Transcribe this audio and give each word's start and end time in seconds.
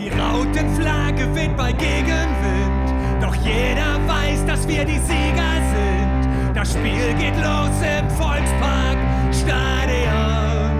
Die 0.00 0.10
Rautenflagge 0.10 1.34
weht 1.34 1.56
bei 1.56 1.72
Gegenwind, 1.72 2.94
doch 3.20 3.34
jeder 3.34 3.98
weiß, 4.06 4.46
dass 4.46 4.68
wir 4.68 4.84
die 4.84 4.98
Sieger 4.98 5.58
sind. 5.74 6.54
Das 6.54 6.72
Spiel 6.72 7.14
geht 7.18 7.34
los 7.36 7.74
im 7.82 8.08
Volkspark 8.10 8.96
Stadion, 9.32 10.70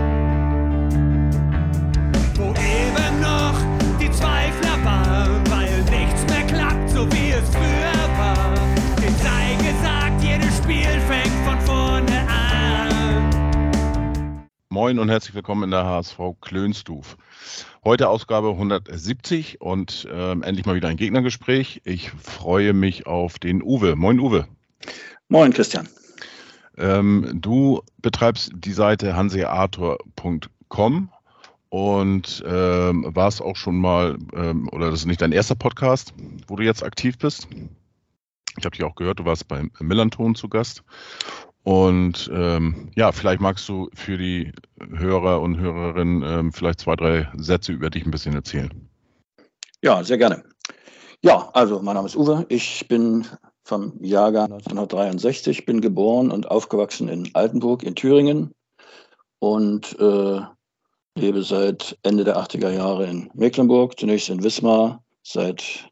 wo 2.37 2.51
eben 2.51 3.21
noch 3.21 3.59
die 4.01 4.10
Zweifler 4.12 4.78
Moin 14.79 15.01
und 15.01 15.08
herzlich 15.08 15.35
willkommen 15.35 15.65
in 15.65 15.72
der 15.72 15.85
HSV 15.85 16.20
Klönstuf. 16.41 17.16
Heute 17.83 18.09
Ausgabe 18.09 18.51
170 18.51 19.60
und 19.60 20.06
ähm, 20.09 20.45
endlich 20.45 20.66
mal 20.66 20.77
wieder 20.77 20.87
ein 20.87 20.96
Gegnergespräch. 20.96 21.82
Ich 21.82 22.12
freue 22.12 22.73
mich 22.74 23.04
auf 23.04 23.41
den 23.41 23.60
Uwe. 23.60 23.96
Moin 23.96 24.20
Uwe. 24.20 24.46
Moin 25.27 25.52
Christian. 25.52 25.88
Ähm, 26.77 27.28
du 27.34 27.82
betreibst 28.02 28.52
die 28.54 28.70
Seite 28.70 29.16
hanseator.com 29.16 31.10
und 31.70 32.45
ähm, 32.46 33.06
warst 33.16 33.42
auch 33.42 33.56
schon 33.56 33.80
mal, 33.80 34.16
ähm, 34.32 34.68
oder 34.70 34.92
das 34.92 35.01
ist 35.01 35.06
nicht 35.06 35.23
dein 35.23 35.32
erster 35.32 35.56
Podcast, 35.56 36.15
wo 36.46 36.54
du 36.54 36.62
jetzt 36.62 36.84
aktiv 36.84 37.18
bist. 37.18 37.48
Ich 38.56 38.65
habe 38.65 38.76
dich 38.76 38.84
auch 38.84 38.95
gehört, 38.95 39.18
du 39.18 39.24
warst 39.24 39.48
beim 39.48 39.73
Millanton 39.80 40.37
zu 40.37 40.48
Gast. 40.48 40.84
Und 41.68 42.30
ähm, 42.32 42.90
ja, 42.96 43.12
vielleicht 43.12 43.42
magst 43.42 43.68
du 43.68 43.90
für 43.92 44.16
die 44.16 44.52
Hörer 44.80 45.42
und 45.42 45.59
Hörerinnen 45.59 46.22
ähm, 46.22 46.50
vielleicht 46.50 46.80
zwei, 46.80 46.96
drei 46.96 47.30
Sätze 47.36 47.72
über 47.72 47.90
dich 47.90 48.06
ein 48.06 48.10
bisschen 48.10 48.34
erzählen. 48.34 48.88
Ja, 49.82 50.02
sehr 50.02 50.16
gerne. 50.16 50.45
Ja, 51.20 51.50
also 51.52 51.82
mein 51.82 51.96
Name 51.96 52.06
ist 52.06 52.16
Uwe. 52.16 52.46
Ich 52.48 52.88
bin 52.88 53.26
vom 53.65 54.02
Jahrgang 54.02 54.45
1963, 54.45 55.66
bin 55.66 55.82
geboren 55.82 56.30
und 56.30 56.51
aufgewachsen 56.51 57.10
in 57.10 57.34
Altenburg 57.34 57.82
in 57.82 57.95
Thüringen 57.95 58.54
und 59.38 59.95
äh, 60.00 60.40
lebe 61.16 61.43
seit 61.43 61.98
Ende 62.02 62.24
der 62.24 62.38
80er 62.38 62.71
Jahre 62.71 63.04
in 63.04 63.30
Mecklenburg, 63.34 64.00
zunächst 64.00 64.31
in 64.31 64.43
Wismar, 64.43 65.05
seit 65.23 65.87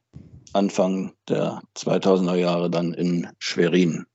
Anfang 0.54 1.12
der 1.28 1.60
2000er 1.76 2.36
Jahre 2.36 2.70
dann 2.70 2.94
in 2.94 3.28
Schwerin. 3.40 4.06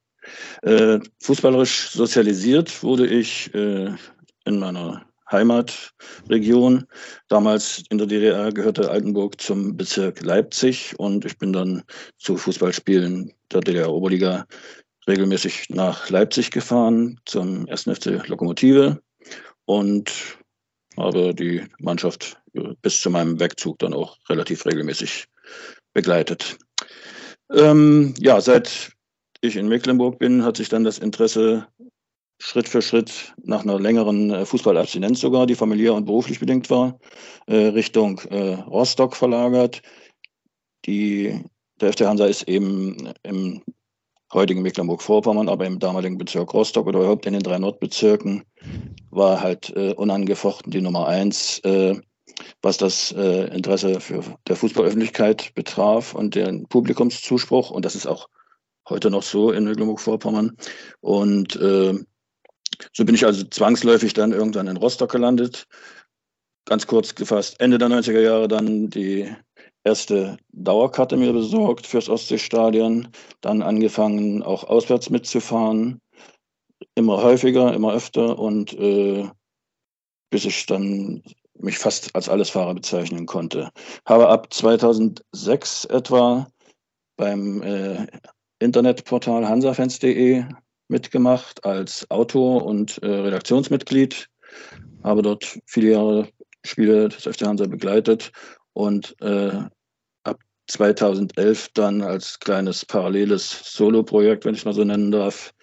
Äh, 0.62 1.00
fußballerisch 1.22 1.90
sozialisiert 1.90 2.84
wurde 2.84 3.08
ich 3.08 3.54
äh, 3.54 3.94
in 4.46 4.60
meiner 4.60 5.06
Heimatregion. 5.32 6.86
Damals 7.30 7.84
in 7.90 7.98
der 7.98 8.08
DDR 8.08 8.52
gehörte 8.52 8.92
Altenburg 8.92 9.40
zum 9.40 9.78
Bezirk 9.78 10.22
Leipzig 10.22 10.94
und 11.00 11.26
ich 11.26 11.38
bin 11.38 11.54
dann 11.54 11.84
zu 12.18 12.38
Fußballspielen 12.38 13.32
der 13.52 13.62
DDR-Oberliga 13.62 14.46
regelmäßig 15.08 15.70
nach 15.70 16.10
Leipzig 16.10 16.52
gefahren 16.52 17.20
zum 17.26 17.68
1. 17.70 17.84
FC 17.84 18.28
Lokomotive 18.28 19.02
und 19.66 20.12
habe 20.98 21.34
die 21.34 21.64
Mannschaft 21.80 22.38
bis 22.82 23.02
zu 23.02 23.10
meinem 23.10 23.40
Wegzug 23.40 23.80
dann 23.80 23.94
auch 23.94 24.18
relativ 24.30 24.66
regelmäßig 24.66 25.26
begleitet. 25.94 26.58
Ähm, 27.52 28.14
ja, 28.18 28.40
seit 28.40 28.92
ich 29.42 29.56
in 29.56 29.68
Mecklenburg 29.68 30.20
bin, 30.20 30.44
hat 30.44 30.58
sich 30.58 30.70
dann 30.70 30.84
das 30.84 31.00
Interesse 31.00 31.68
Schritt 32.40 32.68
für 32.68 32.82
Schritt 32.82 33.36
nach 33.44 33.64
einer 33.64 33.80
längeren 33.80 34.32
äh, 34.32 34.46
Fußballabstinenz 34.46 35.20
sogar, 35.20 35.46
die 35.46 35.56
familiär 35.56 35.94
und 35.94 36.06
beruflich 36.06 36.40
bedingt 36.40 36.70
war, 36.70 37.00
äh, 37.46 37.68
Richtung 37.68 38.20
äh, 38.30 38.54
Rostock 38.54 39.16
verlagert. 39.16 39.82
Die, 40.86 41.40
der 41.80 41.94
FC 41.94 42.02
Hansa 42.02 42.26
ist 42.26 42.48
eben 42.48 43.14
im 43.22 43.62
heutigen 44.34 44.64
Mecklenburg-Vorpommern, 44.64 45.50
aber 45.50 45.66
im 45.66 45.78
damaligen 45.78 46.18
Bezirk 46.18 46.54
Rostock 46.54 46.88
oder 46.88 47.00
überhaupt 47.00 47.26
in 47.28 47.34
den 47.34 47.44
drei 47.44 47.60
Nordbezirken 47.60 48.44
war 49.12 49.42
halt 49.42 49.72
äh, 49.76 49.94
unangefochten 49.94 50.72
die 50.72 50.82
Nummer 50.82 51.08
eins, 51.08 51.60
äh, 51.60 51.96
was 52.64 52.78
das 52.78 53.12
äh, 53.12 53.54
Interesse 53.54 54.00
für 54.00 54.24
der 54.48 54.56
Fußballöffentlichkeit 54.56 55.54
betraf 55.54 56.16
und 56.16 56.34
den 56.34 56.66
Publikumszuspruch. 56.68 57.70
Und 57.70 57.86
das 57.86 57.96
ist 57.96 58.08
auch 58.08 58.30
heute 58.92 59.10
noch 59.10 59.24
so 59.24 59.52
in 59.52 59.64
Mecklenburg-Vorpommern. 59.64 60.56
Und 61.00 61.56
äh, 61.56 61.98
so 62.94 63.06
bin 63.06 63.16
ich 63.16 63.26
also 63.26 63.44
zwangsläufig 63.46 64.14
dann 64.14 64.32
irgendwann 64.32 64.68
in 64.68 64.78
Rostock 64.78 65.12
gelandet. 65.12 65.68
Ganz 66.66 66.86
kurz 66.86 67.16
gefasst, 67.16 67.60
Ende 67.60 67.80
der 67.80 67.88
90er 67.88 68.22
Jahre 68.22 68.48
dann 68.48 68.90
die 68.90 69.34
erste 69.84 70.38
Dauerkarte 70.52 71.18
mir 71.18 71.34
besorgt 71.34 71.88
fürs 71.88 72.08
Ostseestadion, 72.08 73.08
dann 73.42 73.64
angefangen 73.64 74.44
auch 74.44 74.64
auswärts 74.66 75.10
mitzufahren, 75.10 76.00
immer 76.94 77.24
häufiger, 77.24 77.74
immer 77.74 77.94
öfter 77.94 78.38
und 78.38 78.74
äh, 78.74 79.28
bis 80.30 80.46
ich 80.46 80.66
dann 80.68 81.24
mich 81.56 81.78
fast 81.78 82.16
als 82.16 82.30
Allesfahrer 82.30 82.76
bezeichnen 82.76 83.26
konnte. 83.26 83.72
Habe 84.06 84.30
ab 84.30 84.54
2006 84.54 85.86
etwa 85.86 86.48
beim 87.18 87.62
äh, 87.62 88.08
Internetportal 88.62 89.48
hansafans.de 89.48 90.46
mitgemacht 90.88 91.66
als 91.66 92.10
Autor 92.12 92.64
und 92.64 93.02
äh, 93.02 93.08
Redaktionsmitglied. 93.08 94.30
Habe 95.04 95.24
dort 95.24 95.60
viele 95.66 95.92
Jahre 95.92 96.30
Spiele 96.64 97.10
des 97.10 97.24
FC 97.24 97.42
Hansa 97.48 97.66
begleitet 97.66 98.32
und 98.74 99.16
äh, 99.22 99.64
ab 100.24 100.40
2011 100.68 101.70
dann 101.74 102.04
als 102.04 102.40
kleines 102.40 102.86
paralleles 102.86 103.50
Solo-Projekt, 103.64 104.46
wenn 104.46 104.54
ich 104.54 104.66
mal 104.66 104.76
so 104.76 104.84
nennen 104.84 105.12
darf, 105.12 105.54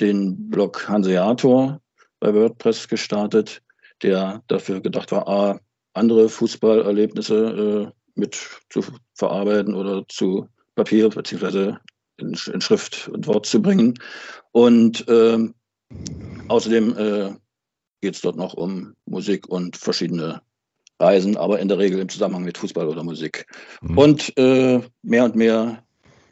den 0.00 0.48
Blog 0.48 0.88
Hanseator 0.88 1.80
bei 2.20 2.32
WordPress 2.32 2.86
gestartet, 2.86 3.62
der 4.02 4.42
dafür 4.46 4.80
gedacht 4.80 5.10
war, 5.10 5.26
A, 5.26 5.60
andere 5.94 6.28
Fußballerlebnisse 6.28 7.90
äh, 7.90 7.92
mit 8.14 8.38
zu 8.70 8.84
verarbeiten 9.14 9.74
oder 9.74 10.04
zu 10.08 10.46
Papier 10.76 11.08
bzw 11.08 11.74
in, 12.18 12.36
in 12.52 12.60
Schrift 12.60 13.08
und 13.08 13.26
Wort 13.26 13.46
zu 13.46 13.60
bringen. 13.60 13.94
Und 14.52 15.04
ähm, 15.08 15.54
außerdem 16.48 16.96
äh, 16.96 17.34
geht 18.00 18.14
es 18.14 18.20
dort 18.20 18.36
noch 18.36 18.54
um 18.54 18.94
Musik 19.06 19.48
und 19.48 19.76
verschiedene 19.76 20.42
Reisen, 21.00 21.36
aber 21.36 21.58
in 21.58 21.68
der 21.68 21.78
Regel 21.78 21.98
im 22.00 22.08
Zusammenhang 22.08 22.44
mit 22.44 22.58
Fußball 22.58 22.86
oder 22.86 23.02
Musik. 23.02 23.46
Mhm. 23.82 23.98
Und 23.98 24.38
äh, 24.38 24.80
mehr 25.02 25.24
und 25.24 25.34
mehr, 25.34 25.82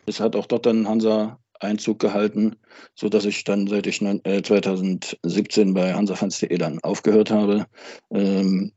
es 0.06 0.20
hat 0.20 0.37
auch 0.37 0.47
dort 0.47 0.66
dann 0.66 0.88
Hansa 0.88 1.38
Einzug 1.60 2.00
gehalten, 2.00 2.56
so 2.94 3.09
dass 3.09 3.25
ich 3.25 3.44
dann 3.44 3.66
seit 3.69 3.87
ich 3.87 4.03
äh, 4.03 4.43
2017 4.43 5.75
bei 5.75 5.94
hansafans.de 5.94 6.56
dann 6.59 6.81
aufgehört 6.82 7.31
habe. 7.31 7.66
Ähm, 8.10 8.72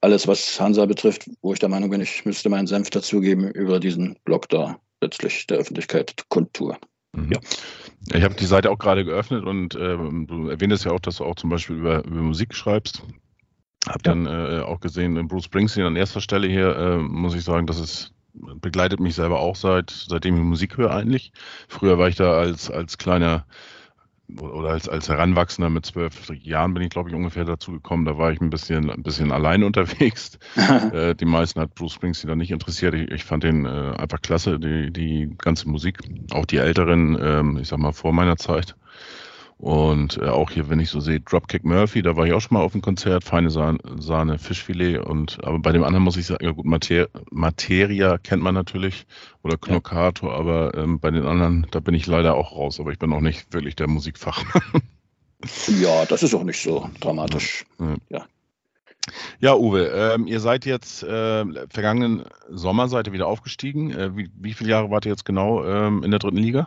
alles, 0.00 0.28
was 0.28 0.60
Hansa 0.60 0.86
betrifft, 0.86 1.28
wo 1.42 1.52
ich 1.52 1.58
der 1.58 1.68
Meinung 1.68 1.90
bin, 1.90 2.00
ich 2.00 2.24
müsste 2.24 2.48
meinen 2.48 2.68
Senf 2.68 2.90
dazugeben, 2.90 3.50
über 3.50 3.80
diesen 3.80 4.16
Blog 4.24 4.48
da 4.48 4.78
letztlich 5.00 5.46
der 5.46 5.58
Öffentlichkeit 5.58 6.24
kundtue. 6.28 6.76
Mhm. 7.12 7.32
Ja. 7.32 7.40
Ich 8.14 8.22
habe 8.22 8.34
die 8.34 8.46
Seite 8.46 8.70
auch 8.70 8.78
gerade 8.78 9.04
geöffnet 9.04 9.44
und 9.44 9.74
äh, 9.74 9.96
du 9.96 10.48
erwähntest 10.48 10.84
ja 10.84 10.92
auch, 10.92 11.00
dass 11.00 11.16
du 11.16 11.24
auch 11.24 11.34
zum 11.34 11.50
Beispiel 11.50 11.76
über, 11.76 12.04
über 12.04 12.20
Musik 12.20 12.54
schreibst. 12.54 13.02
Hab 13.86 14.06
ja. 14.06 14.14
dann 14.14 14.26
äh, 14.26 14.60
auch 14.60 14.80
gesehen, 14.80 15.28
Bruce 15.28 15.44
Springsteen 15.44 15.86
an 15.86 15.96
erster 15.96 16.20
Stelle 16.20 16.48
hier, 16.48 16.76
äh, 16.76 16.98
muss 16.98 17.34
ich 17.34 17.44
sagen, 17.44 17.66
das 17.66 17.78
ist 17.78 18.12
begleitet 18.60 19.00
mich 19.00 19.14
selber 19.14 19.40
auch 19.40 19.56
seit 19.56 19.90
seitdem 19.90 20.36
ich 20.36 20.42
Musik 20.42 20.76
höre 20.76 20.90
eigentlich. 20.90 21.32
Früher 21.68 21.98
war 21.98 22.08
ich 22.08 22.16
da 22.16 22.32
als 22.32 22.70
als 22.70 22.98
kleiner 22.98 23.46
oder 24.40 24.70
als, 24.70 24.88
als 24.88 25.08
Heranwachsender 25.08 25.70
mit 25.70 25.86
zwölf 25.86 26.28
Jahren 26.42 26.74
bin 26.74 26.82
ich, 26.82 26.90
glaube 26.90 27.10
ich, 27.10 27.14
ungefähr 27.14 27.44
dazu 27.44 27.72
gekommen. 27.72 28.04
Da 28.04 28.18
war 28.18 28.32
ich 28.32 28.40
ein 28.40 28.50
bisschen, 28.50 28.90
ein 28.90 29.02
bisschen 29.02 29.30
allein 29.30 29.62
unterwegs. 29.62 30.38
äh, 30.92 31.14
die 31.14 31.24
meisten 31.24 31.60
hat 31.60 31.74
Bruce 31.74 31.94
Springsteen 31.94 32.28
da 32.28 32.36
nicht 32.36 32.50
interessiert. 32.50 32.94
Ich, 32.94 33.10
ich 33.10 33.24
fand 33.24 33.44
den 33.44 33.66
äh, 33.66 33.94
einfach 33.96 34.20
klasse, 34.20 34.58
die, 34.58 34.92
die 34.92 35.30
ganze 35.38 35.68
Musik. 35.68 35.98
Auch 36.32 36.46
die 36.46 36.56
Älteren, 36.56 37.16
ähm, 37.20 37.58
ich 37.58 37.68
sag 37.68 37.78
mal, 37.78 37.92
vor 37.92 38.12
meiner 38.12 38.36
Zeit. 38.36 38.74
Und 39.58 40.18
äh, 40.18 40.28
auch 40.28 40.50
hier, 40.50 40.68
wenn 40.68 40.80
ich 40.80 40.90
so 40.90 41.00
sehe, 41.00 41.20
Dropkick 41.20 41.64
Murphy, 41.64 42.02
da 42.02 42.14
war 42.14 42.26
ich 42.26 42.32
auch 42.34 42.40
schon 42.40 42.58
mal 42.58 42.62
auf 42.62 42.72
dem 42.72 42.82
Konzert, 42.82 43.24
feine 43.24 43.50
Sahne, 43.50 43.78
Sahne 43.98 44.38
Fischfilet. 44.38 44.98
Und 44.98 45.42
aber 45.44 45.58
bei 45.58 45.72
dem 45.72 45.82
anderen 45.82 46.04
muss 46.04 46.18
ich 46.18 46.26
sagen, 46.26 46.44
ja 46.44 46.50
gut, 46.50 46.66
Mater 46.66 47.08
Materia 47.30 48.18
kennt 48.18 48.42
man 48.42 48.54
natürlich 48.54 49.06
oder 49.42 49.56
Knockator, 49.56 50.30
ja. 50.30 50.36
aber 50.38 50.74
ähm, 50.74 51.00
bei 51.00 51.10
den 51.10 51.24
anderen, 51.24 51.66
da 51.70 51.80
bin 51.80 51.94
ich 51.94 52.06
leider 52.06 52.34
auch 52.34 52.52
raus, 52.52 52.78
aber 52.80 52.92
ich 52.92 52.98
bin 52.98 53.12
auch 53.14 53.20
nicht 53.20 53.52
wirklich 53.54 53.76
der 53.76 53.88
Musikfachmann. 53.88 54.82
ja, 55.80 56.04
das 56.04 56.22
ist 56.22 56.34
auch 56.34 56.44
nicht 56.44 56.62
so 56.62 56.90
dramatisch. 57.00 57.64
Ja. 57.80 57.96
ja. 58.10 58.26
Ja, 59.38 59.54
Uwe, 59.54 59.86
ähm, 59.86 60.26
ihr 60.26 60.40
seid 60.40 60.66
jetzt 60.66 61.04
äh, 61.04 61.44
vergangenen 61.70 62.24
Sommer 62.50 62.88
seid 62.88 63.06
ihr 63.06 63.12
wieder 63.12 63.28
aufgestiegen. 63.28 63.92
Äh, 63.92 64.16
wie, 64.16 64.30
wie 64.34 64.52
viele 64.52 64.70
Jahre 64.70 64.90
wart 64.90 65.06
ihr 65.06 65.12
jetzt 65.12 65.24
genau 65.24 65.64
ähm, 65.64 66.02
in 66.02 66.10
der 66.10 66.18
dritten 66.18 66.38
Liga? 66.38 66.66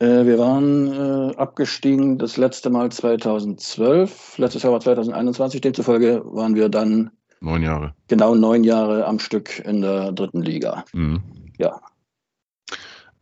Äh, 0.00 0.26
wir 0.26 0.38
waren 0.38 0.88
äh, 0.92 1.36
abgestiegen 1.36 2.18
das 2.18 2.36
letzte 2.36 2.70
Mal 2.70 2.90
2012, 2.90 4.38
letztes 4.38 4.62
Jahr 4.62 4.72
war 4.72 4.80
2021, 4.80 5.60
demzufolge 5.60 6.22
waren 6.24 6.54
wir 6.54 6.68
dann 6.68 7.10
Neun 7.40 7.62
Jahre. 7.62 7.94
Genau 8.08 8.34
neun 8.34 8.64
Jahre 8.64 9.06
am 9.06 9.18
Stück 9.18 9.64
in 9.64 9.80
der 9.80 10.12
dritten 10.12 10.42
Liga. 10.42 10.84
Mhm. 10.92 11.22
Ja. 11.58 11.80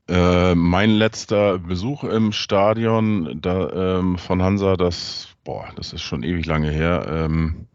Äh, 0.09 0.55
mein 0.57 0.91
letzter 0.91 1.59
Besuch 1.59 2.03
im 2.03 2.33
Stadion 2.33 3.39
da, 3.41 3.99
ähm, 3.99 4.19
von 4.19 4.43
Hansa, 4.43 4.77
das, 4.77 5.29
boah, 5.45 5.69
das 5.77 5.93
ist 5.93 6.03
schon 6.03 6.25
ewig 6.25 6.47
lange 6.47 6.71
her. 6.71 7.07
Ähm, 7.09 7.69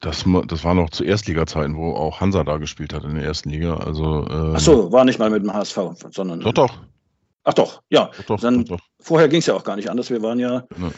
das, 0.00 0.24
das 0.46 0.64
war 0.64 0.74
noch 0.74 0.90
zu 0.90 1.04
Erstliga-Zeiten, 1.04 1.76
wo 1.76 1.92
auch 1.92 2.20
Hansa 2.20 2.44
da 2.44 2.58
gespielt 2.58 2.92
hat 2.92 3.04
in 3.04 3.14
der 3.14 3.24
ersten 3.24 3.50
Liga. 3.50 3.76
Also, 3.76 4.26
ähm, 4.28 4.52
Ach 4.54 4.60
so, 4.60 4.92
war 4.92 5.04
nicht 5.04 5.18
mal 5.18 5.30
mit 5.30 5.42
dem 5.42 5.52
HSV, 5.52 5.78
sondern. 6.10 6.40
Doch, 6.40 6.52
doch. 6.52 6.78
Ach 7.44 7.54
doch, 7.54 7.80
ja. 7.90 8.06
doch, 8.06 8.24
doch, 8.24 8.40
Dann, 8.40 8.64
doch. 8.64 8.80
Vorher 9.00 9.28
ging 9.28 9.38
es 9.38 9.46
ja 9.46 9.54
auch 9.54 9.64
gar 9.64 9.76
nicht 9.76 9.88
anders. 9.88 10.10
Wir 10.10 10.20
waren 10.22 10.38
ja 10.38 10.64
Genau. 10.74 10.90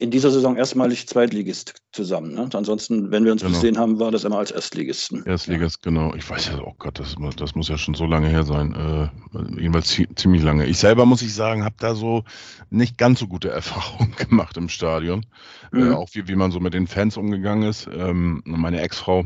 In 0.00 0.12
dieser 0.12 0.30
Saison 0.30 0.56
erstmalig 0.56 1.08
Zweitligist 1.08 1.74
zusammen. 1.90 2.32
Ne? 2.34 2.48
Ansonsten, 2.52 3.10
wenn 3.10 3.24
wir 3.24 3.32
uns 3.32 3.42
Genau. 3.42 3.54
gesehen 3.54 3.78
haben, 3.78 3.98
war 3.98 4.12
das 4.12 4.22
immer 4.22 4.38
als 4.38 4.52
Erstligisten. 4.52 5.24
Erstligas, 5.26 5.80
genau. 5.80 6.14
Ich 6.14 6.28
weiß 6.30 6.48
ja, 6.48 6.60
oh 6.60 6.74
Gott, 6.78 7.00
das, 7.00 7.16
das 7.36 7.56
muss 7.56 7.66
ja 7.68 7.76
schon 7.76 7.94
so 7.94 8.06
lange 8.06 8.28
her 8.28 8.44
sein. 8.44 8.74
Äh, 8.74 9.60
jedenfalls 9.60 9.90
zie- 9.90 10.08
ziemlich 10.14 10.42
lange. 10.44 10.66
Ich 10.66 10.78
selber, 10.78 11.04
muss 11.04 11.20
ich 11.22 11.34
sagen, 11.34 11.64
habe 11.64 11.74
da 11.80 11.96
so 11.96 12.22
nicht 12.70 12.96
ganz 12.96 13.18
so 13.18 13.26
gute 13.26 13.48
Erfahrungen 13.60 14.14
gemacht 14.16 14.56
im 14.56 14.68
Stadion. 14.68 15.26
Äh, 15.72 15.78
Mhm. 15.78 15.94
auch 15.94 16.08
wie, 16.12 16.28
wie 16.28 16.36
man 16.36 16.52
so 16.52 16.60
mit 16.60 16.74
den 16.74 16.86
Fans 16.86 17.16
umgegangen 17.16 17.68
ist. 17.68 17.88
Ähm, 17.92 18.40
meine 18.44 18.80
Ex-Frau 18.80 19.24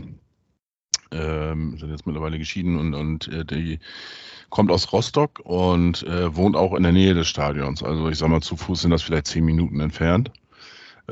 ähm, 1.10 1.76
sind 1.78 1.90
jetzt 1.90 2.06
mittlerweile 2.06 2.38
geschieden 2.38 2.78
und, 2.78 2.94
und 2.94 3.28
äh, 3.28 3.44
die 3.44 3.78
kommt 4.48 4.70
aus 4.70 4.90
Rostock 4.92 5.40
und 5.44 6.02
äh, 6.04 6.34
wohnt 6.34 6.56
auch 6.56 6.74
in 6.74 6.82
der 6.82 6.92
Nähe 6.92 7.12
des 7.14 7.28
Stadions. 7.28 7.82
Also 7.82 8.08
ich 8.08 8.16
sag 8.18 8.28
mal, 8.28 8.40
zu 8.40 8.56
Fuß 8.56 8.82
sind 8.82 8.90
das 8.90 9.02
vielleicht 9.02 9.26
zehn 9.26 9.44
Minuten 9.44 9.80
entfernt. 9.80 10.30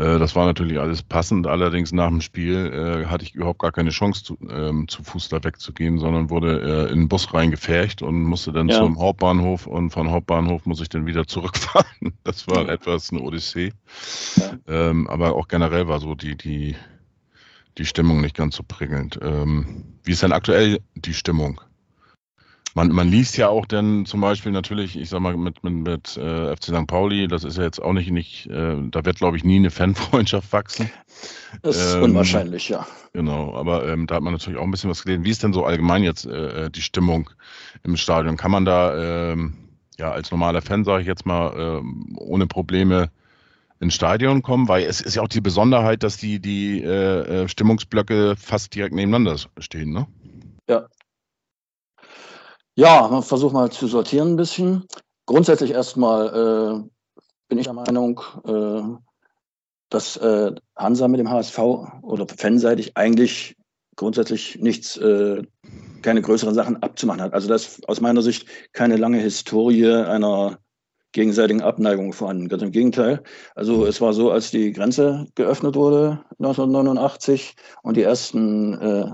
Äh, 0.01 0.19
Das 0.19 0.35
war 0.35 0.47
natürlich 0.47 0.79
alles 0.79 1.03
passend. 1.03 1.47
Allerdings 1.47 1.93
nach 1.93 2.09
dem 2.09 2.21
Spiel 2.21 2.55
äh, 2.73 3.07
hatte 3.07 3.25
ich 3.25 3.35
überhaupt 3.35 3.59
gar 3.61 3.73
keine 3.73 3.91
Chance, 3.91 4.25
zu, 4.25 4.39
ähm, 4.51 4.89
zu 4.89 5.03
Fuß 5.03 5.29
da 5.29 5.43
wegzugehen, 5.45 5.99
sondern 5.99 6.31
wurde 6.31 6.89
äh, 6.89 6.93
in 6.93 7.01
den 7.01 7.09
Bus 7.09 7.33
reingefercht 7.35 8.03
und 8.03 8.23
musste 8.25 8.53
dann 8.53 8.69
Ja. 8.69 8.79
zum 8.79 8.99
Hauptbahnhof 8.99 9.67
und 9.67 9.91
von 9.91 10.11
Hauptbahnhof 10.11 10.67
muss 10.67 10.81
ich 10.81 10.89
dann 10.89 11.07
wieder 11.07 11.27
zurückfahren. 11.27 12.15
Das 12.25 12.47
war 12.49 12.67
Ja. 12.67 12.73
etwas 12.73 13.11
eine 13.13 13.21
Odyssee. 13.21 13.73
Ja. 14.37 14.53
Ähm, 14.91 15.07
aber 15.09 15.35
auch 15.37 15.49
generell 15.49 15.89
war 15.89 16.01
so 16.01 16.15
die, 16.15 16.37
die, 16.37 16.77
die 17.79 17.87
Stimmung 17.87 18.21
nicht 18.21 18.37
ganz 18.37 18.57
so 18.57 18.63
prickelnd. 18.67 19.19
Ähm, 19.23 19.85
wie 20.05 20.13
ist 20.13 20.23
denn 20.23 20.33
aktuell 20.33 20.81
die 20.95 21.15
Stimmung? 21.15 21.61
Man, 22.75 22.89
man 22.89 23.09
liest 23.09 23.37
ja 23.37 23.49
auch 23.49 23.67
dann 23.67 24.07
zum 24.07 24.21
Beispiel 24.21 24.53
natürlich, 24.53 24.97
ich 24.97 25.09
sag 25.09 25.21
mal, 25.21 25.37
mit, 25.37 25.65
mit, 25.65 25.75
mit 25.75 26.17
äh, 26.17 26.55
FC 26.55 26.67
St. 26.67 26.87
Pauli, 26.87 27.27
das 27.27 27.43
ist 27.43 27.59
ja 27.59 27.65
jetzt 27.65 27.81
auch 27.83 27.93
nicht, 27.93 28.11
nicht 28.11 28.47
äh, 28.47 28.77
da 28.91 29.05
wird, 29.05 29.19
glaube 29.19 29.37
ich, 29.37 29.45
nie 29.45 29.57
eine 29.57 29.71
Fanfreundschaft 29.71 30.53
wachsen. 30.53 30.91
Das 31.63 31.77
ist 31.77 31.95
Ähm, 31.95 32.05
unwahrscheinlich, 32.05 32.69
ja. 32.69 32.87
Genau, 33.13 33.55
aber 33.55 33.89
ähm, 33.89 34.07
da 34.07 34.17
hat 34.17 34.23
man 34.23 34.33
natürlich 34.33 34.59
auch 34.59 34.65
ein 34.65 34.71
bisschen 34.71 34.91
was 34.91 35.03
gelesen. 35.03 35.25
Wie 35.25 35.31
ist 35.31 35.43
denn 35.43 35.53
so 35.53 35.65
allgemein 35.65 36.05
jetzt 36.05 36.27
äh, 36.27 36.71
die 36.71 36.83
Stimmung 36.83 37.29
im 37.83 37.97
Stadion? 37.97 38.37
Kann 38.37 38.53
man 38.53 38.65
da 38.65 39.33
ähm, 39.33 39.55
ja 39.99 40.13
als 40.13 40.31
normaler 40.31 40.63
Fan, 40.63 40.85
sage 40.85 41.03
ich 41.03 41.09
jetzt 41.09 41.27
mal, 41.27 41.53
ähm, 41.59 42.17
ohne 42.19 42.47
Probleme 42.47 43.11
ins 43.81 43.95
Stadion 43.95 44.43
kommen? 44.43 44.69
Weil 44.69 44.85
es 44.85 45.01
ist 45.01 45.17
ja 45.17 45.23
auch 45.23 45.29
die 45.29 45.41
Besonderheit, 45.41 46.05
dass 46.05 46.19
die, 46.19 46.39
die 46.39 46.83
äh, 46.83 47.43
äh, 47.43 47.49
Stimmungsblöcke 47.49 48.37
fast 48.37 48.75
direkt 48.77 48.95
nebeneinander 48.95 49.37
stehen, 49.59 49.93
ne? 49.93 50.07
Ja, 50.69 50.87
man 52.81 53.23
versucht 53.23 53.53
mal 53.53 53.71
zu 53.71 53.87
sortieren 53.87 54.33
ein 54.33 54.37
bisschen. 54.37 54.87
Grundsätzlich 55.27 55.73
erstmal 55.73 56.29
äh, 56.29 56.89
bin 57.49 57.59
ich 57.59 57.67
der 57.67 57.75
Meinung, 57.75 58.21
äh, 58.45 58.83
dass 59.91 60.17
äh, 60.17 60.55
Hansa 60.77 61.09
mit 61.09 61.21
dem 61.21 61.29
HSV 61.29 61.59
oder 62.03 62.27
fanseitig 62.27 62.97
eigentlich 62.97 63.57
grundsätzlich 63.97 64.59
nichts, 64.61 64.97
äh, 64.97 65.43
keine 66.01 66.23
größeren 66.23 66.55
Sachen 66.55 66.83
abzumachen 66.83 67.21
hat. 67.21 67.35
Also 67.35 67.49
das 67.49 67.85
aus 67.85 68.01
meiner 68.01 68.23
Sicht 68.23 68.49
keine 68.73 68.97
lange 68.97 69.19
Historie 69.19 69.93
einer 69.93 70.59
gegenseitigen 71.13 71.61
Abneigung 71.61 72.15
vorhanden. 72.15 72.49
Ganz 72.49 72.63
im 72.63 72.71
Gegenteil. 72.71 73.23
Also 73.55 73.85
es 73.85 74.01
war 74.01 74.15
so, 74.15 74.31
als 74.31 74.51
die 74.51 74.73
Grenze 74.73 75.27
geöffnet 75.35 75.75
wurde 75.75 76.25
1989 76.39 77.57
und 77.83 77.99
die 77.99 78.03
ersten 78.03 78.75
äh, 78.81 79.11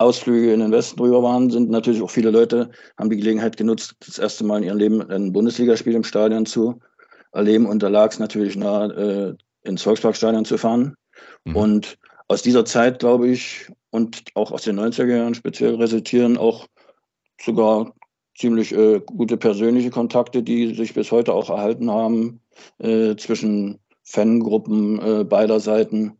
Ausflüge 0.00 0.52
in 0.54 0.60
den 0.60 0.72
Westen 0.72 0.98
rüber 0.98 1.22
waren, 1.22 1.50
sind 1.50 1.68
natürlich 1.70 2.00
auch 2.00 2.10
viele 2.10 2.30
Leute, 2.30 2.70
haben 2.98 3.10
die 3.10 3.18
Gelegenheit 3.18 3.58
genutzt, 3.58 3.94
das 4.06 4.18
erste 4.18 4.44
Mal 4.44 4.58
in 4.58 4.64
ihrem 4.64 4.78
Leben 4.78 5.10
ein 5.10 5.32
Bundesligaspiel 5.32 5.94
im 5.94 6.04
Stadion 6.04 6.46
zu 6.46 6.80
erleben. 7.32 7.66
Und 7.66 7.82
da 7.82 7.88
lag 7.88 8.10
es 8.10 8.18
natürlich 8.18 8.56
nahe, 8.56 9.36
äh, 9.64 9.68
ins 9.68 9.82
Volksparkstadion 9.82 10.46
zu 10.46 10.56
fahren. 10.56 10.94
Mhm. 11.44 11.56
Und 11.56 11.98
aus 12.28 12.40
dieser 12.40 12.64
Zeit, 12.64 13.00
glaube 13.00 13.28
ich, 13.28 13.70
und 13.90 14.22
auch 14.34 14.52
aus 14.52 14.62
den 14.62 14.80
90er 14.80 15.16
Jahren 15.16 15.34
speziell 15.34 15.74
resultieren 15.74 16.38
auch 16.38 16.66
sogar 17.40 17.92
ziemlich 18.38 18.72
äh, 18.72 19.00
gute 19.00 19.36
persönliche 19.36 19.90
Kontakte, 19.90 20.42
die 20.42 20.74
sich 20.74 20.94
bis 20.94 21.12
heute 21.12 21.34
auch 21.34 21.50
erhalten 21.50 21.90
haben 21.90 22.40
äh, 22.78 23.16
zwischen 23.16 23.80
Fangruppen 24.04 24.98
äh, 25.00 25.24
beider 25.24 25.60
Seiten, 25.60 26.12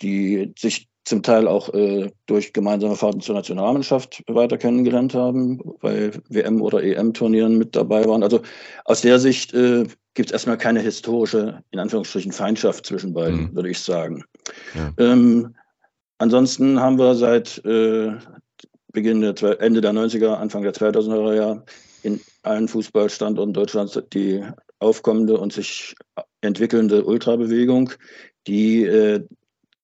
die 0.00 0.54
sich 0.58 0.89
zum 1.04 1.22
Teil 1.22 1.48
auch 1.48 1.72
äh, 1.72 2.10
durch 2.26 2.52
gemeinsame 2.52 2.96
Fahrten 2.96 3.20
zur 3.20 3.34
Nationalmannschaft 3.34 4.22
weiter 4.28 4.58
kennengelernt 4.58 5.14
haben, 5.14 5.60
bei 5.80 6.10
WM- 6.28 6.60
oder 6.60 6.82
EM-Turnieren 6.82 7.56
mit 7.58 7.74
dabei 7.74 8.04
waren. 8.04 8.22
Also 8.22 8.42
aus 8.84 9.00
der 9.00 9.18
Sicht 9.18 9.54
äh, 9.54 9.84
gibt 10.14 10.28
es 10.28 10.32
erstmal 10.32 10.58
keine 10.58 10.80
historische, 10.80 11.62
in 11.70 11.78
Anführungsstrichen, 11.78 12.32
Feindschaft 12.32 12.84
zwischen 12.84 13.14
beiden, 13.14 13.44
Mhm. 13.44 13.54
würde 13.54 13.70
ich 13.70 13.78
sagen. 13.78 14.24
Ja. 14.74 14.92
Ähm, 14.98 15.54
ansonsten 16.18 16.80
haben 16.80 16.98
wir 16.98 17.14
seit 17.14 17.64
äh, 17.64 18.12
Beginn 18.92 19.20
der, 19.20 19.60
Ende 19.60 19.80
der 19.80 19.92
90er, 19.92 20.34
Anfang 20.34 20.62
der 20.62 20.74
2000er 20.74 21.34
Jahre 21.34 21.64
in 22.02 22.20
allen 22.42 22.68
Fußballstandorten 22.68 23.54
Deutschlands 23.54 23.98
die 24.12 24.42
aufkommende 24.80 25.38
und 25.38 25.52
sich 25.52 25.94
entwickelnde 26.40 27.04
Ultrabewegung, 27.04 27.92
die 28.46 28.84
äh, 28.84 29.24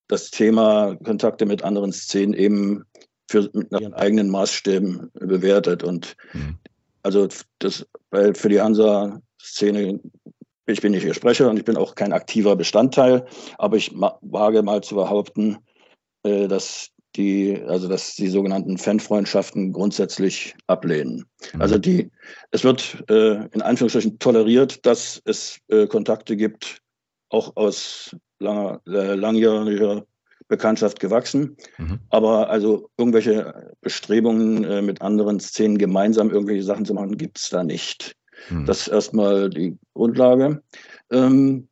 das 0.09 0.31
Thema 0.31 0.97
Kontakte 1.05 1.47
mit 1.47 1.63
anderen 1.63 1.93
Szenen 1.93 2.35
eben 2.35 2.85
für, 3.29 3.51
mit 3.53 3.71
nach 3.73 3.81
ihren 3.81 3.95
eigenen 3.95 4.31
Maßstäben 4.31 5.11
bewertet. 5.15 5.83
Und 5.83 6.17
Mhm. 6.33 6.59
also 7.03 7.29
das, 7.59 7.87
weil 8.11 8.35
für 8.35 8.49
die 8.49 8.61
Hansa-Szene, 8.61 10.01
ich 10.67 10.81
bin 10.81 10.93
nicht 10.93 11.05
ihr 11.05 11.15
Sprecher 11.15 11.51
und 11.51 11.57
ich 11.57 11.65
bin 11.65 11.77
auch 11.77 11.95
kein 11.95 12.13
aktiver 12.13 12.57
Bestandteil, 12.57 13.27
aber 13.59 13.77
ich 13.77 13.93
wage 13.95 14.63
mal 14.63 14.83
zu 14.83 14.95
behaupten, 14.95 15.59
äh, 16.23 16.49
dass 16.49 16.91
die, 17.17 17.63
also 17.67 17.89
dass 17.89 18.15
die 18.15 18.29
sogenannten 18.29 18.79
Fanfreundschaften 18.79 19.73
grundsätzlich 19.73 20.55
ablehnen. 20.67 21.25
Mhm. 21.53 21.63
Also 21.63 21.79
die, 21.79 22.11
es 22.51 22.63
wird 22.63 23.05
äh, 23.09 23.47
in 23.53 23.63
Anführungsstrichen 23.63 24.19
toleriert, 24.19 24.85
dass 24.87 25.21
es 25.25 25.59
äh, 25.69 25.87
Kontakte 25.87 26.37
gibt, 26.37 26.81
auch 27.31 27.57
aus 27.57 28.15
langer, 28.39 28.81
äh, 28.87 29.15
langjähriger 29.15 30.07
Bekanntschaft 30.49 31.01
gewachsen. 31.01 31.57
Mhm. 31.79 32.01
Aber 32.11 32.49
also 32.51 32.89
irgendwelche 32.97 33.75
Bestrebungen 33.81 34.65
äh, 34.65 34.83
mit 34.83 35.03
anderen 35.03 35.41
Szenen 35.41 35.79
gemeinsam 35.79 36.31
irgendwelche 36.31 36.63
Sachen 36.63 36.85
zu 36.85 36.95
machen, 36.95 37.17
gibt 37.17 37.39
es 37.39 37.49
da 37.49 37.65
nicht. 37.65 38.17
Mhm. 38.51 38.67
Das 38.67 38.83
ist 38.83 38.89
erstmal 38.89 39.51
die 39.51 39.77
Grundlage. 39.95 40.63
Ähm, 41.11 41.69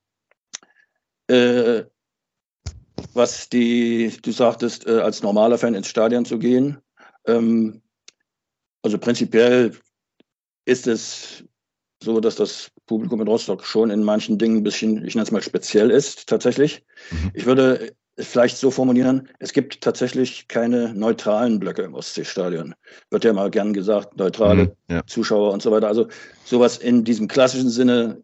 äh, 1.28 1.84
was 3.12 3.48
die, 3.48 4.12
du 4.22 4.32
sagtest, 4.32 4.86
äh, 4.86 5.00
als 5.00 5.22
normaler 5.22 5.58
Fan 5.58 5.74
ins 5.74 5.88
Stadion 5.88 6.24
zu 6.24 6.38
gehen. 6.38 6.78
Ähm, 7.26 7.80
also 8.82 8.98
prinzipiell 8.98 9.72
ist 10.64 10.86
es 10.86 11.44
so, 12.02 12.20
dass 12.20 12.36
das 12.36 12.70
Publikum 12.86 13.20
in 13.20 13.28
Rostock 13.28 13.64
schon 13.64 13.90
in 13.90 14.02
manchen 14.02 14.38
Dingen 14.38 14.58
ein 14.58 14.62
bisschen, 14.62 15.04
ich 15.04 15.14
nenne 15.14 15.24
es 15.24 15.30
mal 15.30 15.42
speziell 15.42 15.90
ist, 15.90 16.28
tatsächlich. 16.28 16.84
Mhm. 17.10 17.30
Ich 17.34 17.46
würde 17.46 17.92
es 18.16 18.28
vielleicht 18.28 18.56
so 18.58 18.70
formulieren, 18.70 19.28
es 19.38 19.52
gibt 19.52 19.80
tatsächlich 19.80 20.46
keine 20.48 20.94
neutralen 20.94 21.58
Blöcke 21.58 21.82
im 21.82 21.94
Ostseestadion. 21.94 22.74
Wird 23.10 23.24
ja 23.24 23.32
mal 23.32 23.50
gern 23.50 23.72
gesagt, 23.72 24.16
neutrale 24.16 24.64
Mhm. 24.64 24.72
Ja. 24.88 25.06
Zuschauer 25.06 25.52
und 25.52 25.62
so 25.62 25.70
weiter. 25.70 25.88
Also 25.88 26.08
sowas 26.44 26.78
in 26.78 27.04
diesem 27.04 27.26
klassischen 27.26 27.70
Sinne 27.70 28.22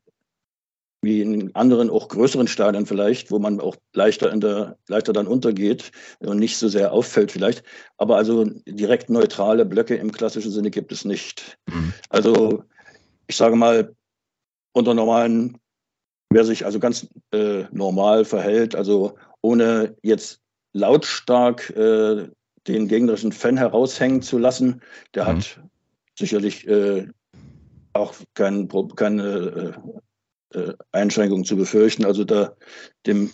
wie 1.02 1.23
in 1.23 1.55
anderen, 1.55 1.88
auch 1.88 2.09
größeren 2.09 2.47
Stadien 2.47 2.85
vielleicht, 2.85 3.31
wo 3.31 3.38
man 3.38 3.59
auch 3.59 3.76
leichter 3.95 4.31
in 4.33 4.40
der, 4.40 4.76
leichter 4.87 5.14
dann 5.14 5.26
untergeht 5.26 5.93
und 6.19 6.38
nicht 6.38 6.59
so 6.59 6.69
sehr 6.69 6.93
auffällt 6.93 7.33
vielleicht. 7.33 7.62
Aber 7.97 8.17
also 8.17 8.45
direkt 8.67 9.09
neutrale 9.09 9.64
Blöcke 9.64 9.95
im 9.95 10.12
klassischen 10.12 10.52
Sinne 10.52 10.71
gibt 10.71 10.93
es 10.93 11.07
nicht. 11.07 11.59
Mhm. 11.69 11.95
Also 12.11 12.64
ich 13.29 13.37
sage 13.37 13.57
mal, 13.57 13.95
unter 14.73 14.95
normalen, 14.95 15.59
wer 16.31 16.45
sich 16.45 16.65
also 16.65 16.79
ganz 16.79 17.09
äh, 17.33 17.65
normal 17.73 18.25
verhält, 18.25 18.75
also 18.75 19.17
ohne 19.43 19.97
jetzt 20.03 20.41
lautstark 20.73 21.71
äh, 21.71 22.29
den 22.67 22.89
gegnerischen 22.89 23.33
Fan 23.33 23.57
heraushängen 23.57 24.23
zu 24.23 24.39
lassen, 24.39 24.81
der 25.15 25.25
Mhm. 25.25 25.29
hat 25.29 25.61
sicherlich 26.19 26.67
äh, 26.69 27.09
auch 27.95 28.15
kein, 28.35 28.69
keine 28.95 29.75
äh, 30.55 30.59
äh, 30.59 30.75
Einschränkungen 30.93 31.45
zu 31.45 31.57
befürchten. 31.57 32.05
Also 32.05 32.25
da 32.25 32.55
dem 33.07 33.31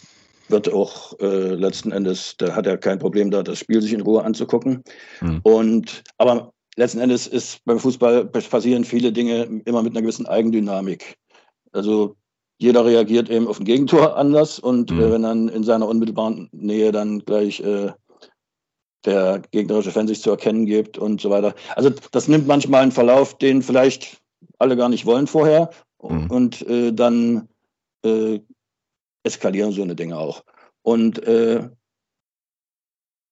wird 0.49 0.73
auch 0.73 1.19
äh, 1.19 1.55
letzten 1.55 1.93
Endes, 1.93 2.37
da 2.39 2.55
hat 2.55 2.67
er 2.67 2.79
kein 2.79 2.99
Problem 2.99 3.31
da, 3.31 3.43
das 3.43 3.59
Spiel 3.59 3.83
sich 3.83 3.93
in 3.93 4.01
Ruhe 4.01 4.23
anzugucken. 4.23 4.83
Mhm. 5.21 5.41
Und 5.43 6.05
aber 6.19 6.53
letzten 6.77 7.01
Endes 7.01 7.27
ist 7.27 7.65
beim 7.65 7.81
Fußball 7.81 8.27
passieren 8.27 8.85
viele 8.85 9.13
Dinge 9.13 9.63
immer 9.65 9.83
mit 9.83 9.93
einer 9.93 10.03
gewissen 10.03 10.27
Eigendynamik. 10.27 11.17
Also 11.73 12.17
jeder 12.59 12.85
reagiert 12.85 13.29
eben 13.29 13.47
auf 13.47 13.61
ein 13.61 13.65
Gegentor 13.65 14.17
anders 14.17 14.59
und 14.59 14.91
mhm. 14.91 15.01
äh, 15.01 15.13
wenn 15.13 15.23
dann 15.23 15.49
in 15.49 15.65
seiner 15.65 15.89
unmittelbaren 15.89 16.49
Nähe 16.53 16.93
dann 16.93 17.21
gleich 17.21 17.61
äh, 17.61 17.93
der 19.05 19.41
gegnerische 19.51 19.93
Fan 19.93 20.09
sich 20.09 20.21
zu 20.21 20.31
erkennen 20.31 20.67
gibt 20.67 20.99
und 20.99 21.21
so 21.21 21.31
weiter. 21.31 21.55
Also 21.77 21.91
das 22.11 22.29
nimmt 22.29 22.47
manchmal 22.47 22.83
einen 22.83 22.93
Verlauf, 22.93 23.39
den 23.39 23.63
vielleicht 23.63 24.21
alle 24.59 24.77
gar 24.77 24.89
nicht 24.89 25.07
wollen 25.07 25.27
vorher 25.27 25.71
mhm. 26.03 26.31
und 26.31 26.67
äh, 26.67 26.93
dann 26.93 27.49
äh, 28.03 28.41
eskalieren 29.23 29.73
so 29.73 29.83
eine 29.83 29.95
Dinge 29.95 30.19
auch. 30.19 30.45
Und 30.83 31.23
äh, 31.25 31.69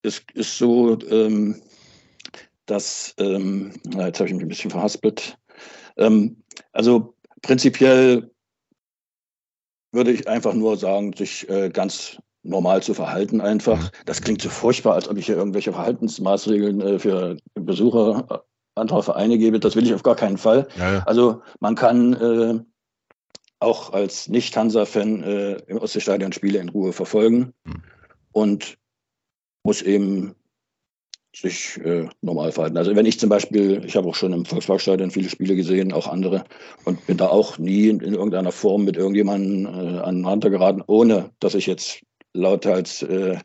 es 0.03 0.23
ist 0.35 0.59
so, 0.59 0.99
ähm, 1.09 1.61
dass, 2.67 3.15
ähm, 3.19 3.73
jetzt 3.85 4.21
habe 4.21 4.29
ich 4.29 4.35
mich 4.35 4.45
ein 4.45 4.49
bisschen 4.49 4.71
verhaspelt. 4.71 5.39
Ähm, 5.97 6.43
also 6.73 7.14
prinzipiell 7.45 8.31
würde 9.93 10.13
ich 10.13 10.29
einfach 10.29 10.55
nur 10.55 10.77
sagen, 10.77 11.13
sich 11.13 11.49
äh, 11.49 11.71
ganz 11.71 12.19
normal 12.43 12.83
zu 12.83 12.95
verhalten 12.95 13.41
einfach. 13.41 13.81
Mhm. 13.81 13.89
Das 14.07 14.21
klingt 14.21 14.43
so 14.43 14.49
furchtbar, 14.49 14.95
als 14.95 15.09
ob 15.09 15.17
ich 15.17 15.27
hier 15.27 15.37
irgendwelche 15.37 15.73
Verhaltensmaßregeln 15.73 16.81
äh, 16.81 16.99
für 16.99 17.37
Besucher 17.55 18.27
äh, 18.31 18.81
anderer 18.81 19.03
Vereine 19.03 19.39
gebe. 19.39 19.61
Das 19.61 19.77
will 19.77 19.87
ich 19.87 19.95
auf 19.95 20.03
gar 20.03 20.17
keinen 20.17 20.37
Fall. 20.37 20.67
Ja, 20.77 20.95
ja. 20.95 21.03
Also 21.05 21.43
man 21.61 21.75
kann 21.75 22.13
äh, 22.15 22.61
auch 23.61 23.93
als 23.93 24.29
Nicht-Hansa-Fan 24.29 25.23
äh, 25.23 25.53
im 25.67 25.79
Ostseestadion 25.79 26.33
Spiele 26.33 26.59
in 26.59 26.69
Ruhe 26.69 26.93
verfolgen 26.93 27.55
mhm. 27.65 27.83
und 28.33 28.79
muss 29.63 29.81
eben 29.81 30.35
sich 31.35 31.79
äh, 31.85 32.07
normal 32.23 32.53
verhalten. 32.53 32.77
Also 32.77 32.95
wenn 32.95 33.07
ich 33.07 33.19
zum 33.19 33.29
Beispiel, 33.29 33.85
ich 33.85 33.97
habe 33.97 34.09
auch 34.09 34.15
schon 34.15 34.33
im 34.33 34.45
Volksparkstadion 34.45 35.11
viele 35.11 35.29
Spiele 35.29 35.57
gesehen, 35.57 35.93
auch 35.93 36.07
andere, 36.07 36.45
und 36.85 37.05
bin 37.07 37.17
da 37.17 37.29
auch 37.29 37.59
nie 37.59 37.89
in, 37.89 38.01
in 38.01 38.15
irgendeiner 38.15 38.53
Form 38.53 38.85
mit 38.85 38.97
irgendjemandem 38.97 39.67
äh, 39.67 39.99
aneinander 40.01 40.51
geraten, 40.51 40.83
ohne 40.87 41.31
dass 41.41 41.55
ich 41.55 41.67
jetzt 41.67 42.01
lauthals 42.35 43.03
äh, 43.03 43.39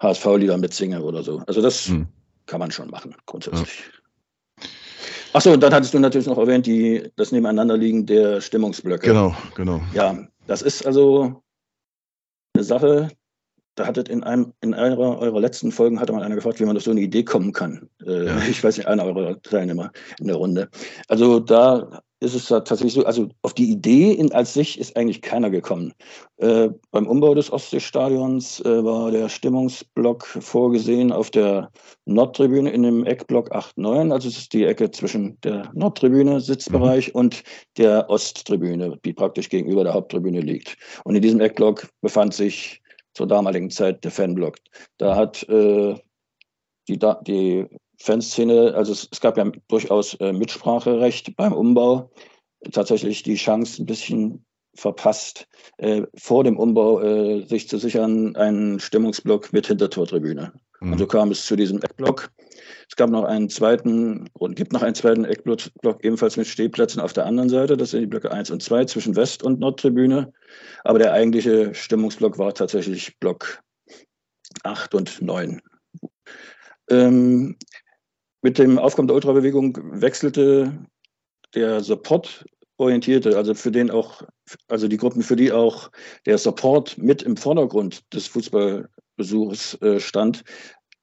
HSV-Lieder 0.00 0.58
mitsinge 0.58 1.02
oder 1.02 1.22
so. 1.22 1.42
Also 1.46 1.62
das 1.62 1.86
hm. 1.86 2.08
kann 2.46 2.58
man 2.58 2.70
schon 2.70 2.90
machen, 2.90 3.14
grundsätzlich. 3.26 3.78
Ja. 3.78 4.66
Achso, 5.32 5.52
und 5.52 5.62
dann 5.62 5.72
hattest 5.72 5.94
du 5.94 6.00
natürlich 6.00 6.26
noch 6.26 6.38
erwähnt, 6.38 6.66
die, 6.66 7.08
das 7.14 7.30
Nebeneinanderliegen 7.30 8.06
der 8.06 8.40
Stimmungsblöcke. 8.40 9.06
Genau, 9.06 9.36
genau. 9.54 9.80
Ja, 9.94 10.26
das 10.48 10.62
ist 10.62 10.84
also 10.84 11.40
eine 12.54 12.64
Sache, 12.64 13.10
da 13.74 13.86
hattet 13.86 14.08
in 14.08 14.22
einem 14.22 14.52
in 14.60 14.74
einer 14.74 14.98
eurer 14.98 15.40
letzten 15.40 15.72
Folgen 15.72 16.00
hatte 16.00 16.12
mal 16.12 16.22
einer 16.22 16.34
gefragt, 16.34 16.60
wie 16.60 16.64
man 16.64 16.76
auf 16.76 16.82
so 16.82 16.90
eine 16.90 17.00
Idee 17.00 17.24
kommen 17.24 17.52
kann. 17.52 17.88
Äh, 18.06 18.26
ja. 18.26 18.38
Ich 18.50 18.62
weiß 18.62 18.76
nicht, 18.76 18.86
einer 18.86 19.04
eurer 19.04 19.40
Teilnehmer 19.42 19.92
in 20.18 20.26
der 20.26 20.36
Runde. 20.36 20.68
Also 21.08 21.40
da 21.40 22.02
ist 22.20 22.34
es 22.34 22.46
tatsächlich 22.46 22.92
so, 22.92 23.04
also 23.04 23.28
auf 23.42 23.54
die 23.54 23.70
Idee 23.70 24.12
in, 24.12 24.30
als 24.32 24.52
sich 24.52 24.78
ist 24.78 24.94
eigentlich 24.96 25.22
keiner 25.22 25.48
gekommen. 25.48 25.94
Äh, 26.36 26.68
beim 26.90 27.06
Umbau 27.06 27.34
des 27.34 27.50
Ostseestadions 27.50 28.60
äh, 28.60 28.84
war 28.84 29.10
der 29.10 29.30
Stimmungsblock 29.30 30.26
vorgesehen 30.26 31.12
auf 31.12 31.30
der 31.30 31.70
Nordtribüne 32.04 32.70
in 32.70 32.82
dem 32.82 33.06
Eckblock 33.06 33.50
8-9, 33.52 34.12
also 34.12 34.28
es 34.28 34.36
ist 34.36 34.52
die 34.52 34.64
Ecke 34.64 34.90
zwischen 34.90 35.40
der 35.40 35.70
Nordtribüne, 35.72 36.40
Sitzbereich, 36.40 37.08
mhm. 37.08 37.20
und 37.20 37.42
der 37.78 38.10
Osttribüne, 38.10 38.98
die 39.04 39.14
praktisch 39.14 39.48
gegenüber 39.48 39.84
der 39.84 39.94
Haupttribüne 39.94 40.40
liegt. 40.40 40.76
Und 41.04 41.14
in 41.14 41.22
diesem 41.22 41.40
Eckblock 41.40 41.88
befand 42.02 42.34
sich 42.34 42.82
zur 43.14 43.26
damaligen 43.26 43.70
Zeit 43.70 44.04
der 44.04 44.10
Fanblock. 44.10 44.56
Da 44.98 45.16
hat 45.16 45.48
äh, 45.48 45.94
die, 46.88 46.98
die 47.26 47.66
Fanszene, 47.98 48.74
also 48.74 48.92
es, 48.92 49.08
es 49.10 49.20
gab 49.20 49.36
ja 49.36 49.50
durchaus 49.68 50.14
äh, 50.14 50.32
Mitspracherecht 50.32 51.36
beim 51.36 51.52
Umbau, 51.52 52.10
tatsächlich 52.72 53.22
die 53.22 53.36
Chance 53.36 53.82
ein 53.82 53.86
bisschen 53.86 54.44
verpasst, 54.74 55.48
äh, 55.78 56.02
vor 56.16 56.44
dem 56.44 56.58
Umbau 56.58 57.00
äh, 57.00 57.44
sich 57.46 57.68
zu 57.68 57.78
sichern, 57.78 58.36
einen 58.36 58.80
Stimmungsblock 58.80 59.52
mit 59.52 59.66
Hintertortribüne. 59.66 60.52
Mhm. 60.80 60.92
Und 60.92 60.98
so 60.98 61.06
kam 61.06 61.30
es 61.30 61.44
zu 61.44 61.56
diesem 61.56 61.82
Eckblock. 61.82 62.30
Es 62.90 62.96
gab 62.96 63.08
noch 63.08 63.22
einen 63.22 63.48
zweiten 63.48 64.28
und 64.32 64.56
gibt 64.56 64.72
noch 64.72 64.82
einen 64.82 64.96
zweiten 64.96 65.24
Eckblock, 65.24 66.04
ebenfalls 66.04 66.36
mit 66.36 66.48
Stehplätzen 66.48 67.00
auf 67.00 67.12
der 67.12 67.24
anderen 67.24 67.48
Seite. 67.48 67.76
Das 67.76 67.92
sind 67.92 68.00
die 68.00 68.06
Blöcke 68.08 68.32
1 68.32 68.50
und 68.50 68.64
2 68.64 68.86
zwischen 68.86 69.14
West- 69.14 69.44
und 69.44 69.60
Nordtribüne. 69.60 70.32
Aber 70.82 70.98
der 70.98 71.12
eigentliche 71.12 71.72
Stimmungsblock 71.72 72.36
war 72.36 72.52
tatsächlich 72.52 73.16
Block 73.20 73.62
8 74.64 74.96
und 74.96 75.22
9. 75.22 75.62
Ähm, 76.90 77.56
mit 78.42 78.58
dem 78.58 78.76
Aufkommen 78.76 79.06
der 79.06 79.14
Ultrabewegung 79.14 79.78
wechselte 79.92 80.76
der 81.54 81.82
Support 81.82 82.44
orientierte, 82.76 83.36
also 83.36 83.54
für 83.54 83.70
den 83.70 83.92
auch, 83.92 84.22
also 84.66 84.88
die 84.88 84.96
Gruppen, 84.96 85.22
für 85.22 85.36
die 85.36 85.52
auch 85.52 85.92
der 86.26 86.38
Support 86.38 86.98
mit 86.98 87.22
im 87.22 87.36
Vordergrund 87.36 88.02
des 88.12 88.26
Fußballbesuchs 88.26 89.74
äh, 89.82 90.00
stand, 90.00 90.42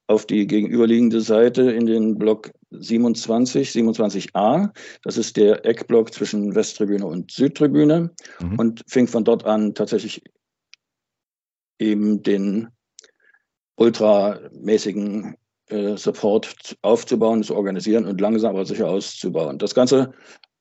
auf 0.07 0.25
die 0.25 0.47
gegenüberliegende 0.47 1.21
Seite 1.21 1.63
in 1.71 1.85
den 1.85 2.17
Block 2.17 2.51
27, 2.71 3.69
27a. 3.69 4.69
Das 5.03 5.17
ist 5.17 5.35
der 5.37 5.65
Eckblock 5.65 6.13
zwischen 6.13 6.55
Westtribüne 6.55 7.05
und 7.05 7.31
Südtribüne 7.31 8.11
mhm. 8.39 8.59
und 8.59 8.83
fing 8.87 9.07
von 9.07 9.25
dort 9.25 9.45
an 9.45 9.73
tatsächlich 9.75 10.23
eben 11.79 12.23
den 12.23 12.69
ultramäßigen 13.75 15.35
äh, 15.67 15.97
Support 15.97 16.77
aufzubauen, 16.81 17.43
zu 17.43 17.55
organisieren 17.55 18.05
und 18.05 18.21
langsam 18.21 18.55
aber 18.55 18.65
sicher 18.65 18.89
auszubauen. 18.89 19.59
Das 19.59 19.75
Ganze 19.75 20.13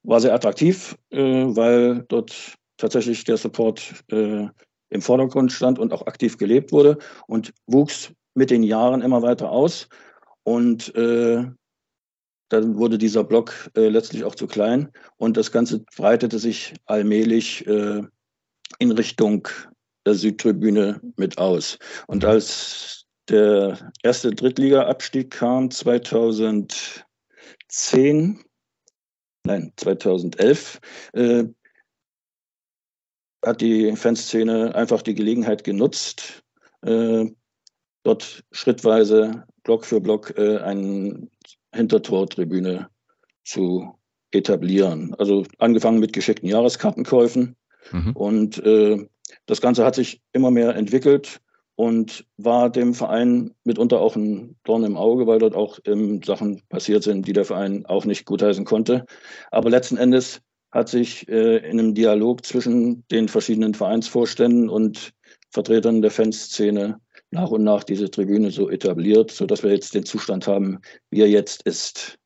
war 0.02 0.20
sehr 0.20 0.34
attraktiv, 0.34 0.96
äh, 1.10 1.20
weil 1.20 2.04
dort 2.08 2.56
tatsächlich 2.76 3.24
der 3.24 3.36
Support 3.36 4.04
äh, 4.10 4.46
im 4.90 5.02
Vordergrund 5.02 5.52
stand 5.52 5.78
und 5.78 5.92
auch 5.92 6.06
aktiv 6.06 6.36
gelebt 6.36 6.72
wurde 6.72 6.98
und 7.26 7.52
wuchs 7.66 8.12
mit 8.37 8.50
den 8.50 8.62
Jahren 8.62 9.02
immer 9.02 9.23
weiter 9.23 9.50
aus. 9.50 9.88
Und 10.45 10.95
äh, 10.95 11.45
dann 12.49 12.76
wurde 12.76 12.99
dieser 12.99 13.25
Block 13.25 13.71
äh, 13.76 13.88
letztlich 13.88 14.23
auch 14.25 14.37
zu 14.37 14.47
klein 14.47 14.93
und 15.16 15.37
das 15.37 15.50
Ganze 15.50 15.81
breitete 15.97 16.38
sich 16.38 16.75
allmählich 16.85 17.66
äh, 17.66 18.02
in 18.78 18.93
Richtung 18.93 19.49
der 20.05 20.14
Südtribüne 20.14 21.00
mit 21.16 21.38
aus. 21.38 21.78
Und 22.07 22.25
als 22.25 23.07
der 23.28 23.93
erste 24.05 24.31
Drittliga-Abstieg 24.31 25.33
kam 25.33 25.73
2010, 25.73 28.45
nein, 29.45 29.73
2011, 29.76 30.81
äh, 31.14 31.45
hat 33.45 33.61
die 33.61 33.97
Fanszene 33.97 34.73
einfach 34.75 35.02
die 35.02 35.14
Gelegenheit 35.14 35.64
genutzt, 35.64 36.45
äh, 36.83 37.26
dort 38.06 38.44
schrittweise 38.52 39.44
Block 39.64 39.84
für 39.84 40.00
Block 40.00 40.36
äh, 40.38 40.58
eine 40.58 41.28
Hintertortribüne 41.75 42.88
zu 43.44 43.94
etablieren. 44.30 45.14
Also 45.18 45.44
angefangen 45.58 45.98
mit 45.98 46.12
geschickten 46.12 46.48
Jahreskartenkäufen. 46.48 47.56
Mhm. 47.90 48.12
Und 48.12 48.64
äh, 48.64 49.06
das 49.46 49.60
Ganze 49.60 49.84
hat 49.84 49.96
sich 49.96 50.20
immer 50.32 50.50
mehr 50.50 50.76
entwickelt 50.76 51.40
und 51.75 52.25
war 52.36 52.70
dem 52.70 52.94
Verein 52.94 53.54
mitunter 53.64 54.00
auch 54.00 54.14
ein 54.14 54.56
Dorn 54.64 54.84
im 54.84 54.96
Auge, 54.96 55.26
weil 55.26 55.40
dort 55.40 55.54
auch 55.54 55.78
ähm, 55.84 56.22
Sachen 56.22 56.62
passiert 56.68 57.02
sind, 57.02 57.26
die 57.26 57.32
der 57.32 57.44
Verein 57.44 57.86
auch 57.86 58.04
nicht 58.04 58.25
gutheißen 58.25 58.64
konnte. 58.64 59.04
Aber 59.50 59.68
letzten 59.68 59.96
Endes 59.96 60.40
hat 60.70 60.88
sich 60.88 61.28
äh, 61.28 61.58
in 61.58 61.78
einem 61.78 61.94
Dialog 61.94 62.44
zwischen 62.46 63.04
den 63.08 63.28
verschiedenen 63.28 63.75
Vereinsvorständen 63.75 64.68
und 64.68 65.12
Vertretern 65.50 66.02
der 66.02 66.10
Fanszene 66.10 67.00
nach 67.37 67.50
und 67.50 67.64
nach 67.64 67.85
diese 67.85 68.11
Tribüne 68.11 68.50
so 68.50 68.71
etabliert, 68.71 69.31
sodass 69.31 69.62
wir 69.62 69.71
jetzt 69.71 69.95
den 69.95 70.05
Zustand 70.05 70.47
haben, 70.47 70.81
wie 71.11 71.21
er 71.21 71.28
jetzt 71.28 71.62
ist. 71.62 72.19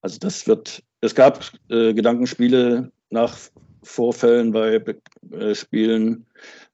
Also 0.00 0.18
das 0.18 0.46
wird, 0.48 0.82
es 1.02 1.14
gab 1.14 1.44
äh, 1.68 1.92
Gedankenspiele 1.92 2.90
nach 3.10 3.36
Vorfällen 3.82 4.52
bei 4.52 4.82
äh, 5.32 5.54
Spielen, 5.54 6.26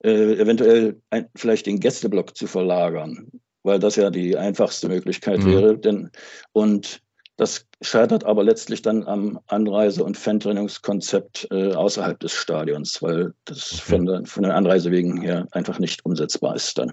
äh, 0.04 0.34
eventuell 0.34 1.00
ein, 1.10 1.26
vielleicht 1.34 1.66
den 1.66 1.80
Gästeblock 1.80 2.36
zu 2.36 2.46
verlagern, 2.46 3.30
weil 3.64 3.78
das 3.78 3.96
ja 3.96 4.10
die 4.10 4.36
einfachste 4.36 4.88
Möglichkeit 4.88 5.40
mhm. 5.40 5.52
wäre. 5.52 5.78
Denn, 5.78 6.10
und 6.52 7.02
das 7.38 7.66
scheitert 7.82 8.24
aber 8.24 8.42
letztlich 8.42 8.82
dann 8.82 9.04
am 9.06 9.38
Anreise- 9.46 10.04
und 10.04 10.16
Fantrainingskonzept 10.16 11.48
äh, 11.50 11.72
außerhalb 11.72 12.18
des 12.20 12.32
Stadions, 12.32 13.00
weil 13.00 13.32
das 13.44 13.78
von, 13.78 14.06
der, 14.06 14.26
von 14.26 14.42
den 14.42 14.52
Anreisewegen 14.52 15.20
her 15.20 15.46
einfach 15.52 15.78
nicht 15.78 16.04
umsetzbar 16.04 16.56
ist 16.56 16.78
dann. 16.78 16.92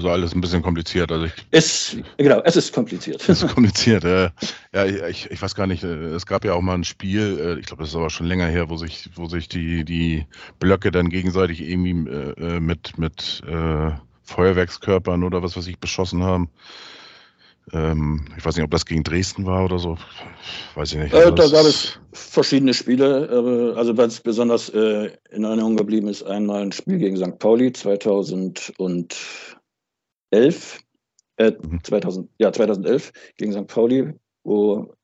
Also 0.00 0.08
alles 0.08 0.34
ein 0.34 0.40
bisschen 0.40 0.62
kompliziert. 0.62 1.12
Also 1.12 1.26
ich, 1.26 1.32
es, 1.50 1.94
genau, 2.16 2.40
es 2.46 2.56
ist 2.56 2.72
kompliziert. 2.72 3.20
Es 3.28 3.42
ist 3.42 3.54
kompliziert. 3.54 4.02
Äh, 4.02 4.30
ja, 4.72 4.86
ich, 4.86 5.30
ich 5.30 5.42
weiß 5.42 5.54
gar 5.54 5.66
nicht. 5.66 5.84
Äh, 5.84 6.14
es 6.14 6.24
gab 6.24 6.42
ja 6.42 6.54
auch 6.54 6.62
mal 6.62 6.72
ein 6.72 6.84
Spiel, 6.84 7.38
äh, 7.38 7.60
ich 7.60 7.66
glaube, 7.66 7.82
das 7.82 7.90
ist 7.90 7.96
aber 7.96 8.08
schon 8.08 8.24
länger 8.24 8.46
her, 8.46 8.70
wo 8.70 8.78
sich, 8.78 9.10
wo 9.14 9.26
sich 9.26 9.50
die, 9.50 9.84
die 9.84 10.24
Blöcke 10.58 10.90
dann 10.90 11.10
gegenseitig 11.10 11.60
irgendwie 11.60 11.90
äh, 12.10 12.60
mit, 12.60 12.96
mit 12.96 13.42
äh, 13.46 13.90
Feuerwerkskörpern 14.22 15.22
oder 15.22 15.42
was 15.42 15.54
weiß 15.54 15.66
ich 15.66 15.78
beschossen 15.78 16.22
haben. 16.22 16.48
Ähm, 17.74 18.24
ich 18.38 18.44
weiß 18.46 18.56
nicht, 18.56 18.64
ob 18.64 18.70
das 18.70 18.86
gegen 18.86 19.02
Dresden 19.02 19.44
war 19.44 19.66
oder 19.66 19.78
so. 19.78 19.98
Weiß 20.76 20.92
ich 20.92 20.98
nicht. 20.98 21.14
Also 21.14 21.30
da 21.30 21.46
gab 21.46 21.66
es 21.66 22.00
verschiedene 22.14 22.72
Spiele. 22.72 23.74
also 23.76 23.94
was 23.98 24.18
besonders 24.20 24.70
in 24.70 25.44
Erinnerung 25.44 25.76
geblieben 25.76 26.08
ist, 26.08 26.22
einmal 26.22 26.62
ein 26.62 26.72
Spiel 26.72 26.96
gegen 26.96 27.18
St. 27.18 27.38
Pauli 27.38 27.70
2000 27.70 28.72
und 28.78 29.14
2011, 30.30 30.80
äh, 31.36 31.52
2000, 31.82 32.26
mhm. 32.26 32.30
ja, 32.38 32.52
2011 32.52 33.12
gegen 33.36 33.52
St. 33.52 33.66
Pauli, 33.66 34.12
wo 34.44 34.94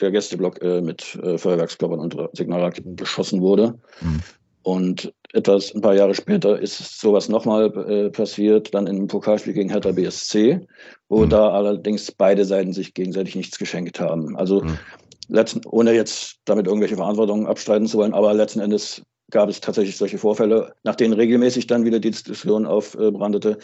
der 0.00 0.10
Gästeblock 0.10 0.60
äh, 0.62 0.80
mit 0.80 1.14
äh, 1.22 1.38
Feuerwerkskörpern 1.38 2.00
und 2.00 2.16
Signalraketen 2.32 2.96
beschossen 2.96 3.40
wurde. 3.40 3.78
Mhm. 4.00 4.20
Und 4.64 5.12
etwas, 5.32 5.74
ein 5.74 5.80
paar 5.80 5.94
Jahre 5.94 6.14
später 6.14 6.58
ist 6.58 7.00
sowas 7.00 7.28
nochmal 7.28 7.66
äh, 7.88 8.10
passiert, 8.10 8.72
dann 8.74 8.86
in 8.86 8.96
einem 8.96 9.06
Pokalspiel 9.08 9.54
gegen 9.54 9.70
Hertha 9.70 9.90
BSC, 9.90 10.60
wo 11.08 11.24
mhm. 11.24 11.30
da 11.30 11.50
allerdings 11.50 12.12
beide 12.12 12.44
Seiten 12.44 12.72
sich 12.72 12.94
gegenseitig 12.94 13.34
nichts 13.34 13.58
geschenkt 13.58 13.98
haben. 13.98 14.36
Also 14.36 14.62
mhm. 14.62 14.78
letzten, 15.28 15.62
ohne 15.66 15.92
jetzt 15.92 16.36
damit 16.44 16.66
irgendwelche 16.66 16.96
Verantwortung 16.96 17.46
abstreiten 17.46 17.86
zu 17.86 17.98
wollen, 17.98 18.14
aber 18.14 18.34
letzten 18.34 18.60
Endes 18.60 19.02
gab 19.30 19.48
es 19.48 19.60
tatsächlich 19.60 19.96
solche 19.96 20.18
Vorfälle, 20.18 20.74
nach 20.84 20.94
denen 20.94 21.14
regelmäßig 21.14 21.66
dann 21.66 21.84
wieder 21.84 21.98
die 21.98 22.10
Diskussion 22.10 22.66
aufbrandete, 22.66 23.58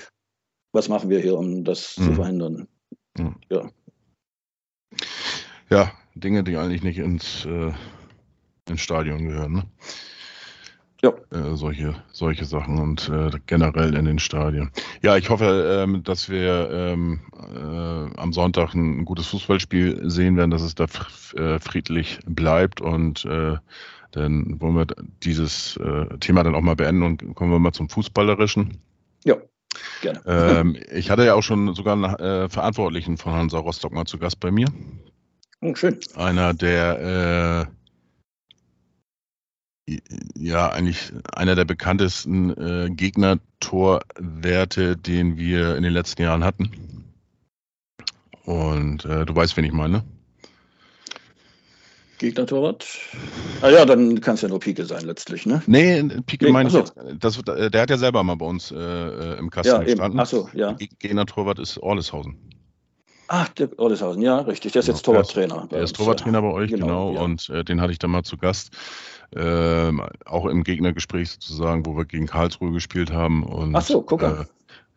was 0.73 0.89
machen 0.89 1.11
wir 1.11 1.21
hier, 1.21 1.37
um 1.37 1.65
das 1.65 1.97
mhm. 1.99 2.05
zu 2.05 2.15
verhindern? 2.15 2.69
Mhm. 3.17 3.37
Ja. 3.51 3.71
Ja, 5.71 5.93
Dinge, 6.15 6.45
die 6.45 6.57
eigentlich 6.57 6.83
nicht 6.83 6.99
ins, 6.99 7.45
äh, 7.45 7.73
ins 8.69 8.81
Stadion 8.81 9.25
gehören. 9.27 9.53
Ne? 9.53 9.63
Ja. 11.03 11.11
Äh, 11.31 11.55
solche, 11.55 11.95
solche 12.11 12.45
Sachen 12.45 12.79
und 12.79 13.09
äh, 13.09 13.31
generell 13.47 13.95
in 13.95 14.05
den 14.05 14.19
Stadien. 14.19 14.73
Ja, 15.01 15.17
ich 15.17 15.31
hoffe, 15.31 15.85
ähm, 15.85 16.03
dass 16.03 16.29
wir 16.29 16.71
ähm, 16.73 17.21
äh, 17.35 18.19
am 18.21 18.33
Sonntag 18.33 18.75
ein, 18.75 19.01
ein, 19.01 19.05
gutes 19.05 19.29
Fußballspiel 19.29 20.11
sehen 20.11 20.37
werden, 20.37 20.51
dass 20.51 20.63
es 20.63 20.75
da 20.75 20.87
äh, 21.37 21.61
friedlich 21.61 22.19
bleibt 22.27 22.81
und 22.81 23.25
äh, 23.27 23.57
dann 24.11 24.61
wollen 24.61 24.75
wir 24.75 24.87
dieses 25.23 25.77
äh, 25.77 26.19
Thema 26.19 26.43
dann 26.43 26.57
auch 26.57 26.63
mal 26.63 26.75
beenden 26.75 27.03
und 27.03 27.35
kommen 27.37 27.53
wir 27.53 27.59
mal 27.61 27.73
zum 27.73 27.89
Fußballerischen. 27.89 28.79
Gerne. 30.01 30.21
Ähm, 30.27 30.77
ich 30.93 31.11
hatte 31.11 31.25
ja 31.25 31.35
auch 31.35 31.43
schon 31.43 31.75
sogar 31.75 31.95
einen 31.95 32.15
äh, 32.17 32.49
Verantwortlichen 32.49 33.17
von 33.17 33.33
Hansa 33.33 33.59
Rostock 33.59 33.93
mal 33.93 34.05
zu 34.05 34.19
Gast 34.19 34.41
bei 34.41 34.51
mir. 34.51 34.67
Oh, 35.61 35.75
schön. 35.75 35.99
Einer 36.15 36.55
der, 36.55 37.69
äh, 39.89 39.99
ja, 40.37 40.71
eigentlich 40.71 41.13
einer 41.35 41.55
der 41.55 41.65
bekanntesten 41.65 42.51
äh, 42.51 42.91
Gegner-Torwerte, 42.91 44.97
den 44.97 45.37
wir 45.37 45.77
in 45.77 45.83
den 45.83 45.93
letzten 45.93 46.23
Jahren 46.23 46.45
hatten. 46.45 47.05
Und 48.45 49.05
äh, 49.05 49.27
du 49.27 49.35
weißt, 49.35 49.57
wen 49.57 49.65
ich 49.65 49.73
meine. 49.73 50.05
Gegner-Torwart? 52.19 52.87
Ah 53.63 53.71
ja, 53.71 53.85
dann 53.85 54.21
kann 54.21 54.35
es 54.35 54.43
ja 54.43 54.49
nur 54.49 54.61
Pike 54.61 54.85
sein 54.85 55.05
letztlich, 55.05 55.47
ne? 55.47 55.63
Nee, 55.67 56.03
Pike 56.27 56.47
nee, 56.47 56.53
meine 56.53 56.69
ich 56.69 56.75
jetzt. 56.75 56.95
Das, 57.19 57.41
der 57.43 57.81
hat 57.81 57.91
ja 57.91 57.99
selber 57.99 58.23
mal 58.23 58.37
bei 58.37 58.47
uns 58.47 58.71
äh, 58.71 58.77
äh 58.77 59.39
im 59.39 59.51
Kasten 59.51 59.75
ja, 59.75 59.83
gestanden. 59.83 60.21
Achso, 60.21 60.49
ja. 60.55 60.73
Gegner-Torwart 60.73 61.59
ist 61.59 61.79
Orleshausen. 61.79 62.37
Ach, 63.29 63.49
der 63.51 63.79
Orleshausen, 63.79 64.23
ja, 64.23 64.39
richtig. 64.39 64.73
Der 64.73 64.81
ist 64.81 64.89
jetzt 64.89 65.03
Torwarttrainer. 65.03 65.69
Der 65.71 65.83
ist 65.83 65.95
Torwarttrainer 65.97 66.41
bei 66.41 66.51
euch, 66.51 66.71
genau. 66.71 66.87
genau 66.87 67.13
ja. 67.15 67.21
Und 67.21 67.51
äh, 67.51 67.63
den 67.63 67.81
hatte 67.81 67.93
ich 67.93 67.99
dann 67.99 68.11
mal 68.11 68.23
zu 68.23 68.39
Gast. 68.39 68.71
Äh, 69.37 69.93
auch 70.25 70.47
im 70.47 70.65
Gegnergespräch 70.65 71.31
sozusagen, 71.33 71.85
wo 71.85 71.95
wir 71.95 72.07
gegen 72.07 72.27
Karlsruhe 72.27 72.73
gespielt 72.73 73.13
haben. 73.13 73.43
Und, 73.43 73.77
Ach 73.77 73.83
so, 73.83 74.01
guck 74.01 74.23
mal. 74.23 74.47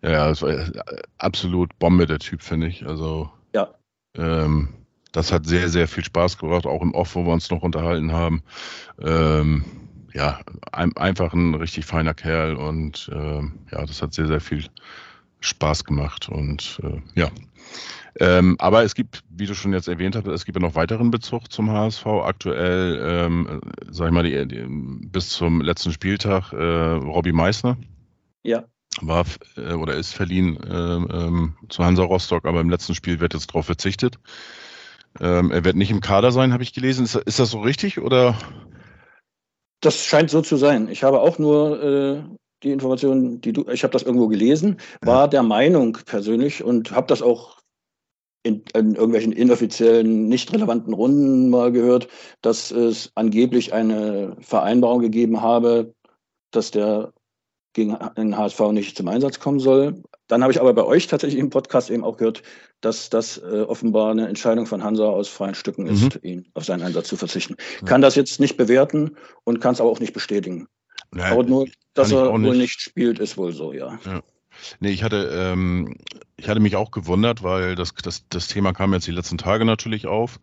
Äh, 0.01 0.13
ja, 0.13 0.29
das 0.29 0.41
war 0.41 0.49
äh, 0.49 0.71
absolut 1.17 1.77
Bombe, 1.77 2.05
der 2.05 2.19
Typ, 2.19 2.41
finde 2.41 2.67
ich. 2.67 2.85
Also, 2.87 3.29
ja. 3.53 3.73
Ähm, 4.15 4.80
das 5.11 5.31
hat 5.31 5.45
sehr, 5.45 5.69
sehr 5.69 5.87
viel 5.87 6.03
Spaß 6.03 6.37
gebracht, 6.37 6.65
auch 6.65 6.81
im 6.81 6.93
Off, 6.93 7.15
wo 7.15 7.25
wir 7.25 7.33
uns 7.33 7.49
noch 7.49 7.63
unterhalten 7.63 8.11
haben. 8.11 8.43
Ähm, 9.01 9.65
ja, 10.13 10.39
ein, 10.71 10.95
einfach 10.97 11.33
ein 11.33 11.55
richtig 11.55 11.85
feiner 11.85 12.13
Kerl 12.13 12.55
und 12.55 13.09
äh, 13.13 13.41
ja, 13.71 13.85
das 13.85 14.01
hat 14.01 14.13
sehr, 14.13 14.27
sehr 14.27 14.41
viel 14.41 14.65
Spaß 15.39 15.83
gemacht 15.85 16.29
und 16.29 16.79
äh, 16.83 17.19
ja. 17.19 17.29
Ähm, 18.19 18.57
aber 18.59 18.83
es 18.83 18.93
gibt, 18.93 19.23
wie 19.29 19.45
du 19.45 19.55
schon 19.55 19.73
jetzt 19.73 19.87
erwähnt 19.87 20.15
hast, 20.15 20.27
es 20.27 20.45
gibt 20.45 20.57
ja 20.57 20.61
noch 20.61 20.75
weiteren 20.75 21.11
Bezug 21.11 21.51
zum 21.51 21.71
HSV. 21.71 22.05
Aktuell, 22.05 22.99
ähm, 23.01 23.61
sag 23.89 24.07
ich 24.07 24.13
mal, 24.13 24.23
die, 24.23 24.47
die, 24.47 24.65
bis 24.67 25.29
zum 25.29 25.61
letzten 25.61 25.93
Spieltag 25.93 26.51
äh, 26.51 26.57
Robbie 26.57 27.31
Meissner. 27.31 27.77
Ja. 28.43 28.65
War 28.99 29.25
äh, 29.55 29.73
oder 29.73 29.95
ist 29.95 30.13
verliehen 30.13 30.61
äh, 30.61 30.73
ähm, 30.73 31.55
zu 31.69 31.85
Hansa 31.85 32.03
Rostock, 32.03 32.45
aber 32.45 32.59
im 32.59 32.69
letzten 32.69 32.95
Spiel 32.95 33.21
wird 33.21 33.33
jetzt 33.33 33.47
darauf 33.47 33.65
verzichtet. 33.65 34.19
Ähm, 35.19 35.51
er 35.51 35.65
wird 35.65 35.75
nicht 35.75 35.91
im 35.91 36.01
Kader 36.01 36.31
sein, 36.31 36.53
habe 36.53 36.63
ich 36.63 36.73
gelesen. 36.73 37.05
Ist, 37.05 37.15
ist, 37.15 37.39
das 37.39 37.51
so 37.51 37.59
richtig 37.59 37.99
oder? 37.99 38.35
Das 39.81 40.05
scheint 40.05 40.29
so 40.29 40.41
zu 40.41 40.57
sein. 40.57 40.87
Ich 40.89 41.03
habe 41.03 41.19
auch 41.19 41.37
nur 41.37 41.83
äh, 41.83 42.23
die 42.63 42.71
Informationen, 42.71 43.41
die 43.41 43.53
du, 43.53 43.67
ich 43.69 43.83
habe 43.83 43.93
das 43.93 44.03
irgendwo 44.03 44.27
gelesen, 44.27 44.77
war 45.01 45.23
ja. 45.23 45.27
der 45.27 45.43
Meinung 45.43 45.97
persönlich 46.05 46.63
und 46.63 46.91
habe 46.91 47.07
das 47.07 47.21
auch 47.21 47.57
in, 48.43 48.63
in, 48.73 48.95
irgendwelchen 48.95 49.31
inoffiziellen, 49.31 50.27
nicht 50.27 50.51
relevanten 50.53 50.93
Runden 50.93 51.49
mal 51.49 51.71
gehört, 51.71 52.07
dass 52.41 52.71
es 52.71 53.11
angeblich 53.15 53.73
eine 53.73 54.35
Vereinbarung 54.39 55.01
gegeben 55.01 55.41
habe, 55.41 55.93
dass 56.51 56.71
der 56.71 57.13
gegen 57.73 57.97
den 58.17 58.37
HSV 58.37 58.59
nicht 58.71 58.97
zum 58.97 59.07
Einsatz 59.07 59.39
kommen 59.39 59.59
soll. 59.59 60.03
Dann 60.27 60.41
habe 60.43 60.51
ich 60.51 60.59
aber 60.59 60.73
bei 60.73 60.83
euch 60.83 61.07
tatsächlich 61.07 61.39
im 61.39 61.49
Podcast 61.49 61.89
eben 61.89 62.03
auch 62.03 62.17
gehört, 62.17 62.43
dass 62.81 63.09
das 63.09 63.37
äh, 63.37 63.61
offenbar 63.61 64.11
eine 64.11 64.27
Entscheidung 64.27 64.65
von 64.65 64.83
Hansa 64.83 65.05
aus 65.05 65.29
freien 65.29 65.55
Stücken 65.55 65.87
ist, 65.87 66.15
mhm. 66.15 66.29
ihn 66.29 66.47
auf 66.53 66.65
seinen 66.65 66.81
Einsatz 66.83 67.07
zu 67.07 67.15
verzichten. 67.15 67.55
Kann 67.85 68.01
das 68.01 68.15
jetzt 68.15 68.39
nicht 68.39 68.57
bewerten 68.57 69.15
und 69.43 69.61
kann 69.61 69.73
es 69.73 69.81
aber 69.81 69.89
auch 69.89 69.99
nicht 69.99 70.13
bestätigen. 70.13 70.67
Naja, 71.11 71.31
aber 71.31 71.43
nur, 71.43 71.67
dass 71.93 72.11
er 72.11 72.31
wohl 72.31 72.39
nicht. 72.39 72.57
nicht 72.57 72.81
spielt, 72.81 73.19
ist 73.19 73.37
wohl 73.37 73.53
so, 73.53 73.73
ja. 73.73 73.99
ja. 74.05 74.21
Nee, 74.79 74.91
ich 74.91 75.03
hatte, 75.03 75.29
ähm, 75.33 75.97
ich 76.37 76.49
hatte 76.49 76.59
mich 76.59 76.75
auch 76.75 76.91
gewundert, 76.91 77.43
weil 77.43 77.75
das, 77.75 77.93
das, 77.93 78.27
das 78.29 78.47
Thema 78.47 78.73
kam 78.73 78.93
jetzt 78.93 79.07
die 79.07 79.11
letzten 79.11 79.37
Tage 79.37 79.65
natürlich 79.65 80.07
auf. 80.07 80.39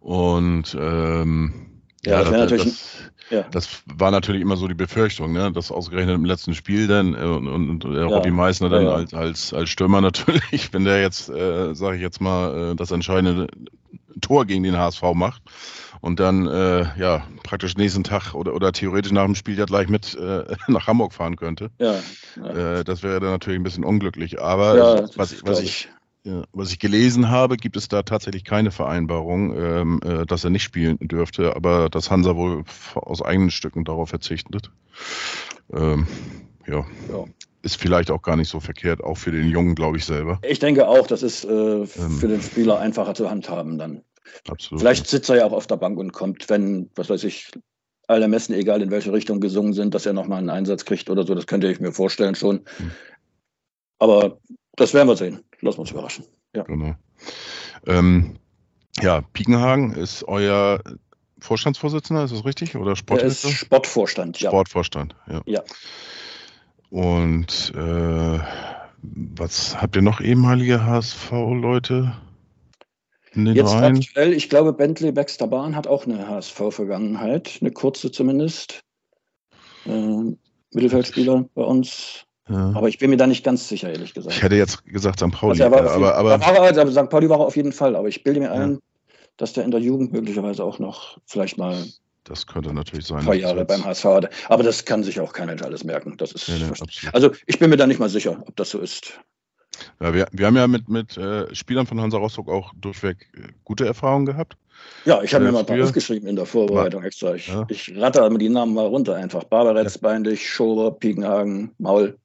Und 0.00 0.76
ähm, 0.78 1.79
ja, 2.04 2.22
ja, 2.22 2.30
das, 2.30 2.50
das, 2.50 2.64
das, 2.64 2.90
ja. 3.30 3.42
das, 3.50 3.68
war 3.86 4.10
natürlich 4.10 4.40
immer 4.40 4.56
so 4.56 4.68
die 4.68 4.74
Befürchtung, 4.74 5.32
ne? 5.32 5.52
dass 5.52 5.70
ausgerechnet 5.70 6.14
im 6.14 6.24
letzten 6.24 6.54
Spiel 6.54 6.86
dann 6.86 7.14
äh, 7.14 7.18
und, 7.18 7.46
und, 7.48 7.84
und 7.84 7.94
äh, 7.94 8.00
Robbie 8.02 8.30
Meissner 8.30 8.68
dann 8.68 8.86
als, 8.86 9.14
als, 9.14 9.52
als 9.52 9.70
Stürmer 9.70 10.00
natürlich, 10.00 10.72
wenn 10.72 10.84
der 10.84 11.00
jetzt, 11.00 11.28
äh, 11.28 11.74
sage 11.74 11.96
ich 11.96 12.02
jetzt 12.02 12.20
mal, 12.20 12.72
äh, 12.72 12.74
das 12.74 12.90
entscheidende 12.90 13.48
Tor 14.20 14.46
gegen 14.46 14.62
den 14.62 14.76
HSV 14.76 15.02
macht 15.14 15.42
und 16.00 16.20
dann 16.20 16.46
äh, 16.46 16.98
ja 16.98 17.26
praktisch 17.42 17.76
nächsten 17.76 18.04
Tag 18.04 18.34
oder, 18.34 18.54
oder 18.54 18.72
theoretisch 18.72 19.12
nach 19.12 19.24
dem 19.24 19.34
Spiel 19.34 19.58
ja 19.58 19.66
gleich 19.66 19.88
mit 19.88 20.14
äh, 20.14 20.44
nach 20.68 20.86
Hamburg 20.86 21.12
fahren 21.12 21.36
könnte. 21.36 21.70
Ja, 21.78 21.94
ja. 22.36 22.78
Äh, 22.78 22.84
das 22.84 23.02
wäre 23.02 23.20
dann 23.20 23.30
natürlich 23.30 23.60
ein 23.60 23.64
bisschen 23.64 23.84
unglücklich. 23.84 24.40
Aber 24.40 24.76
ja, 24.76 25.08
was, 25.16 25.44
was 25.44 25.60
ich, 25.60 25.88
was 26.24 26.70
ich 26.70 26.78
gelesen 26.78 27.30
habe, 27.30 27.56
gibt 27.56 27.76
es 27.76 27.88
da 27.88 28.02
tatsächlich 28.02 28.44
keine 28.44 28.70
Vereinbarung, 28.70 29.56
ähm, 29.56 30.00
äh, 30.04 30.26
dass 30.26 30.44
er 30.44 30.50
nicht 30.50 30.62
spielen 30.62 30.98
dürfte, 31.00 31.56
aber 31.56 31.88
dass 31.88 32.10
Hansa 32.10 32.36
wohl 32.36 32.64
aus 32.94 33.22
eigenen 33.22 33.50
Stücken 33.50 33.84
darauf 33.84 34.10
verzichtet. 34.10 34.70
Ähm, 35.72 36.06
ja. 36.66 36.84
ja. 37.08 37.24
Ist 37.62 37.76
vielleicht 37.76 38.10
auch 38.10 38.22
gar 38.22 38.36
nicht 38.36 38.48
so 38.48 38.60
verkehrt, 38.60 39.02
auch 39.02 39.16
für 39.16 39.32
den 39.32 39.48
Jungen, 39.48 39.74
glaube 39.74 39.96
ich, 39.96 40.04
selber. 40.04 40.38
Ich 40.42 40.58
denke 40.58 40.88
auch, 40.88 41.06
das 41.06 41.22
ist 41.22 41.44
äh, 41.44 41.86
für 41.86 42.00
ähm, 42.00 42.20
den 42.20 42.42
Spieler 42.42 42.78
einfacher 42.78 43.14
zu 43.14 43.30
handhaben 43.30 43.78
dann. 43.78 44.02
Absolut. 44.48 44.80
Vielleicht 44.80 45.06
sitzt 45.06 45.28
er 45.30 45.36
ja 45.36 45.46
auch 45.46 45.52
auf 45.52 45.66
der 45.66 45.76
Bank 45.76 45.98
und 45.98 46.12
kommt, 46.12 46.48
wenn, 46.48 46.90
was 46.94 47.10
weiß 47.10 47.24
ich, 47.24 47.50
alle 48.06 48.28
Messen, 48.28 48.54
egal 48.54 48.82
in 48.82 48.90
welche 48.90 49.12
Richtung 49.12 49.40
gesungen 49.40 49.72
sind, 49.72 49.94
dass 49.94 50.06
er 50.06 50.12
nochmal 50.12 50.38
einen 50.38 50.50
Einsatz 50.50 50.84
kriegt 50.84 51.10
oder 51.10 51.24
so. 51.24 51.34
Das 51.34 51.46
könnte 51.46 51.70
ich 51.70 51.80
mir 51.80 51.92
vorstellen 51.92 52.34
schon. 52.34 52.64
Hm. 52.76 52.90
Aber 53.98 54.38
das 54.76 54.94
werden 54.94 55.08
wir 55.08 55.16
sehen. 55.16 55.40
Lassen 55.60 55.78
wir 55.78 55.80
uns 55.80 55.90
überraschen. 55.90 56.24
Ja. 56.54 56.62
Genau. 56.64 56.94
Ähm, 57.86 58.36
ja, 59.00 59.22
Piekenhagen 59.32 59.92
ist 59.92 60.24
euer 60.24 60.80
Vorstandsvorsitzender, 61.38 62.24
ist 62.24 62.32
das 62.32 62.44
richtig? 62.44 62.76
Oder 62.76 62.96
Sportvorstand? 62.96 63.52
ist 63.52 63.58
Sportvorstand, 63.58 64.40
ja. 64.40 64.50
Sportvorstand, 64.50 65.16
ja. 65.28 65.40
ja. 65.46 65.62
Und 66.90 67.72
äh, 67.76 68.38
was 69.02 69.80
habt 69.80 69.96
ihr 69.96 70.02
noch 70.02 70.20
ehemalige 70.20 70.84
HSV-Leute? 70.84 72.12
Jetzt 73.32 73.72
Reihen? 73.72 73.96
aktuell, 73.96 74.32
ich 74.32 74.48
glaube, 74.48 74.72
Bentley 74.72 75.12
Baxter 75.12 75.46
Bahn 75.46 75.76
hat 75.76 75.86
auch 75.86 76.04
eine 76.04 76.26
HSV-Vergangenheit, 76.26 77.58
eine 77.60 77.70
kurze 77.70 78.10
zumindest. 78.10 78.82
Äh, 79.86 80.36
Mittelfeldspieler 80.72 81.48
bei 81.54 81.62
uns. 81.62 82.26
Ja. 82.50 82.72
Aber 82.74 82.88
ich 82.88 82.98
bin 82.98 83.10
mir 83.10 83.16
da 83.16 83.26
nicht 83.26 83.44
ganz 83.44 83.68
sicher, 83.68 83.90
ehrlich 83.90 84.12
gesagt. 84.12 84.34
Ich 84.34 84.42
hätte 84.42 84.56
jetzt 84.56 84.84
gesagt 84.84 85.20
St. 85.20 85.30
Pauli. 85.30 85.62
Also 85.62 85.64
aber, 85.64 85.90
aber, 85.92 86.14
aber, 86.16 86.46
aber, 86.46 86.60
also 86.62 86.90
St. 86.90 87.08
Pauli 87.08 87.28
war 87.28 87.38
er 87.38 87.46
auf 87.46 87.56
jeden 87.56 87.72
Fall, 87.72 87.94
aber 87.94 88.08
ich 88.08 88.24
bilde 88.24 88.40
mir 88.40 88.52
ein, 88.52 88.80
dass 89.36 89.52
der 89.52 89.64
in 89.64 89.70
der 89.70 89.80
Jugend 89.80 90.12
möglicherweise 90.12 90.64
auch 90.64 90.78
noch 90.78 91.18
vielleicht 91.26 91.58
mal 91.58 91.76
das 92.24 92.46
könnte 92.46 92.72
natürlich 92.72 93.06
sein. 93.06 93.20
Ein 93.20 93.24
paar 93.24 93.34
Jahre 93.34 93.64
beim 93.64 93.84
HSV 93.84 94.04
hatte. 94.04 94.30
Aber 94.48 94.62
das 94.62 94.84
kann 94.84 95.02
sich 95.02 95.18
auch 95.18 95.32
kein 95.32 95.46
Mensch 95.46 95.62
alles 95.62 95.84
merken. 95.84 96.16
Das 96.18 96.32
ist 96.32 96.48
nee, 96.48 97.10
also 97.12 97.32
ich 97.46 97.58
bin 97.58 97.70
mir 97.70 97.76
da 97.76 97.86
nicht 97.86 97.98
mal 97.98 98.10
sicher, 98.10 98.42
ob 98.46 98.54
das 98.56 98.70
so 98.70 98.78
ist. 98.78 99.18
Ja, 100.00 100.12
wir, 100.12 100.28
wir 100.30 100.46
haben 100.46 100.56
ja 100.56 100.66
mit, 100.66 100.88
mit 100.88 101.16
äh, 101.16 101.52
Spielern 101.54 101.86
von 101.86 102.00
Hansa 102.00 102.18
Rostock 102.18 102.48
auch 102.48 102.72
durchweg 102.76 103.28
äh, 103.34 103.48
gute 103.64 103.86
Erfahrungen 103.86 104.26
gehabt. 104.26 104.56
Ja, 105.04 105.22
ich 105.22 105.34
habe 105.34 105.44
mir 105.44 105.52
mal 105.52 105.60
ein 105.60 105.66
paar 105.66 105.82
aufgeschrieben 105.82 106.28
in 106.28 106.36
der 106.36 106.46
Vorbereitung 106.46 107.02
extra. 107.02 107.34
Ich, 107.34 107.48
ja. 107.48 107.66
ich 107.68 107.92
ratter 107.96 108.28
die 108.30 108.48
Namen 108.48 108.74
mal 108.74 108.86
runter 108.86 109.14
einfach. 109.16 109.44
Barbaretz, 109.44 109.94
ja. 109.94 110.00
Beindig, 110.02 110.48
Schober, 110.48 110.92
Piekenhagen, 110.92 111.72
Maul. 111.78 112.18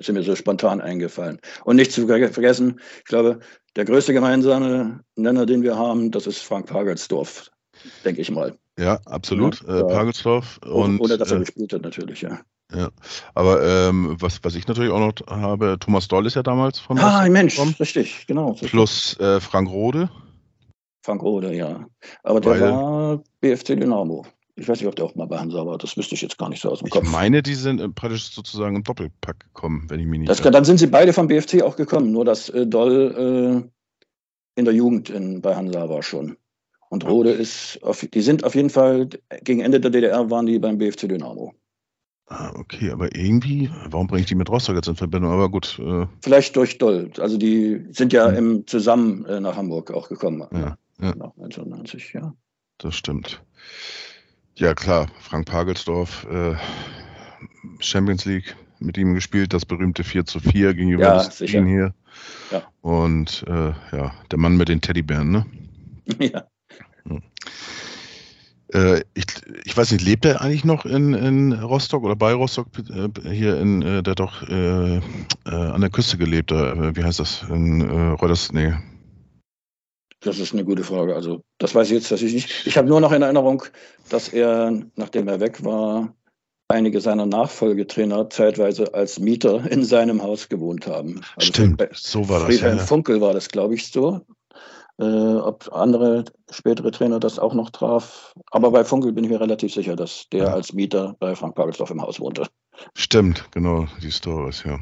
Sind 0.00 0.14
mir 0.14 0.22
so 0.22 0.34
spontan 0.34 0.80
eingefallen. 0.80 1.38
Und 1.64 1.76
nicht 1.76 1.92
zu 1.92 2.06
vergessen, 2.06 2.80
ich 2.98 3.04
glaube, 3.04 3.40
der 3.76 3.84
größte 3.84 4.12
gemeinsame 4.12 5.00
Nenner, 5.16 5.46
den 5.46 5.62
wir 5.62 5.76
haben, 5.76 6.10
das 6.10 6.26
ist 6.26 6.40
Frank 6.40 6.66
Pagelsdorf, 6.66 7.50
denke 8.04 8.20
ich 8.20 8.30
mal. 8.30 8.56
Ja, 8.78 8.98
absolut. 9.04 9.62
Ja, 9.66 9.80
äh, 9.80 9.84
Pagelsdorf. 9.84 10.58
Und, 10.64 11.00
ohne 11.00 11.18
dass 11.18 11.30
er 11.30 11.36
äh, 11.38 11.40
gespielt 11.40 11.72
hat, 11.72 11.82
natürlich, 11.82 12.22
ja. 12.22 12.40
Ja, 12.74 12.88
aber 13.34 13.62
ähm, 13.62 14.16
was, 14.18 14.40
was 14.42 14.54
ich 14.54 14.66
natürlich 14.66 14.90
auch 14.90 14.98
noch 14.98 15.14
habe, 15.28 15.76
Thomas 15.78 16.08
Doll 16.08 16.26
ist 16.26 16.34
ja 16.34 16.42
damals 16.42 16.78
von 16.78 16.98
Ah, 16.98 17.20
ein 17.20 17.32
Mensch, 17.32 17.56
gekommen. 17.56 17.76
richtig, 17.78 18.26
genau. 18.26 18.54
Plus 18.54 19.18
äh, 19.20 19.38
Frank 19.38 19.68
Rode. 19.70 20.08
Frank 21.04 21.22
Rode, 21.22 21.54
ja. 21.54 21.86
Aber 22.22 22.40
der 22.40 22.52
Weil, 22.52 22.60
war 22.62 23.22
BFC 23.40 23.76
Dynamo. 23.78 24.24
Ich 24.56 24.68
weiß 24.68 24.78
nicht, 24.78 24.86
ob 24.86 24.94
der 24.94 25.04
auch 25.04 25.14
mal 25.16 25.26
bei 25.26 25.38
Hansa 25.38 25.66
war. 25.66 25.78
Das 25.78 25.96
wüsste 25.96 26.14
ich 26.14 26.22
jetzt 26.22 26.38
gar 26.38 26.48
nicht 26.48 26.62
so 26.62 26.70
aus 26.70 26.78
dem 26.78 26.88
Kopf. 26.88 27.04
Ich 27.04 27.10
meine, 27.10 27.42
die 27.42 27.54
sind 27.54 27.80
äh, 27.80 27.88
praktisch 27.88 28.30
sozusagen 28.30 28.76
im 28.76 28.84
Doppelpack 28.84 29.40
gekommen, 29.40 29.86
wenn 29.88 29.98
ich 29.98 30.06
mich 30.06 30.20
nicht 30.20 30.30
das, 30.30 30.40
Dann 30.40 30.64
sind 30.64 30.78
sie 30.78 30.86
beide 30.86 31.12
vom 31.12 31.26
BFC 31.26 31.62
auch 31.62 31.76
gekommen. 31.76 32.12
Nur 32.12 32.24
dass 32.24 32.48
äh, 32.50 32.66
Doll 32.66 33.64
äh, 33.66 34.58
in 34.58 34.64
der 34.64 34.74
Jugend 34.74 35.10
in, 35.10 35.40
bei 35.40 35.56
Hansa 35.56 35.88
war 35.88 36.02
schon. 36.02 36.36
Und 36.88 37.04
Rode 37.04 37.30
ist, 37.30 37.80
auf, 37.82 38.06
die 38.06 38.20
sind 38.20 38.44
auf 38.44 38.54
jeden 38.54 38.70
Fall, 38.70 39.08
gegen 39.42 39.60
Ende 39.60 39.80
der 39.80 39.90
DDR 39.90 40.30
waren 40.30 40.46
die 40.46 40.60
beim 40.60 40.78
BFC 40.78 41.08
Dynamo. 41.08 41.52
Ah, 42.26 42.52
okay, 42.56 42.90
aber 42.90 43.14
irgendwie, 43.14 43.70
warum 43.90 44.06
bringe 44.06 44.20
ich 44.20 44.26
die 44.26 44.34
mit 44.34 44.48
Rostock 44.48 44.76
jetzt 44.76 44.88
in 44.88 44.96
Verbindung? 44.96 45.32
Aber 45.32 45.50
gut. 45.50 45.78
Äh 45.78 46.06
Vielleicht 46.22 46.56
durch 46.56 46.78
Doll. 46.78 47.10
Also 47.18 47.36
die 47.36 47.84
sind 47.90 48.12
ja 48.12 48.28
hm. 48.28 48.36
im, 48.36 48.66
zusammen 48.66 49.26
äh, 49.26 49.40
nach 49.40 49.56
Hamburg 49.56 49.90
auch 49.90 50.08
gekommen. 50.08 50.46
Ja, 50.52 50.78
ja. 51.00 51.14
Nach 51.16 51.32
1990, 51.36 52.12
ja. 52.14 52.32
Das 52.78 52.94
stimmt. 52.94 53.42
Ja, 54.56 54.72
klar, 54.74 55.08
Frank 55.20 55.46
Pagelsdorf, 55.46 56.26
äh, 56.30 56.54
Champions 57.80 58.24
League 58.24 58.54
mit 58.78 58.96
ihm 58.96 59.14
gespielt, 59.14 59.52
das 59.52 59.66
berühmte 59.66 60.04
4 60.04 60.26
zu 60.26 60.38
4 60.38 60.74
gegenüber 60.74 61.02
ja, 61.02 61.14
das 61.14 61.38
hier. 61.38 61.92
Ja. 62.52 62.62
Und 62.80 63.44
äh, 63.48 63.72
ja, 63.96 64.14
der 64.30 64.38
Mann 64.38 64.56
mit 64.56 64.68
den 64.68 64.80
Teddybären, 64.80 65.30
ne? 65.30 65.46
Ja. 66.20 66.44
Hm. 67.06 67.22
Äh, 68.72 69.00
ich, 69.14 69.24
ich 69.64 69.76
weiß 69.76 69.90
nicht, 69.92 70.04
lebt 70.04 70.24
er 70.24 70.40
eigentlich 70.40 70.64
noch 70.64 70.84
in, 70.84 71.14
in 71.14 71.52
Rostock 71.52 72.04
oder 72.04 72.14
bei 72.14 72.32
Rostock 72.32 72.68
äh, 72.90 73.08
hier 73.30 73.58
in, 73.60 73.82
äh, 73.82 74.02
der 74.02 74.14
doch 74.14 74.42
äh, 74.48 74.96
äh, 74.96 75.00
an 75.46 75.80
der 75.80 75.90
Küste 75.90 76.16
gelebt, 76.16 76.50
wie 76.50 77.02
heißt 77.04 77.18
das? 77.18 77.44
In 77.48 77.80
äh, 77.80 78.10
Reuters, 78.10 78.52
nee. 78.52 78.72
Das 80.24 80.38
ist 80.38 80.52
eine 80.52 80.64
gute 80.64 80.84
Frage. 80.84 81.14
Also, 81.14 81.42
das 81.58 81.74
weiß 81.74 81.88
ich 81.88 81.94
jetzt 81.94 82.10
dass 82.10 82.22
ich 82.22 82.32
nicht. 82.32 82.66
Ich 82.66 82.76
habe 82.76 82.88
nur 82.88 83.00
noch 83.00 83.12
in 83.12 83.22
Erinnerung, 83.22 83.62
dass 84.08 84.28
er, 84.28 84.72
nachdem 84.96 85.28
er 85.28 85.40
weg 85.40 85.62
war, 85.64 86.14
einige 86.68 87.00
seiner 87.00 87.26
Nachfolgetrainer 87.26 88.30
zeitweise 88.30 88.94
als 88.94 89.18
Mieter 89.18 89.70
in 89.70 89.84
seinem 89.84 90.22
Haus 90.22 90.48
gewohnt 90.48 90.86
haben. 90.86 91.20
Also 91.36 91.48
Stimmt, 91.48 91.86
so 91.92 92.28
war 92.28 92.40
das. 92.40 92.48
Friedhelm 92.48 92.78
ja. 92.78 92.84
Funkel 92.84 93.20
war 93.20 93.34
das, 93.34 93.48
glaube 93.48 93.74
ich, 93.74 93.90
so. 93.90 94.22
Äh, 94.98 95.04
ob 95.04 95.72
andere 95.72 96.24
spätere 96.50 96.90
Trainer 96.90 97.18
das 97.18 97.38
auch 97.38 97.52
noch 97.52 97.70
traf. 97.70 98.32
Aber 98.50 98.70
bei 98.70 98.84
Funkel 98.84 99.12
bin 99.12 99.24
ich 99.24 99.30
mir 99.30 99.40
relativ 99.40 99.74
sicher, 99.74 99.96
dass 99.96 100.28
der 100.30 100.44
ja. 100.44 100.54
als 100.54 100.72
Mieter 100.72 101.16
bei 101.18 101.34
Frank 101.34 101.54
Pagelsdorf 101.56 101.90
im 101.90 102.00
Haus 102.00 102.20
wohnte. 102.20 102.46
Stimmt, 102.94 103.48
genau, 103.52 103.86
die 104.02 104.10
Stories, 104.10 104.64
ja. 104.64 104.78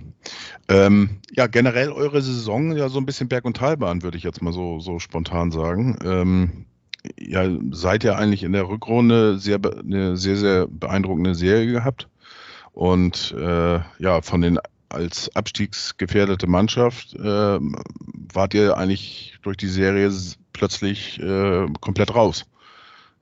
Ähm, 0.69 1.21
ja, 1.31 1.47
generell 1.47 1.93
eure 1.93 2.23
Saison 2.23 2.77
ja 2.77 2.89
so 2.89 2.99
ein 2.99 3.07
bisschen 3.07 3.29
Berg- 3.29 3.45
und 3.45 3.57
Talbahn, 3.57 4.03
würde 4.03 4.17
ich 4.17 4.25
jetzt 4.25 4.43
mal 4.43 4.53
so, 4.53 4.81
so 4.81 4.99
spontan 4.99 5.51
sagen. 5.51 5.99
Ähm, 6.05 6.67
ja, 7.19 7.49
seid 7.71 8.05
ihr 8.05 8.17
eigentlich 8.17 8.43
in 8.43 8.53
der 8.53 8.69
Rückrunde 8.69 9.39
sehr, 9.39 9.61
eine 9.65 10.17
sehr, 10.17 10.37
sehr 10.37 10.67
beeindruckende 10.69 11.35
Serie 11.35 11.73
gehabt. 11.73 12.09
Und 12.73 13.35
äh, 13.37 13.81
ja, 13.99 14.23
von 14.23 14.41
den 14.41 14.59
als 14.89 15.35
abstiegsgefährdete 15.35 16.47
Mannschaft 16.47 17.15
äh, 17.15 17.59
wart 17.59 18.55
ihr 18.55 18.77
eigentlich 18.77 19.35
durch 19.43 19.57
die 19.57 19.69
Serie 19.69 20.13
plötzlich 20.53 21.19
äh, 21.21 21.67
komplett 21.81 22.15
raus. 22.15 22.45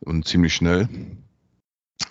Und 0.00 0.26
ziemlich 0.26 0.54
schnell. 0.54 0.88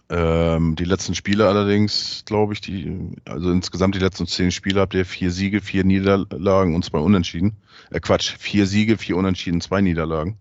Ähm, 0.09 0.75
die 0.75 0.85
letzten 0.85 1.13
Spiele 1.13 1.47
allerdings, 1.47 2.23
glaube 2.25 2.53
ich, 2.53 2.61
die, 2.61 3.15
also 3.25 3.51
insgesamt 3.51 3.95
die 3.95 3.99
letzten 3.99 4.25
zehn 4.25 4.51
Spiele 4.51 4.81
habt 4.81 4.93
ihr 4.93 5.05
vier 5.05 5.31
Siege, 5.31 5.61
vier 5.61 5.83
Niederlagen 5.83 6.75
und 6.75 6.83
zwei 6.83 6.99
Unentschieden. 6.99 7.57
Äh, 7.91 7.99
Quatsch, 7.99 8.35
vier 8.37 8.65
Siege, 8.65 8.97
vier 8.97 9.17
Unentschieden, 9.17 9.61
zwei 9.61 9.81
Niederlagen. 9.81 10.39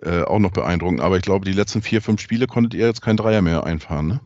Äh, 0.00 0.22
auch 0.22 0.38
noch 0.38 0.52
beeindruckend. 0.52 1.00
Aber 1.00 1.16
ich 1.16 1.22
glaube, 1.22 1.44
die 1.44 1.52
letzten 1.52 1.82
vier, 1.82 2.02
fünf 2.02 2.20
Spiele 2.20 2.46
konntet 2.46 2.74
ihr 2.74 2.86
jetzt 2.86 3.02
kein 3.02 3.16
Dreier 3.16 3.42
mehr 3.42 3.64
einfahren, 3.64 4.06
ne? 4.06 4.20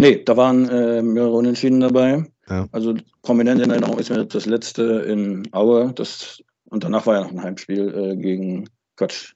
Nee, 0.00 0.22
da 0.24 0.34
waren 0.36 0.66
äh, 0.70 1.02
mehrere 1.02 1.32
Unentschieden 1.32 1.80
dabei. 1.80 2.24
Ja. 2.48 2.66
Also 2.72 2.94
prominent 3.20 3.60
in 3.60 3.70
Erinnerung 3.70 3.98
ist 3.98 4.08
mir 4.08 4.24
das 4.24 4.46
letzte 4.46 4.82
in 4.82 5.46
Aue. 5.52 5.92
Das, 5.94 6.42
und 6.64 6.84
danach 6.84 7.06
war 7.06 7.16
ja 7.16 7.20
noch 7.20 7.32
ein 7.32 7.42
Heimspiel 7.42 7.88
äh, 7.94 8.16
gegen 8.16 8.68
Quatsch. 8.96 9.34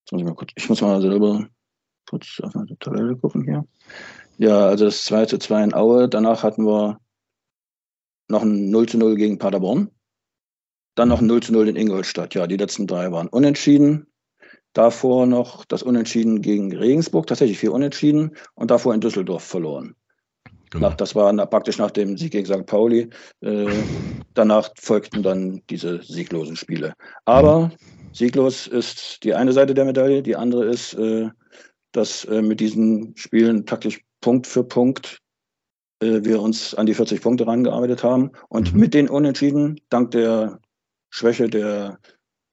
Jetzt 0.00 0.12
muss 0.12 0.20
ich, 0.20 0.26
mal 0.26 0.34
kurz, 0.34 0.50
ich 0.54 0.68
muss 0.68 0.82
mal 0.82 1.00
selber 1.00 1.48
kurz 2.08 2.40
auf 2.42 2.54
meine 2.54 2.78
Tabelle 2.78 3.16
gucken 3.16 3.44
hier. 3.44 3.64
Ja, 4.38 4.66
also 4.66 4.86
das 4.86 5.04
2 5.04 5.26
zu 5.26 5.38
2 5.38 5.64
in 5.64 5.74
Aue. 5.74 6.08
Danach 6.08 6.42
hatten 6.42 6.66
wir 6.66 6.98
noch 8.28 8.42
ein 8.42 8.70
0 8.70 8.88
zu 8.88 8.98
0 8.98 9.16
gegen 9.16 9.38
Paderborn. 9.38 9.90
Dann 10.94 11.08
noch 11.08 11.20
ein 11.20 11.26
0 11.26 11.42
zu 11.42 11.52
0 11.52 11.68
in 11.68 11.76
Ingolstadt. 11.76 12.34
Ja, 12.34 12.46
die 12.46 12.56
letzten 12.56 12.86
drei 12.86 13.12
waren 13.12 13.28
unentschieden. 13.28 14.06
Davor 14.72 15.26
noch 15.26 15.64
das 15.64 15.82
Unentschieden 15.82 16.42
gegen 16.42 16.74
Regensburg, 16.74 17.26
tatsächlich 17.26 17.58
vier 17.58 17.72
Unentschieden. 17.72 18.36
Und 18.54 18.70
davor 18.70 18.94
in 18.94 19.00
Düsseldorf 19.00 19.42
verloren. 19.42 19.94
Genau. 20.70 20.88
Nach, 20.88 20.96
das 20.96 21.14
war 21.14 21.32
nach, 21.32 21.48
praktisch 21.48 21.78
nach 21.78 21.90
dem 21.90 22.16
Sieg 22.16 22.32
gegen 22.32 22.46
St. 22.46 22.66
Pauli. 22.66 23.08
Äh, 23.40 23.68
danach 24.34 24.70
folgten 24.78 25.22
dann 25.22 25.62
diese 25.70 26.02
sieglosen 26.02 26.56
Spiele. 26.56 26.94
Aber 27.24 27.70
sieglos 28.12 28.66
ist 28.66 29.22
die 29.22 29.34
eine 29.34 29.52
Seite 29.52 29.74
der 29.74 29.84
Medaille, 29.84 30.22
die 30.22 30.36
andere 30.36 30.66
ist, 30.66 30.94
äh, 30.94 31.30
dass 31.96 32.24
äh, 32.26 32.42
mit 32.42 32.60
diesen 32.60 33.16
Spielen 33.16 33.64
praktisch 33.64 34.00
Punkt 34.20 34.46
für 34.46 34.64
Punkt 34.64 35.20
äh, 36.00 36.20
wir 36.22 36.40
uns 36.40 36.74
an 36.74 36.86
die 36.86 36.94
40 36.94 37.20
Punkte 37.20 37.46
rangearbeitet 37.46 38.02
haben. 38.02 38.32
Und 38.48 38.74
mhm. 38.74 38.80
mit 38.80 38.94
den 38.94 39.08
Unentschieden, 39.08 39.80
dank 39.88 40.10
der 40.10 40.60
Schwäche 41.10 41.48
der 41.48 41.98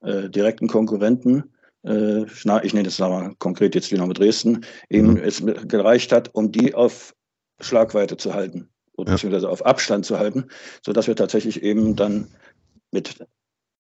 äh, 0.01 0.29
direkten 0.29 0.67
Konkurrenten, 0.67 1.43
äh, 1.85 2.23
ich 2.23 2.73
nenne 2.73 2.83
das 2.83 2.99
mal 2.99 3.33
konkret 3.39 3.75
jetzt 3.75 3.91
Dynamo 3.91 4.13
Dresden, 4.13 4.65
eben 4.89 5.11
mhm. 5.11 5.17
es 5.17 5.43
gereicht 5.67 6.11
hat, 6.11 6.33
um 6.33 6.51
die 6.51 6.73
auf 6.73 7.13
Schlagweite 7.59 8.17
zu 8.17 8.33
halten, 8.33 8.69
oder 8.95 9.09
ja. 9.09 9.15
beziehungsweise 9.15 9.49
auf 9.49 9.65
Abstand 9.65 10.05
zu 10.05 10.19
halten, 10.19 10.45
sodass 10.85 11.07
wir 11.07 11.15
tatsächlich 11.15 11.63
eben 11.63 11.95
dann 11.95 12.27
mit 12.91 13.25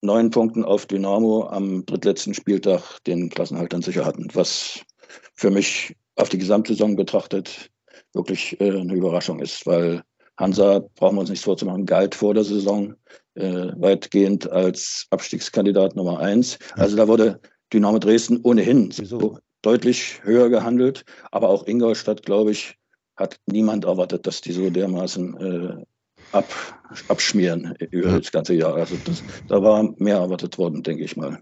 neun 0.01 0.31
Punkten 0.31 0.65
auf 0.65 0.85
Dynamo 0.85 1.47
am 1.47 1.85
drittletzten 1.85 2.33
Spieltag 2.33 2.99
den 3.05 3.29
Klassenhalt 3.29 3.71
dann 3.71 3.81
sicher 3.81 4.05
hatten, 4.05 4.27
was 4.33 4.83
für 5.35 5.51
mich 5.51 5.95
auf 6.15 6.29
die 6.29 6.37
Gesamtsaison 6.37 6.95
betrachtet 6.95 7.69
wirklich 8.13 8.59
äh, 8.59 8.69
eine 8.69 8.93
Überraschung 8.93 9.39
ist, 9.39 9.65
weil 9.65 10.03
Hansa, 10.37 10.83
brauchen 10.95 11.15
wir 11.15 11.21
uns 11.21 11.29
nichts 11.29 11.45
vorzumachen, 11.45 11.85
galt 11.85 12.15
vor 12.15 12.33
der 12.33 12.43
Saison 12.43 12.95
äh, 13.35 13.71
weitgehend 13.75 14.49
als 14.51 15.07
Abstiegskandidat 15.11 15.95
Nummer 15.95 16.19
eins. 16.19 16.57
Also 16.75 16.95
da 16.95 17.07
wurde 17.07 17.39
Dynamo 17.71 17.99
Dresden 17.99 18.39
ohnehin 18.43 18.91
sowieso 18.91 19.37
deutlich 19.61 20.19
höher 20.23 20.49
gehandelt, 20.49 21.05
aber 21.31 21.49
auch 21.49 21.67
Ingolstadt, 21.67 22.23
glaube 22.23 22.51
ich, 22.51 22.75
hat 23.15 23.39
niemand 23.45 23.85
erwartet, 23.85 24.25
dass 24.25 24.41
die 24.41 24.51
so 24.51 24.69
dermaßen 24.69 25.37
äh, 25.37 25.83
ab, 26.31 26.49
abschmieren 27.07 27.75
über 27.91 28.09
ja. 28.09 28.19
das 28.19 28.31
ganze 28.31 28.55
Jahr. 28.55 28.75
Also 28.75 28.95
das, 29.05 29.23
da 29.47 29.61
war 29.61 29.93
mehr 29.97 30.17
erwartet 30.17 30.57
worden, 30.57 30.83
denke 30.83 31.03
ich 31.03 31.15
mal. 31.15 31.39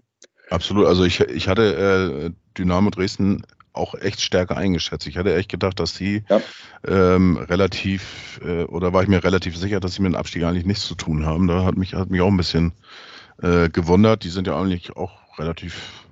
Absolut. 0.50 0.86
Also 0.86 1.04
ich, 1.04 1.20
ich 1.20 1.48
hatte 1.48 2.26
äh, 2.26 2.30
Dynamo 2.58 2.90
Dresden 2.90 3.42
auch 3.72 3.94
echt 3.94 4.20
stärker 4.20 4.56
eingeschätzt. 4.56 5.06
Ich 5.06 5.16
hatte 5.16 5.34
echt 5.34 5.50
gedacht, 5.50 5.80
dass 5.80 5.94
sie 5.94 6.24
ja. 6.28 6.40
ähm, 6.86 7.36
relativ, 7.36 8.40
äh, 8.44 8.64
oder 8.64 8.92
war 8.92 9.02
ich 9.02 9.08
mir 9.08 9.24
relativ 9.24 9.56
sicher, 9.56 9.80
dass 9.80 9.94
sie 9.94 10.02
mit 10.02 10.12
dem 10.12 10.16
Abstieg 10.16 10.44
eigentlich 10.44 10.66
nichts 10.66 10.86
zu 10.86 10.94
tun 10.94 11.24
haben. 11.24 11.46
Da 11.46 11.64
hat 11.64 11.76
mich, 11.76 11.94
hat 11.94 12.10
mich 12.10 12.20
auch 12.20 12.28
ein 12.28 12.36
bisschen 12.36 12.72
äh, 13.42 13.68
gewundert. 13.70 14.24
Die 14.24 14.30
sind 14.30 14.46
ja 14.46 14.60
eigentlich 14.60 14.96
auch 14.96 15.38
relativ 15.38 16.06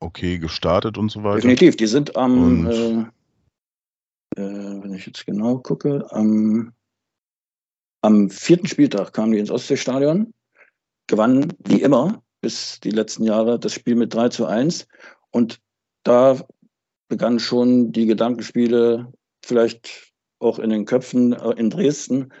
okay 0.00 0.38
gestartet 0.38 0.98
und 0.98 1.10
so 1.10 1.22
weiter. 1.22 1.36
Definitiv, 1.36 1.76
die 1.76 1.86
sind 1.86 2.16
am, 2.16 2.66
äh, 2.66 3.00
äh, 4.36 4.82
wenn 4.82 4.94
ich 4.94 5.06
jetzt 5.06 5.26
genau 5.26 5.58
gucke, 5.58 6.06
am 6.10 6.72
am 8.00 8.30
vierten 8.30 8.68
Spieltag 8.68 9.12
kamen 9.12 9.32
die 9.32 9.40
ins 9.40 9.50
Ostseestadion, 9.50 10.32
gewannen 11.08 11.52
wie 11.66 11.82
immer 11.82 12.22
bis 12.40 12.80
die 12.80 12.90
letzten 12.90 13.24
Jahre 13.24 13.58
das 13.58 13.74
Spiel 13.74 13.94
mit 13.94 14.14
3 14.14 14.28
zu 14.28 14.46
1. 14.46 14.86
Und 15.30 15.60
da 16.04 16.40
begannen 17.08 17.40
schon 17.40 17.92
die 17.92 18.06
Gedankenspiele, 18.06 19.12
vielleicht 19.44 20.12
auch 20.40 20.58
in 20.58 20.70
den 20.70 20.84
Köpfen 20.84 21.32
äh, 21.32 21.50
in 21.56 21.70
Dresden, 21.70 22.32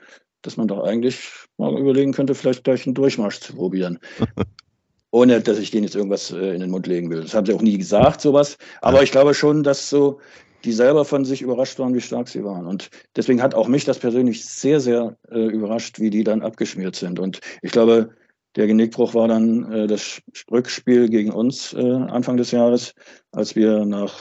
dass 0.42 0.56
man 0.56 0.68
doch 0.68 0.84
eigentlich 0.84 1.30
mal 1.56 1.76
überlegen 1.78 2.12
könnte, 2.12 2.34
vielleicht 2.34 2.64
gleich 2.64 2.86
einen 2.86 2.94
Durchmarsch 2.94 3.40
zu 3.40 3.54
probieren. 3.54 3.98
Ohne 5.10 5.40
dass 5.40 5.58
ich 5.58 5.70
denen 5.70 5.84
jetzt 5.84 5.96
irgendwas 5.96 6.30
äh, 6.30 6.54
in 6.54 6.60
den 6.60 6.70
Mund 6.70 6.86
legen 6.86 7.10
will. 7.10 7.22
Das 7.22 7.34
haben 7.34 7.46
sie 7.46 7.54
auch 7.54 7.62
nie 7.62 7.78
gesagt, 7.78 8.20
sowas. 8.20 8.58
Aber 8.82 8.98
ja. 8.98 9.02
ich 9.04 9.10
glaube 9.10 9.34
schon, 9.34 9.62
dass 9.62 9.88
so 9.88 10.20
die 10.64 10.72
selber 10.72 11.04
von 11.04 11.24
sich 11.24 11.40
überrascht 11.40 11.78
waren, 11.78 11.94
wie 11.94 12.00
stark 12.00 12.28
sie 12.28 12.44
waren. 12.44 12.66
Und 12.66 12.90
deswegen 13.16 13.42
hat 13.42 13.54
auch 13.54 13.68
mich 13.68 13.84
das 13.84 13.98
persönlich 13.98 14.44
sehr, 14.44 14.80
sehr 14.80 15.16
äh, 15.30 15.46
überrascht, 15.46 15.98
wie 15.98 16.10
die 16.10 16.24
dann 16.24 16.42
abgeschmiert 16.42 16.96
sind. 16.96 17.18
Und 17.18 17.40
ich 17.62 17.70
glaube, 17.70 18.10
der 18.56 18.66
Genickbruch 18.66 19.14
war 19.14 19.28
dann 19.28 19.70
äh, 19.72 19.86
das 19.86 20.20
Rückspiel 20.50 21.08
gegen 21.08 21.30
uns 21.30 21.72
äh, 21.74 21.92
Anfang 21.92 22.36
des 22.36 22.50
Jahres, 22.50 22.94
als 23.30 23.54
wir 23.54 23.84
nach, 23.84 24.14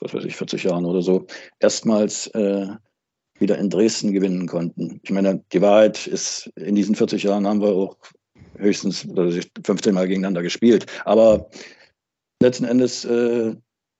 was 0.00 0.14
weiß 0.14 0.24
ich, 0.24 0.36
40 0.36 0.64
Jahren 0.64 0.84
oder 0.84 1.02
so, 1.02 1.26
erstmals 1.60 2.26
äh, 2.28 2.66
wieder 3.38 3.58
in 3.58 3.70
Dresden 3.70 4.12
gewinnen 4.12 4.46
konnten. 4.46 5.00
Ich 5.02 5.10
meine, 5.10 5.42
die 5.52 5.60
Wahrheit 5.60 6.06
ist, 6.06 6.50
in 6.56 6.74
diesen 6.74 6.94
40 6.94 7.22
Jahren 7.22 7.46
haben 7.46 7.60
wir 7.60 7.68
auch 7.68 7.96
höchstens 8.56 9.06
15 9.64 9.94
Mal 9.94 10.08
gegeneinander 10.08 10.42
gespielt. 10.42 10.86
Aber 11.04 11.48
letzten 12.40 12.64
Endes, 12.64 13.04
äh, 13.04 13.54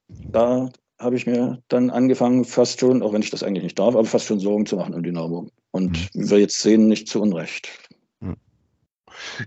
da 0.09 0.71
habe 0.99 1.17
ich 1.17 1.27
mir 1.27 1.63
dann 1.69 1.91
angefangen, 1.91 2.45
fast 2.45 2.81
schon, 2.81 3.03
auch 3.03 3.13
wenn 3.13 3.23
ich 3.23 3.31
das 3.31 3.43
eigentlich 3.43 3.65
nicht 3.65 3.79
darf, 3.79 3.95
aber 3.95 4.07
fast 4.07 4.27
schon 4.27 4.41
Sorgen 4.41 4.67
zu 4.67 4.77
machen 4.77 4.95
um 4.95 5.03
Dynamo. 5.03 5.51
Und 5.73 5.93
mhm. 5.93 6.23
wie 6.23 6.31
wir 6.31 6.39
jetzt 6.39 6.61
sehen, 6.61 6.89
nicht 6.89 7.09
zu 7.09 7.21
Unrecht. 7.21 7.69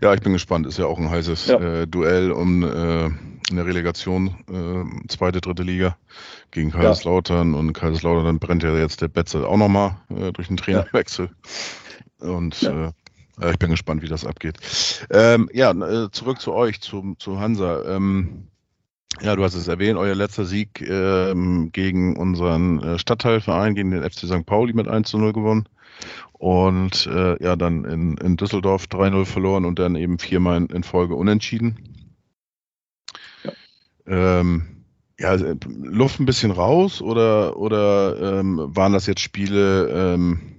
Ja, 0.02 0.14
ich 0.14 0.22
bin 0.22 0.34
gespannt. 0.34 0.68
Ist 0.68 0.78
ja 0.78 0.86
auch 0.86 0.98
ein 0.98 1.10
heißes 1.10 1.48
ja. 1.48 1.60
äh, 1.60 1.88
Duell 1.88 2.32
um 2.32 2.64
äh, 2.64 3.06
in 3.06 3.56
der 3.56 3.66
Relegation, 3.66 4.36
äh, 4.50 5.08
zweite, 5.08 5.42
dritte 5.42 5.64
Liga 5.64 5.98
gegen 6.52 6.72
Kaiserslautern. 6.72 7.54
Ja. 7.54 7.60
Und 7.60 7.74
Kaiserslautern 7.74 8.40
brennt 8.40 8.64
ja 8.64 8.76
jetzt 8.76 9.02
der 9.02 9.08
Betze 9.08 9.48
auch 9.48 9.58
nochmal 9.58 9.98
äh, 10.10 10.32
durch 10.32 10.48
den 10.48 10.58
Trainerwechsel. 10.58 11.30
Ja. 12.22 12.30
Und 12.30 12.62
ja. 12.62 12.94
Äh, 13.42 13.52
ich 13.52 13.60
bin 13.60 13.72
gespannt, 13.72 14.02
wie 14.02 14.08
das 14.08 14.26
abgeht. 14.26 14.58
Ähm, 15.10 15.50
ja, 15.54 15.72
äh, 15.72 16.12
zurück 16.12 16.42
zu 16.42 16.54
euch, 16.54 16.82
zu, 16.82 17.16
zu 17.18 17.40
Hansa. 17.40 17.84
Ähm, 17.86 18.48
ja, 19.22 19.36
du 19.36 19.44
hast 19.44 19.56
es 19.56 19.68
erwähnt, 19.68 19.98
euer 19.98 20.16
letzter 20.16 20.46
Sieg 20.46 20.82
ähm, 20.82 21.72
gegen 21.72 22.16
unseren 22.16 22.82
äh, 22.82 23.00
Stadtteilverein, 23.00 23.76
gegen 23.76 23.92
den 23.92 24.04
FC 24.04 24.20
St. 24.20 24.46
Pauli 24.46 24.74
mit 24.74 24.88
1 24.88 25.10
zu 25.10 25.18
0 25.18 25.34
gewonnen. 25.34 25.68
Und 26.34 27.08
äh, 27.08 27.44
ja, 27.44 27.56
dann 27.56 27.86
in, 27.86 28.18
in 28.18 28.38
Düsseldorf 28.38 28.86
3-0 28.86 29.26
verloren 29.26 29.66
und 29.66 29.80
dann 29.80 29.96
eben 29.96 30.20
viermal 30.20 30.58
in, 30.58 30.68
in 30.68 30.84
Folge 30.84 31.16
unentschieden. 31.16 31.78
Ja. 33.44 33.52
Ähm, 34.08 34.80
ja, 35.20 35.36
äh, 35.36 35.56
Luft 35.68 36.20
ein 36.20 36.26
bisschen 36.26 36.52
raus 36.52 37.02
oder, 37.02 37.58
oder 37.58 38.40
ähm, 38.40 38.58
waren 38.76 38.94
das 38.94 39.06
jetzt 39.06 39.20
Spiele, 39.20 39.90
ähm, 39.90 40.56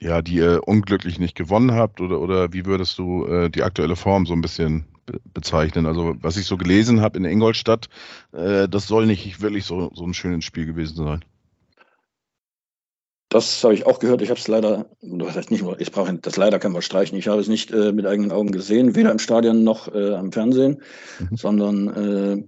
ja, 0.00 0.20
die 0.22 0.34
ihr 0.34 0.66
unglücklich 0.66 1.18
nicht 1.18 1.36
gewonnen 1.36 1.72
habt 1.72 2.00
oder, 2.00 2.20
oder 2.20 2.52
wie 2.52 2.66
würdest 2.66 2.98
du 2.98 3.24
äh, 3.26 3.50
die 3.50 3.62
aktuelle 3.62 3.96
Form 3.96 4.26
so 4.26 4.32
ein 4.32 4.40
bisschen 4.40 4.86
bezeichnen? 5.32 5.86
Also 5.86 6.16
was 6.20 6.36
ich 6.36 6.46
so 6.46 6.56
gelesen 6.56 7.00
habe 7.00 7.18
in 7.18 7.24
Ingolstadt, 7.24 7.88
äh, 8.32 8.68
das 8.68 8.86
soll 8.86 9.06
nicht 9.06 9.40
wirklich 9.40 9.64
so, 9.64 9.90
so 9.94 10.04
ein 10.04 10.14
schönes 10.14 10.44
Spiel 10.44 10.66
gewesen 10.66 10.96
sein. 10.96 11.24
Das 13.28 13.62
habe 13.62 13.74
ich 13.74 13.84
auch 13.84 13.98
gehört. 13.98 14.22
Ich 14.22 14.30
habe 14.30 14.40
es 14.40 14.48
leider, 14.48 14.86
das 15.02 15.36
heißt 15.36 15.50
nicht 15.50 15.62
nur, 15.62 15.78
ich 15.80 15.92
brauche 15.92 16.12
das 16.14 16.36
leider 16.36 16.58
kann 16.58 16.72
man 16.72 16.82
streichen. 16.82 17.18
Ich 17.18 17.28
habe 17.28 17.40
es 17.40 17.48
nicht 17.48 17.70
äh, 17.72 17.92
mit 17.92 18.06
eigenen 18.06 18.32
Augen 18.32 18.52
gesehen, 18.52 18.94
weder 18.94 19.10
im 19.10 19.18
Stadion 19.18 19.64
noch 19.64 19.92
äh, 19.94 20.14
am 20.14 20.32
Fernsehen, 20.32 20.82
mhm. 21.18 21.36
sondern 21.36 21.88
äh, 21.88 22.42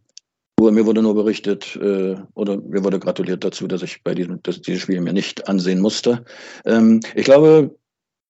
mir 0.70 0.86
wurde 0.86 1.02
nur 1.02 1.14
berichtet 1.14 1.76
äh, 1.76 2.16
oder 2.34 2.58
mir 2.58 2.84
wurde 2.84 2.98
gratuliert 2.98 3.44
dazu, 3.44 3.66
dass 3.66 3.82
ich 3.82 4.02
bei 4.02 4.14
diesem, 4.14 4.42
dass 4.42 4.60
dieses 4.60 4.82
Spiel 4.82 5.00
mir 5.00 5.12
nicht 5.12 5.48
ansehen 5.48 5.80
musste. 5.80 6.24
Ähm, 6.64 7.00
ich 7.14 7.24
glaube, 7.24 7.76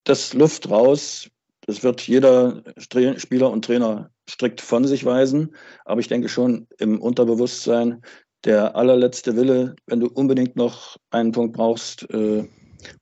das 0.05 0.35
Luft 0.35 0.71
raus, 0.71 1.29
das 1.67 1.83
wird 1.83 2.03
jeder 2.03 2.63
Spieler 2.79 3.51
und 3.51 3.65
Trainer 3.65 4.11
strikt 4.29 4.61
von 4.61 4.85
sich 4.87 5.05
weisen. 5.05 5.55
Aber 5.85 6.01
ich 6.01 6.09
denke 6.09 6.29
schon 6.29 6.67
im 6.79 7.01
Unterbewusstsein, 7.01 8.03
der 8.45 8.77
allerletzte 8.77 9.37
Wille, 9.37 9.77
wenn 9.87 10.01
du 10.01 10.09
unbedingt 10.09 10.57
noch 10.57 10.97
einen 11.11 11.33
Punkt 11.33 11.57
brauchst 11.57 12.09
äh, 12.11 12.49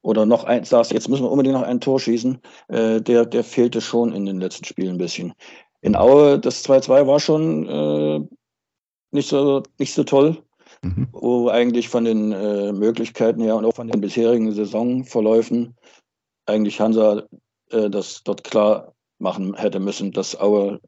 oder 0.03 0.27
noch 0.27 0.44
ein, 0.44 0.64
sagst, 0.64 0.92
jetzt 0.92 1.09
müssen 1.09 1.24
wir 1.24 1.31
unbedingt 1.31 1.55
noch 1.55 1.62
ein 1.62 1.81
Tor 1.81 2.01
schießen, 2.01 2.40
äh, 2.68 3.01
der, 3.01 3.24
der 3.24 3.44
fehlte 3.44 3.81
schon 3.81 4.12
in 4.12 4.27
den 4.27 4.40
letzten 4.40 4.64
Spielen 4.64 4.96
ein 4.96 4.98
bisschen. 4.98 5.33
In 5.81 5.94
Aue, 5.94 6.38
das 6.38 6.64
2-2 6.64 7.07
war 7.07 7.20
schon 7.20 7.68
äh, 7.68 8.20
nicht, 9.12 9.29
so, 9.29 9.62
nicht 9.79 9.94
so 9.94 10.05
toll, 10.05 10.42
mhm. 10.83 11.09
wo 11.12 11.48
eigentlich 11.48 11.88
von 11.88 12.05
den 12.05 12.33
äh, 12.33 12.72
Möglichkeiten 12.72 13.40
her 13.42 13.57
und 13.57 13.64
auch 13.64 13.74
von 13.74 13.88
den 13.88 14.01
bisherigen 14.01 14.53
Saisonverläufen 14.53 15.77
eigentlich 16.46 16.81
Hansa 16.81 17.22
äh, 17.70 17.90
das 17.90 18.22
dort 18.24 18.42
klar 18.44 18.94
machen 19.18 19.55
hätte 19.55 19.81
müssen, 19.81 20.12
dass 20.12 20.38
Aue 20.38 20.81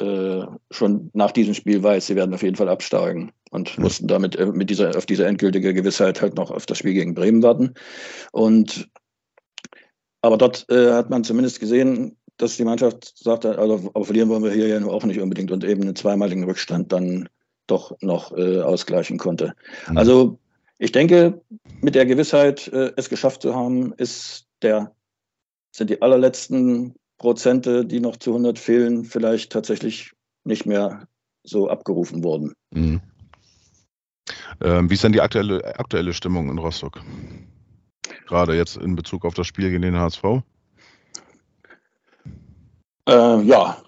äh, 0.00 0.46
schon 0.70 1.10
nach 1.12 1.32
diesem 1.32 1.54
Spiel 1.54 1.82
weiß, 1.82 2.06
sie 2.06 2.16
werden 2.16 2.34
auf 2.34 2.42
jeden 2.42 2.56
Fall 2.56 2.68
absteigen 2.68 3.32
und 3.50 3.76
mhm. 3.76 3.84
mussten 3.84 4.06
damit 4.08 4.36
äh, 4.36 4.46
mit 4.46 4.70
dieser, 4.70 4.96
auf 4.96 5.06
diese 5.06 5.26
endgültige 5.26 5.74
Gewissheit 5.74 6.20
halt 6.20 6.36
noch 6.36 6.50
auf 6.50 6.66
das 6.66 6.78
Spiel 6.78 6.94
gegen 6.94 7.14
Bremen 7.14 7.42
warten. 7.42 7.74
Und 8.32 8.88
aber 10.20 10.36
dort 10.36 10.68
äh, 10.68 10.92
hat 10.92 11.10
man 11.10 11.24
zumindest 11.24 11.60
gesehen, 11.60 12.16
dass 12.36 12.56
die 12.56 12.64
Mannschaft 12.64 13.16
sagte, 13.18 13.58
also 13.58 13.90
aber 13.94 14.04
verlieren 14.04 14.28
wollen 14.28 14.44
wir 14.44 14.52
hier 14.52 14.68
ja 14.68 14.84
auch 14.84 15.04
nicht 15.04 15.20
unbedingt 15.20 15.50
und 15.50 15.64
eben 15.64 15.82
einen 15.82 15.96
zweimaligen 15.96 16.44
Rückstand 16.44 16.92
dann 16.92 17.28
doch 17.66 17.96
noch 18.00 18.36
äh, 18.36 18.60
ausgleichen 18.60 19.18
konnte. 19.18 19.54
Mhm. 19.88 19.98
Also 19.98 20.38
ich 20.78 20.92
denke, 20.92 21.40
mit 21.80 21.94
der 21.94 22.06
Gewissheit, 22.06 22.68
äh, 22.68 22.92
es 22.96 23.08
geschafft 23.08 23.42
zu 23.42 23.54
haben, 23.54 23.92
ist 23.94 24.46
der, 24.62 24.92
sind 25.72 25.90
die 25.90 26.00
allerletzten 26.00 26.94
Prozente, 27.18 27.84
die 27.84 28.00
noch 28.00 28.16
zu 28.16 28.30
100 28.30 28.58
fehlen, 28.58 29.04
vielleicht 29.04 29.52
tatsächlich 29.52 30.12
nicht 30.44 30.66
mehr 30.66 31.06
so 31.44 31.68
abgerufen 31.68 32.22
worden. 32.24 32.54
Mhm. 32.72 33.00
Ähm, 34.60 34.90
wie 34.90 34.94
ist 34.94 35.04
denn 35.04 35.12
die 35.12 35.20
aktuelle, 35.20 35.64
aktuelle 35.78 36.12
Stimmung 36.12 36.50
in 36.50 36.58
Rostock? 36.58 37.00
Gerade 38.26 38.54
jetzt 38.54 38.76
in 38.76 38.94
Bezug 38.94 39.24
auf 39.24 39.34
das 39.34 39.46
Spiel 39.46 39.70
gegen 39.70 39.82
den 39.82 39.96
HSV? 39.96 40.22
Äh, 43.08 43.42
ja, 43.42 43.82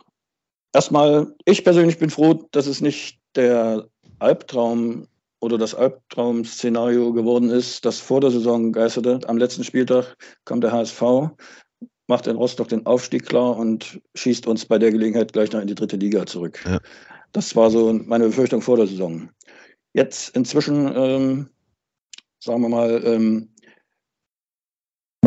erstmal, 0.73 1.35
ich 1.45 1.62
persönlich 1.64 1.99
bin 1.99 2.11
froh, 2.11 2.49
dass 2.53 2.66
es 2.66 2.81
nicht 2.81 3.21
der 3.35 3.87
Albtraum 4.19 5.07
oder 5.40 5.57
das 5.57 5.75
Albtraum-Szenario 5.75 7.12
geworden 7.12 7.51
ist, 7.51 7.85
das 7.85 7.99
vor 7.99 8.21
der 8.21 8.31
Saison 8.31 8.73
geisterte. 8.73 9.21
Am 9.27 9.38
letzten 9.38 9.64
Spieltag 9.64 10.16
kam 10.45 10.61
der 10.61 10.73
HSV 10.73 11.03
macht 12.11 12.27
in 12.27 12.37
Rostock 12.37 12.68
den 12.68 12.85
Aufstieg 12.85 13.25
klar 13.25 13.57
und 13.57 14.01
schießt 14.14 14.46
uns 14.46 14.66
bei 14.66 14.79
der 14.79 14.90
Gelegenheit 14.90 15.33
gleich 15.33 15.51
noch 15.53 15.61
in 15.61 15.68
die 15.68 15.75
dritte 15.75 15.96
Liga 15.96 16.27
zurück. 16.27 16.62
Ja. 16.66 16.79
Das 17.33 17.57
war 17.57 17.70
so 17.70 17.92
meine 17.92 18.27
Befürchtung 18.27 18.61
vor 18.61 18.77
der 18.77 18.87
Saison. 18.87 19.31
Jetzt 19.94 20.37
inzwischen, 20.37 20.92
ähm, 20.94 21.49
sagen 22.40 22.61
wir 22.61 22.68
mal, 22.68 23.03
ähm, 23.05 23.55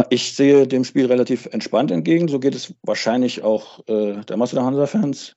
ich 0.09 0.35
sehe 0.35 0.67
dem 0.67 0.83
Spiel 0.83 1.05
relativ 1.05 1.45
entspannt 1.47 1.89
entgegen. 1.89 2.27
So 2.27 2.39
geht 2.39 2.55
es 2.55 2.73
wahrscheinlich 2.83 3.43
auch 3.43 3.79
äh, 3.87 4.21
der 4.25 4.37
Masse 4.37 4.55
der 4.55 4.65
Hansa-Fans. 4.65 5.35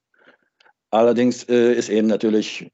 Allerdings 0.90 1.44
äh, 1.44 1.74
ist 1.74 1.88
eben 1.88 2.08
natürlich, 2.08 2.70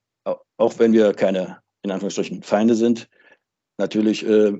auch 0.56 0.78
wenn 0.78 0.92
wir 0.92 1.12
keine, 1.12 1.60
in 1.82 1.90
Anführungsstrichen, 1.90 2.42
Feinde 2.42 2.74
sind, 2.74 3.08
natürlich 3.78 4.24
äh, 4.24 4.58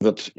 wird 0.00 0.32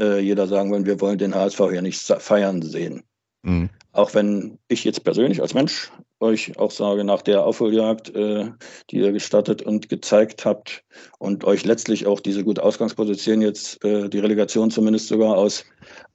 äh, 0.00 0.18
jeder 0.20 0.46
sagen 0.46 0.70
wollen, 0.70 0.86
wir 0.86 1.00
wollen 1.00 1.18
den 1.18 1.34
HSV 1.34 1.58
hier 1.70 1.82
nicht 1.82 2.00
feiern 2.00 2.62
sehen. 2.62 3.04
Mhm. 3.42 3.70
Auch 3.92 4.14
wenn 4.14 4.58
ich 4.68 4.84
jetzt 4.84 5.04
persönlich 5.04 5.40
als 5.40 5.54
Mensch 5.54 5.90
euch 6.20 6.58
auch 6.58 6.70
sage, 6.70 7.02
nach 7.04 7.22
der 7.22 7.44
Aufholjagd, 7.44 8.14
äh, 8.14 8.50
die 8.90 8.98
ihr 8.98 9.12
gestattet 9.12 9.62
und 9.62 9.88
gezeigt 9.88 10.44
habt 10.44 10.84
und 11.18 11.44
euch 11.44 11.64
letztlich 11.64 12.06
auch 12.06 12.20
diese 12.20 12.44
gute 12.44 12.62
Ausgangsposition 12.62 13.40
jetzt, 13.40 13.82
äh, 13.84 14.08
die 14.08 14.18
Relegation 14.18 14.70
zumindest 14.70 15.08
sogar 15.08 15.36
aus 15.36 15.64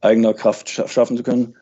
eigener 0.01 0.33
Kraft 0.33 0.69
scha 0.69 0.87
schaffen 0.87 1.17
zu 1.17 1.23
können, 1.23 1.55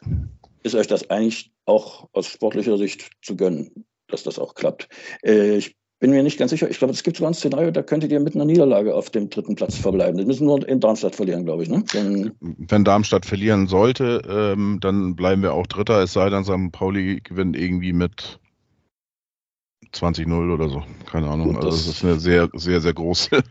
ist 0.63 0.75
euch 0.75 0.87
das 0.87 1.09
eigentlich 1.09 1.51
auch 1.65 2.09
aus 2.11 2.27
sportlicher 2.27 2.77
Sicht 2.77 3.11
zu 3.21 3.37
gönnen, 3.37 3.85
dass 4.07 4.23
das 4.23 4.37
auch 4.37 4.55
klappt. 4.55 4.89
Äh, 5.23 5.57
ich 5.57 5.75
bin 6.03 6.11
mir 6.11 6.21
nicht 6.21 6.37
ganz 6.37 6.51
sicher. 6.51 6.69
Ich 6.69 6.79
glaube, 6.79 6.91
es 6.91 7.01
gibt 7.01 7.15
sogar 7.15 7.31
ein 7.31 7.33
Szenario, 7.33 7.71
da 7.71 7.81
könntet 7.81 8.11
ihr 8.11 8.19
mit 8.19 8.35
einer 8.35 8.43
Niederlage 8.43 8.93
auf 8.93 9.09
dem 9.09 9.29
dritten 9.29 9.55
Platz 9.55 9.77
verbleiben. 9.77 10.17
Das 10.17 10.27
müssen 10.27 10.47
nur 10.47 10.67
in 10.67 10.81
Darmstadt 10.81 11.15
verlieren, 11.15 11.45
glaube 11.45 11.63
ich. 11.63 11.69
Ne? 11.69 11.81
Dann 11.93 12.33
Wenn 12.41 12.83
Darmstadt 12.83 13.25
verlieren 13.25 13.67
sollte, 13.67 14.21
ähm, 14.27 14.79
dann 14.81 15.15
bleiben 15.15 15.41
wir 15.43 15.53
auch 15.53 15.65
Dritter, 15.65 16.03
es 16.03 16.11
sei 16.11 16.29
denn, 16.29 16.43
St. 16.43 16.73
Pauli 16.73 17.21
gewinnt 17.21 17.55
irgendwie 17.55 17.93
mit 17.93 18.37
20-0 19.93 20.53
oder 20.53 20.67
so. 20.67 20.83
Keine 21.09 21.29
Ahnung. 21.29 21.53
Gut, 21.53 21.63
also 21.63 21.69
das 21.69 21.87
ist 21.87 22.03
eine 22.03 22.19
sehr, 22.19 22.49
sehr, 22.51 22.81
sehr 22.81 22.93
große. 22.93 23.41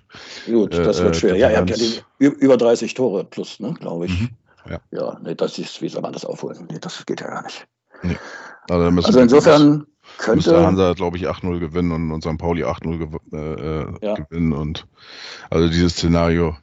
Gut, 0.45 0.75
das 0.75 1.03
wird 1.03 1.17
äh, 1.17 1.19
schwer. 1.19 1.37
Ja, 1.37 1.51
ihr 1.51 1.57
habt 1.57 1.71
ja 1.71 1.77
die, 1.77 2.03
über 2.19 2.59
30 2.59 2.93
Tore 2.93 3.25
plus, 3.25 3.61
ne, 3.61 3.73
glaube 3.81 4.05
ich. 4.05 4.21
Mhm. 4.21 4.29
Ja, 4.69 4.81
ja 4.91 5.19
nee, 5.25 5.35
das 5.35 5.59
ist, 5.59 5.81
wie 5.81 5.89
soll 5.89 6.03
man 6.03 6.13
das 6.13 6.27
aufholen? 6.27 6.69
Nee, 6.71 6.81
das 6.83 7.07
geht 7.07 7.23
ja 7.23 7.29
gar 7.29 7.45
nicht. 7.45 7.67
Nee. 8.03 8.19
Also, 8.69 8.85
also 8.85 9.21
insofern 9.21 9.87
könnte. 10.19 10.51
Müsste 10.51 10.67
Hansa, 10.67 10.93
glaube 10.95 11.17
ich, 11.17 11.29
8-0 11.29 11.59
gewinnen 11.59 11.93
und, 11.93 12.11
und 12.11 12.23
St. 12.23 12.39
Pauli 12.39 12.65
8-0 12.65 12.99
gew 12.99 13.19
äh, 13.33 14.07
ja. 14.07 14.15
gewinnen. 14.15 14.53
Und 14.53 14.87
also 15.51 15.69
dieses 15.69 15.93
Szenario 15.93 16.57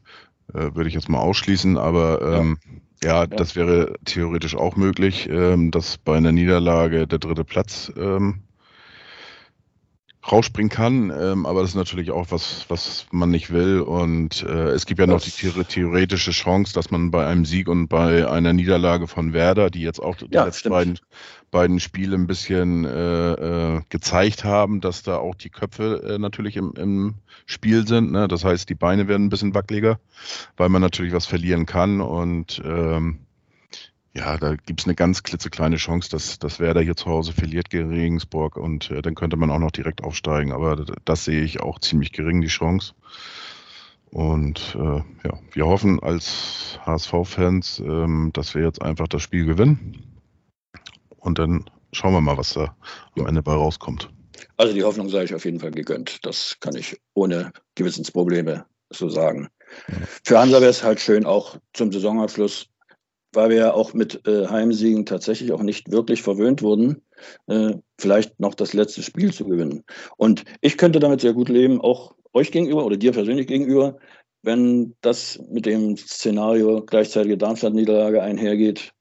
äh, 0.54 0.74
würde 0.74 0.88
ich 0.88 0.96
jetzt 0.96 1.10
mal 1.10 1.20
ausschließen, 1.20 1.78
aber 1.78 2.22
ähm, 2.22 2.58
ja. 3.04 3.22
ja. 3.22 3.28
das 3.28 3.56
wäre 3.56 3.96
theoretisch 4.06 4.56
auch 4.56 4.76
möglich, 4.76 5.30
ähm, 5.30 5.72
dass 5.72 5.98
bei 5.98 6.18
einer 6.18 6.32
Niederlage 6.32 7.08
der 7.08 7.20
dritte 7.20 7.44
Platz 7.44 7.92
ähm, 7.96 8.42
rausspringen 10.32 10.70
kann. 10.70 11.12
Ähm, 11.12 11.46
aber 11.46 11.62
das 11.62 11.72
ist 11.72 11.76
natürlich 11.76 12.12
auch 12.12 12.28
was, 12.30 12.66
was 12.70 13.06
man 13.12 13.30
nicht 13.30 13.52
will. 13.52 13.82
Und 13.82 14.44
äh, 14.44 14.70
es 14.70 14.86
gibt 14.86 15.00
ja 15.00 15.08
noch 15.08 15.22
die 15.22 15.32
theoretische 15.32 16.32
Chance, 16.32 16.74
dass 16.74 16.92
man 16.92 17.12
bei 17.12 17.26
einem 17.26 17.46
Sieg 17.46 17.68
und 17.68 17.88
bei 17.88 18.30
einer 18.30 18.54
Niederlage 18.54 19.08
von 19.08 19.34
Werder, 19.34 19.70
die 19.70 19.82
jetzt 19.82 20.02
auch 20.02 20.16
die 20.16 20.28
ja, 20.32 20.46
letzten 20.46 20.70
beiden, 20.70 21.00
beiden 21.52 21.80
Spiele 21.80 22.16
ein 22.16 22.28
bisschen 22.28 22.86
äh, 22.86 23.32
äh, 23.32 23.82
gezeigt 23.90 24.44
haben, 24.44 24.82
dass 24.82 25.04
da 25.04 25.18
auch 25.18 25.36
die 25.36 25.50
Köpfe 25.50 26.04
äh, 26.08 26.20
natürlich 26.20 26.58
im, 26.58 26.74
im 26.76 27.16
Spiel 27.46 27.88
sind. 27.88 28.12
Ne? 28.12 28.28
Das 28.28 28.44
heißt, 28.44 28.70
die 28.70 28.76
Beine 28.76 29.08
werden 29.08 29.26
ein 29.26 29.30
bisschen 29.30 29.56
wackeliger, 29.56 30.00
weil 30.58 30.70
man 30.70 30.82
natürlich 30.82 31.14
was 31.14 31.26
verlieren 31.26 31.66
kann. 31.66 32.02
Und 32.02 32.62
ähm, 32.64 33.20
ja, 34.14 34.38
da 34.38 34.56
gibt 34.56 34.82
es 34.82 34.88
eine 34.88 34.96
ganz 34.96 35.24
klitzekleine 35.24 35.78
Chance, 35.78 36.10
dass, 36.10 36.40
dass 36.40 36.60
Werder 36.60 36.82
hier 36.82 36.96
zu 36.96 37.06
Hause 37.06 37.34
verliert 37.34 37.70
gegen 37.70 37.90
Regensburg 37.90 38.58
und 38.58 38.90
äh, 38.92 39.02
dann 39.02 39.16
könnte 39.16 39.38
man 39.38 39.52
auch 39.52 39.60
noch 39.60 39.72
direkt 39.72 40.04
aufsteigen. 40.04 40.52
Aber 40.52 40.76
das, 40.76 40.88
das 41.06 41.26
sehe 41.26 41.42
ich 41.42 41.62
auch 41.62 41.80
ziemlich 41.80 42.12
gering, 42.12 42.42
die 42.42 42.48
Chance. 42.48 42.94
Und 44.12 44.76
äh, 44.76 45.02
ja, 45.28 45.40
wir 45.52 45.68
hoffen 45.68 46.00
als 46.02 46.80
HSV-Fans, 46.86 47.80
ähm, 47.80 48.32
dass 48.34 48.56
wir 48.56 48.64
jetzt 48.64 48.82
einfach 48.82 49.08
das 49.08 49.22
Spiel 49.22 49.46
gewinnen. 49.46 50.20
Und 51.18 51.38
dann 51.38 51.70
schauen 51.92 52.14
wir 52.14 52.22
mal, 52.22 52.38
was 52.38 52.54
da 52.54 52.76
am 53.16 53.28
Ende 53.28 53.44
bei 53.44 53.54
rauskommt. 53.54 54.10
Also 54.58 54.74
die 54.74 54.84
Hoffnung 54.84 55.10
sei 55.10 55.24
ich 55.24 55.36
auf 55.36 55.46
jeden 55.46 55.60
Fall 55.60 55.72
gegönnt. 55.72 56.26
Das 56.26 56.58
kann 56.60 56.76
ich 56.76 57.00
ohne 57.14 57.52
Gewissensprobleme 57.76 58.66
so 58.90 59.10
sagen. 59.10 59.50
Für 60.24 60.40
Hansa 60.40 60.60
wäre 60.60 60.72
es 60.72 60.84
halt 60.84 61.00
schön, 61.00 61.26
auch 61.26 61.58
zum 61.74 61.92
Saisonabschluss 61.92 62.70
weil 63.34 63.50
wir 63.50 63.58
ja 63.58 63.74
auch 63.74 63.94
mit 63.94 64.28
äh, 64.28 64.48
Heimsiegen 64.48 65.06
tatsächlich 65.06 65.52
auch 65.52 65.62
nicht 65.62 65.92
wirklich 65.92 66.22
verwöhnt 66.22 66.62
wurden, 66.62 67.02
äh, 67.48 67.74
vielleicht 68.00 68.40
noch 68.40 68.56
das 68.56 68.74
letzte 68.74 69.04
Spiel 69.04 69.34
zu 69.34 69.46
gewinnen. 69.46 69.84
Und 70.18 70.44
ich 70.62 70.78
könnte 70.78 71.00
damit 71.00 71.22
sehr 71.22 71.34
gut 71.34 71.50
leben, 71.50 71.82
auch 71.82 72.16
euch 72.34 72.52
gegenüber 72.52 72.86
oder 72.86 72.98
dir 72.98 73.12
persönlich 73.12 73.48
gegenüber, 73.48 73.98
wenn 74.42 74.96
das 75.02 75.40
mit 75.50 75.66
dem 75.66 75.98
Szenario 75.98 76.84
gleichzeitige 76.86 77.38
Darmstadt-Niederlage 77.38 78.22
einhergeht 78.22 78.94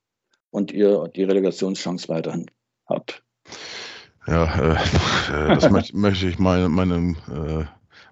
und 0.51 0.73
ihr 0.73 1.09
die 1.14 1.25
Relegationschance 1.25 2.09
weiterhin 2.09 2.47
habt. 2.87 3.23
Ja, 4.27 4.75
äh, 4.75 4.75
äh 5.33 5.55
das 5.55 5.71
möchte, 5.71 5.97
möchte, 5.97 6.29
ich 6.29 6.38
meine, 6.38 6.69
meinem 6.69 7.17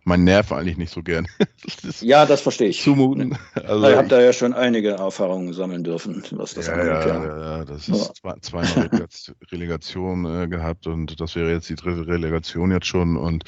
äh, 0.07 0.09
mein 0.09 0.25
Nerv 0.25 0.53
eigentlich 0.53 0.77
nicht 0.77 0.93
so 0.93 1.03
gern. 1.03 1.27
Das 1.83 2.01
ja, 2.01 2.27
das 2.27 2.41
verstehe 2.41 2.69
ich. 2.69 2.83
Zumuten. 2.83 3.37
Also 3.55 3.89
ich 3.89 3.97
habe 3.97 4.09
da 4.09 4.21
ja 4.21 4.33
schon 4.33 4.55
einige 4.55 4.91
Erfahrungen 4.91 5.53
sammeln 5.53 5.83
dürfen, 5.83 6.23
was 6.33 6.55
das 6.55 6.69
ja, 6.69 6.75
angeht. 6.75 6.87
Ja, 6.87 7.25
ja, 7.25 7.59
ja, 7.59 7.65
das 7.65 7.89
ist 7.89 8.15
ja. 8.25 8.35
zweimal 8.41 8.67
Relegation 9.53 10.25
äh, 10.25 10.49
gehabt 10.49 10.87
und 10.87 11.21
das 11.21 11.35
wäre 11.35 11.51
jetzt 11.51 11.69
die 11.69 11.75
dritte 11.75 12.07
Relegation 12.07 12.71
jetzt 12.71 12.87
schon 12.87 13.17
und 13.17 13.45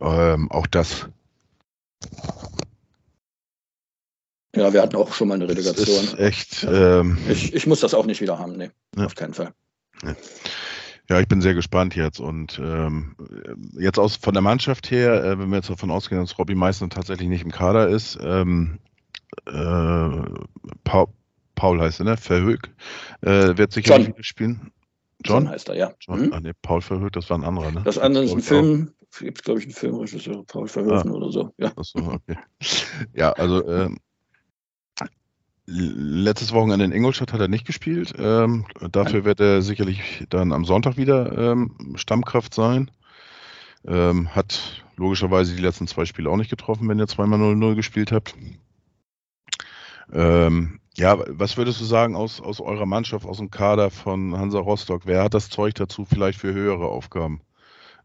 ähm, 0.00 0.50
auch 0.50 0.66
das. 0.66 1.08
Ja, 4.54 4.72
wir 4.72 4.82
hatten 4.82 4.96
auch 4.96 5.12
schon 5.12 5.28
mal 5.28 5.34
eine 5.34 5.48
Relegation. 5.48 5.86
Das 5.86 6.14
ist 6.14 6.18
echt. 6.18 6.66
Ähm, 6.70 7.18
ich, 7.28 7.54
ich 7.54 7.66
muss 7.66 7.80
das 7.80 7.94
auch 7.94 8.06
nicht 8.06 8.20
wieder 8.20 8.38
haben, 8.38 8.56
nee, 8.56 8.70
auf 8.96 9.14
keinen 9.14 9.34
Fall. 9.34 9.52
Ja, 10.02 10.14
ich 11.08 11.28
bin 11.28 11.40
sehr 11.40 11.54
gespannt 11.54 11.94
jetzt 11.94 12.20
und 12.20 12.60
ähm, 12.62 13.14
jetzt 13.78 13.98
aus 13.98 14.16
von 14.16 14.34
der 14.34 14.42
Mannschaft 14.42 14.90
her, 14.90 15.24
äh, 15.24 15.38
wenn 15.38 15.50
wir 15.50 15.56
jetzt 15.56 15.70
davon 15.70 15.90
ausgehen, 15.90 16.20
dass 16.20 16.38
Robbie 16.38 16.54
Meißner 16.54 16.88
tatsächlich 16.88 17.28
nicht 17.28 17.44
im 17.44 17.52
Kader 17.52 17.88
ist, 17.88 18.18
ähm, 18.22 18.78
äh, 19.46 20.10
Paul, 20.84 21.06
Paul 21.54 21.80
heißt 21.80 22.00
er, 22.00 22.04
ne? 22.04 22.16
Verhoek, 22.16 22.68
äh, 23.22 23.56
wird 23.56 23.72
sicherlich 23.72 24.08
wieder 24.08 24.24
spielen. 24.24 24.72
John? 25.24 25.44
John 25.44 25.48
heißt 25.50 25.68
er, 25.68 25.76
ja. 25.76 25.92
John? 26.00 26.26
Mhm. 26.26 26.32
Ah, 26.32 26.40
nee, 26.40 26.52
Paul 26.62 26.80
Verhoek, 26.80 27.12
das 27.12 27.30
war 27.30 27.38
ein 27.38 27.44
anderer, 27.44 27.70
ne? 27.70 27.82
Das 27.84 27.98
andere 27.98 28.24
ist 28.24 28.32
ein 28.32 28.42
Film, 28.42 28.92
gibt 29.20 29.38
es 29.38 29.44
glaube 29.44 29.60
ich 29.60 29.66
einen 29.66 29.74
Filmregisseur, 29.74 30.44
Paul 30.46 30.68
Verhoeven 30.68 31.10
ah. 31.10 31.14
oder 31.14 31.30
so. 31.30 31.52
Ja. 31.56 31.72
Achso, 31.76 31.98
okay. 31.98 32.36
ja, 33.14 33.32
also 33.32 33.66
ähm, 33.68 33.98
Letztes 35.68 36.52
Wochenende 36.52 36.84
in 36.84 36.92
Ingolstadt 36.92 37.32
hat 37.32 37.40
er 37.40 37.48
nicht 37.48 37.66
gespielt. 37.66 38.14
Ähm, 38.18 38.66
dafür 38.92 39.24
wird 39.24 39.40
er 39.40 39.62
sicherlich 39.62 40.24
dann 40.30 40.52
am 40.52 40.64
Sonntag 40.64 40.96
wieder 40.96 41.36
ähm, 41.36 41.96
Stammkraft 41.96 42.54
sein. 42.54 42.90
Ähm, 43.84 44.34
hat 44.34 44.84
logischerweise 44.96 45.56
die 45.56 45.62
letzten 45.62 45.88
zwei 45.88 46.04
Spiele 46.04 46.30
auch 46.30 46.36
nicht 46.36 46.50
getroffen, 46.50 46.88
wenn 46.88 47.00
ihr 47.00 47.08
zweimal 47.08 47.40
0-0 47.40 47.74
gespielt 47.74 48.12
habt. 48.12 48.36
Ähm, 50.12 50.78
ja, 50.96 51.18
was 51.28 51.56
würdest 51.56 51.80
du 51.80 51.84
sagen 51.84 52.14
aus, 52.14 52.40
aus 52.40 52.60
eurer 52.60 52.86
Mannschaft, 52.86 53.26
aus 53.26 53.38
dem 53.38 53.50
Kader 53.50 53.90
von 53.90 54.36
Hansa 54.38 54.60
Rostock? 54.60 55.02
Wer 55.04 55.24
hat 55.24 55.34
das 55.34 55.50
Zeug 55.50 55.74
dazu 55.74 56.04
vielleicht 56.04 56.38
für 56.38 56.54
höhere 56.54 56.86
Aufgaben? 56.86 57.40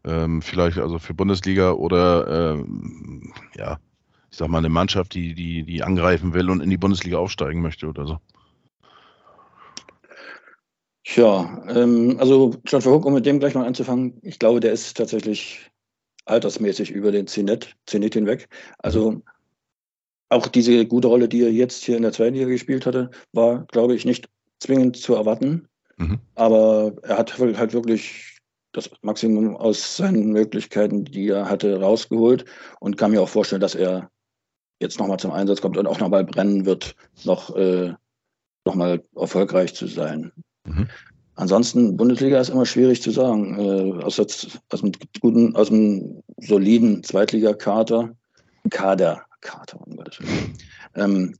Ähm, 0.04 0.42
vielleicht 0.42 0.78
also 0.78 0.98
für 0.98 1.14
Bundesliga 1.14 1.72
oder 1.72 2.54
ähm, 2.54 3.32
ja, 3.56 3.78
ich 4.32 4.38
sag 4.38 4.48
mal, 4.48 4.58
eine 4.58 4.70
Mannschaft, 4.70 5.12
die, 5.12 5.34
die, 5.34 5.62
die 5.62 5.82
angreifen 5.82 6.32
will 6.32 6.48
und 6.48 6.62
in 6.62 6.70
die 6.70 6.78
Bundesliga 6.78 7.18
aufsteigen 7.18 7.60
möchte 7.60 7.86
oder 7.86 8.06
so? 8.06 8.18
Tja, 11.04 11.62
ähm, 11.68 12.16
also 12.18 12.56
John 12.64 12.80
Verhoek, 12.80 13.04
um 13.04 13.12
mit 13.12 13.26
dem 13.26 13.40
gleich 13.40 13.54
mal 13.54 13.66
anzufangen, 13.66 14.18
ich 14.22 14.38
glaube, 14.38 14.60
der 14.60 14.72
ist 14.72 14.96
tatsächlich 14.96 15.70
altersmäßig 16.24 16.90
über 16.90 17.12
den 17.12 17.26
Zenit, 17.26 17.76
Zenit 17.86 18.14
hinweg. 18.14 18.48
Also 18.78 19.20
auch 20.30 20.46
diese 20.46 20.86
gute 20.86 21.08
Rolle, 21.08 21.28
die 21.28 21.42
er 21.42 21.52
jetzt 21.52 21.84
hier 21.84 21.98
in 21.98 22.02
der 22.02 22.12
zweiten 22.12 22.34
Liga 22.34 22.46
gespielt 22.46 22.86
hatte, 22.86 23.10
war, 23.32 23.66
glaube 23.66 23.94
ich, 23.94 24.06
nicht 24.06 24.30
zwingend 24.60 24.96
zu 24.96 25.14
erwarten. 25.14 25.68
Mhm. 25.98 26.20
Aber 26.36 26.94
er 27.02 27.18
hat 27.18 27.38
halt 27.38 27.74
wirklich 27.74 28.38
das 28.72 28.88
Maximum 29.02 29.56
aus 29.56 29.98
seinen 29.98 30.32
Möglichkeiten, 30.32 31.04
die 31.04 31.28
er 31.28 31.50
hatte, 31.50 31.78
rausgeholt 31.78 32.46
und 32.80 32.96
kann 32.96 33.10
mir 33.10 33.20
auch 33.20 33.28
vorstellen, 33.28 33.60
dass 33.60 33.74
er 33.74 34.10
jetzt 34.82 34.98
nochmal 34.98 35.18
zum 35.18 35.30
Einsatz 35.30 35.60
kommt 35.60 35.78
und 35.78 35.86
auch 35.86 36.00
nochmal 36.00 36.24
brennen 36.24 36.66
wird, 36.66 36.94
noch, 37.24 37.54
äh, 37.56 37.94
nochmal 38.64 39.02
erfolgreich 39.16 39.74
zu 39.74 39.86
sein. 39.86 40.32
Mhm. 40.64 40.88
Ansonsten, 41.34 41.96
Bundesliga 41.96 42.38
ist 42.38 42.50
immer 42.50 42.66
schwierig 42.66 43.00
zu 43.00 43.10
sagen. 43.10 43.58
Äh, 43.58 44.04
aus, 44.04 44.20
aus, 44.20 44.82
einem 44.82 44.92
guten, 45.20 45.56
aus 45.56 45.70
einem 45.70 46.22
soliden 46.36 47.02
Zweitligakater, 47.02 48.14
Kader, 48.70 49.24
Kader, 49.40 49.80
um 49.86 49.96
Gottes 49.96 50.20
Willen. 50.20 50.52
Ähm, 50.94 51.34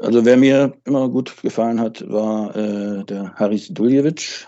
also 0.00 0.24
wer 0.24 0.36
mir 0.36 0.74
immer 0.84 1.08
gut 1.08 1.42
gefallen 1.42 1.80
hat, 1.80 2.08
war 2.08 2.54
äh, 2.54 3.04
der 3.04 3.34
Haris 3.34 3.68
Duljevic, 3.68 4.46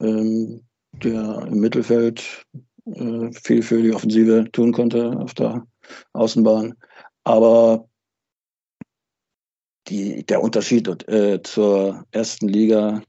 ähm, 0.00 0.62
der 0.92 1.46
im 1.48 1.60
Mittelfeld 1.60 2.44
äh, 2.86 3.32
viel 3.32 3.62
für 3.62 3.82
die 3.82 3.92
Offensive 3.92 4.50
tun 4.52 4.72
konnte 4.72 5.18
auf 5.18 5.34
der 5.34 5.66
Außenbahn. 6.12 6.74
Aber 7.30 7.88
die, 9.86 10.24
der 10.26 10.42
Unterschied 10.42 10.88
äh, 11.08 11.40
zur 11.44 12.04
ersten 12.10 12.48
Liga 12.48 13.02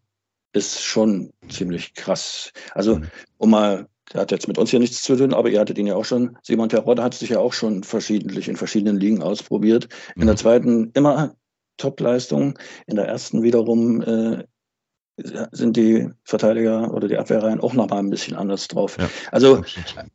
ist 0.54 0.84
schon 0.84 1.34
ziemlich 1.50 1.96
krass. 1.96 2.52
Also, 2.76 3.02
um 3.38 3.50
mal, 3.50 3.88
der 4.14 4.22
hat 4.22 4.32
jetzt 4.32 4.48
mit 4.48 4.60
uns 4.60 4.70
hier 4.70 4.80
nichts 4.80 5.02
zu 5.02 5.16
tun, 5.16 5.34
aber 5.34 5.50
ihr 5.50 5.60
hattet 5.60 5.80
ihn 5.80 5.88
ja 5.88 5.96
auch 5.96 6.06
schon. 6.06 6.38
Simon 6.44 6.70
Terodde 6.70 7.02
hat 7.02 7.16
sich 7.16 7.30
ja 7.30 7.40
auch 7.40 7.54
schon 7.54 7.84
verschiedentlich 7.84 8.48
in 8.48 8.58
verschiedenen 8.58 9.00
Ligen 9.00 9.24
ausprobiert. 9.24 9.88
In 10.16 10.28
der 10.28 10.36
mhm. 10.36 10.38
zweiten 10.38 10.92
immer 10.94 11.36
Topleistung, 11.78 12.60
in 12.86 12.98
der 12.98 13.08
ersten 13.08 13.42
wiederum 13.42 14.04
äh, 14.04 14.44
sind 15.18 15.78
die 15.78 16.10
Verteidiger 16.24 16.94
oder 16.94 17.08
die 17.08 17.18
Abwehrreihen 17.18 17.60
auch 17.60 17.74
noch 17.74 17.90
mal 17.90 18.00
ein 18.00 18.10
bisschen 18.10 18.36
anders 18.36 18.68
drauf. 18.68 18.98
Ja, 18.98 19.10
also 19.32 19.64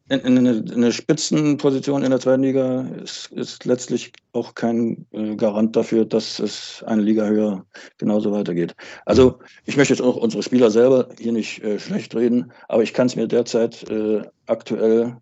in, 0.09 0.21
in 0.21 0.39
eine, 0.39 0.65
eine, 0.73 0.93
Spitzenposition 0.93 2.03
in 2.03 2.11
der 2.11 2.21
zweiten 2.21 2.43
Liga 2.43 2.83
ist, 3.03 3.31
ist 3.33 3.65
letztlich 3.65 4.13
auch 4.33 4.55
kein 4.55 5.07
äh, 5.13 5.37
Garant 5.37 5.77
dafür, 5.77 6.05
dass 6.05 6.39
es 6.39 6.83
eine 6.87 7.03
Liga 7.03 7.27
höher 7.27 7.65
genauso 7.99 8.33
weitergeht. 8.33 8.75
Also 9.05 9.39
ich 9.65 9.77
möchte 9.77 9.95
jetzt 9.95 10.03
auch 10.03 10.17
unsere 10.17 10.43
Spieler 10.43 10.71
selber 10.71 11.09
hier 11.19 11.33
nicht 11.33 11.63
äh, 11.63 11.79
schlecht 11.79 12.15
reden, 12.15 12.53
aber 12.69 12.83
ich 12.83 12.95
kann 12.95 13.07
es 13.07 13.17
mir 13.17 13.29
derzeit 13.29 13.89
äh, 13.91 14.23
aktuell 14.47 15.17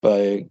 bei 0.00 0.48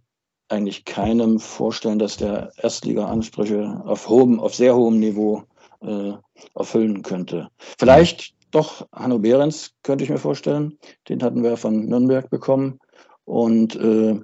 eigentlich 0.48 0.84
keinem 0.84 1.40
vorstellen, 1.40 1.98
dass 1.98 2.18
der 2.18 2.52
Erstliga-Ansprüche 2.58 3.82
auf 3.84 4.08
hohem, 4.08 4.38
auf 4.38 4.54
sehr 4.54 4.76
hohem 4.76 5.00
Niveau 5.00 5.42
äh, 5.80 6.12
erfüllen 6.54 7.02
könnte. 7.02 7.48
Vielleicht 7.78 8.34
doch 8.50 8.86
Hanno 8.92 9.18
Behrens 9.18 9.72
könnte 9.82 10.04
ich 10.04 10.10
mir 10.10 10.18
vorstellen. 10.18 10.78
Den 11.08 11.22
hatten 11.22 11.42
wir 11.42 11.56
von 11.56 11.86
Nürnberg 11.86 12.30
bekommen. 12.30 12.78
Und 13.24 13.76
äh, 13.76 14.20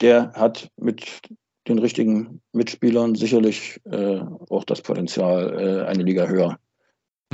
der 0.00 0.32
hat 0.32 0.70
mit 0.76 1.20
den 1.68 1.78
richtigen 1.78 2.40
Mitspielern 2.52 3.14
sicherlich 3.14 3.80
äh, 3.84 4.20
auch 4.48 4.64
das 4.64 4.80
Potenzial, 4.80 5.58
äh, 5.58 5.86
eine 5.86 6.02
Liga 6.02 6.26
höher 6.26 6.58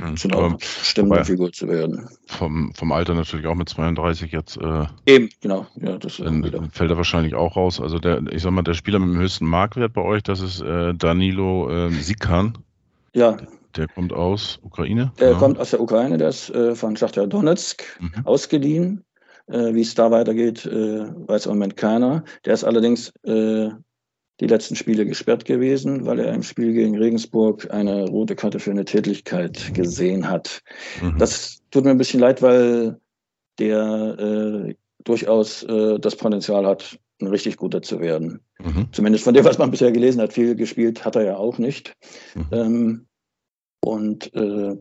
Mhm. 0.00 0.16
zu 0.16 0.28
einer 0.28 0.56
bestimmten 0.56 1.24
Figur 1.24 1.52
zu 1.52 1.68
werden. 1.68 2.08
vom, 2.26 2.72
vom 2.74 2.90
Alter 2.90 3.14
natürlich 3.14 3.46
auch 3.46 3.54
mit 3.54 3.68
32 3.68 4.32
jetzt 4.32 4.56
äh, 4.56 4.86
Eben, 5.06 5.28
genau. 5.40 5.66
Ja, 5.76 5.98
das 5.98 6.18
wieder. 6.18 6.64
fällt 6.72 6.90
er 6.90 6.96
wahrscheinlich 6.96 7.34
auch 7.34 7.56
raus. 7.56 7.80
Also 7.80 7.98
der, 8.00 8.22
ich 8.32 8.42
sag 8.42 8.50
mal, 8.50 8.62
der 8.62 8.74
Spieler 8.74 8.98
mit 8.98 9.10
dem 9.10 9.20
höchsten 9.20 9.46
Marktwert 9.46 9.92
bei 9.92 10.02
euch, 10.02 10.22
das 10.24 10.40
ist 10.40 10.60
äh, 10.62 10.94
Danilo 10.94 11.70
äh, 11.70 11.90
Sikan. 11.90 12.58
Ja, 13.14 13.36
Der 13.76 13.88
kommt 13.88 14.12
aus 14.12 14.58
Ukraine. 14.62 15.12
der 15.18 15.28
genau. 15.28 15.38
kommt 15.38 15.58
aus 15.58 15.70
der 15.70 15.80
Ukraine, 15.80 16.18
der 16.18 16.28
ist 16.28 16.50
äh, 16.50 16.74
von 16.74 16.96
Schachtar 16.96 17.26
Donetsk 17.26 17.82
Mhm. 18.00 18.26
ausgeliehen. 18.26 19.04
Äh, 19.46 19.74
Wie 19.74 19.82
es 19.82 19.94
da 19.94 20.10
weitergeht, 20.10 20.64
äh, 20.66 21.04
weiß 21.28 21.46
im 21.46 21.52
Moment 21.52 21.76
keiner. 21.76 22.24
Der 22.44 22.54
ist 22.54 22.64
allerdings 22.64 23.10
äh, 23.24 23.68
die 24.40 24.46
letzten 24.46 24.74
Spiele 24.74 25.04
gesperrt 25.06 25.44
gewesen, 25.44 26.06
weil 26.06 26.18
er 26.18 26.32
im 26.34 26.42
Spiel 26.42 26.72
gegen 26.72 26.96
Regensburg 26.98 27.70
eine 27.70 28.08
rote 28.08 28.34
Karte 28.34 28.58
für 28.58 28.70
eine 28.70 28.84
Tätigkeit 28.84 29.70
gesehen 29.74 30.28
hat. 30.28 30.60
Mhm. 31.02 31.18
Das 31.18 31.58
tut 31.70 31.84
mir 31.84 31.90
ein 31.90 31.98
bisschen 31.98 32.20
leid, 32.20 32.42
weil 32.42 32.98
der 33.58 34.18
äh, 34.18 34.74
durchaus 35.04 35.62
äh, 35.64 35.98
das 36.00 36.16
Potenzial 36.16 36.66
hat, 36.66 36.98
ein 37.24 37.28
richtig 37.28 37.56
guter 37.56 37.82
zu 37.82 38.00
werden. 38.00 38.40
Mhm. 38.58 38.88
Zumindest 38.92 39.24
von 39.24 39.34
dem, 39.34 39.44
was 39.44 39.58
man 39.58 39.70
bisher 39.70 39.92
gelesen 39.92 40.20
hat. 40.20 40.32
Viel 40.32 40.54
gespielt 40.54 41.04
hat 41.04 41.16
er 41.16 41.24
ja 41.24 41.36
auch 41.36 41.58
nicht. 41.58 41.94
Mhm. 42.34 42.46
Ähm, 42.52 43.06
und 43.84 44.34
äh, 44.34 44.76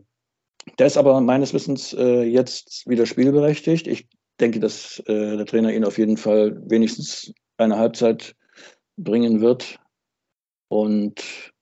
der 0.78 0.86
ist 0.86 0.96
aber 0.96 1.20
meines 1.20 1.52
Wissens 1.52 1.92
äh, 1.92 2.22
jetzt 2.22 2.88
wieder 2.88 3.06
spielberechtigt. 3.06 3.86
Ich 3.86 4.08
denke, 4.40 4.60
dass 4.60 4.98
äh, 5.06 5.36
der 5.36 5.46
Trainer 5.46 5.72
ihn 5.72 5.84
auf 5.84 5.98
jeden 5.98 6.16
Fall 6.16 6.60
wenigstens 6.68 7.32
eine 7.58 7.78
Halbzeit 7.78 8.34
bringen 8.96 9.40
wird. 9.40 9.78
Und 10.68 11.52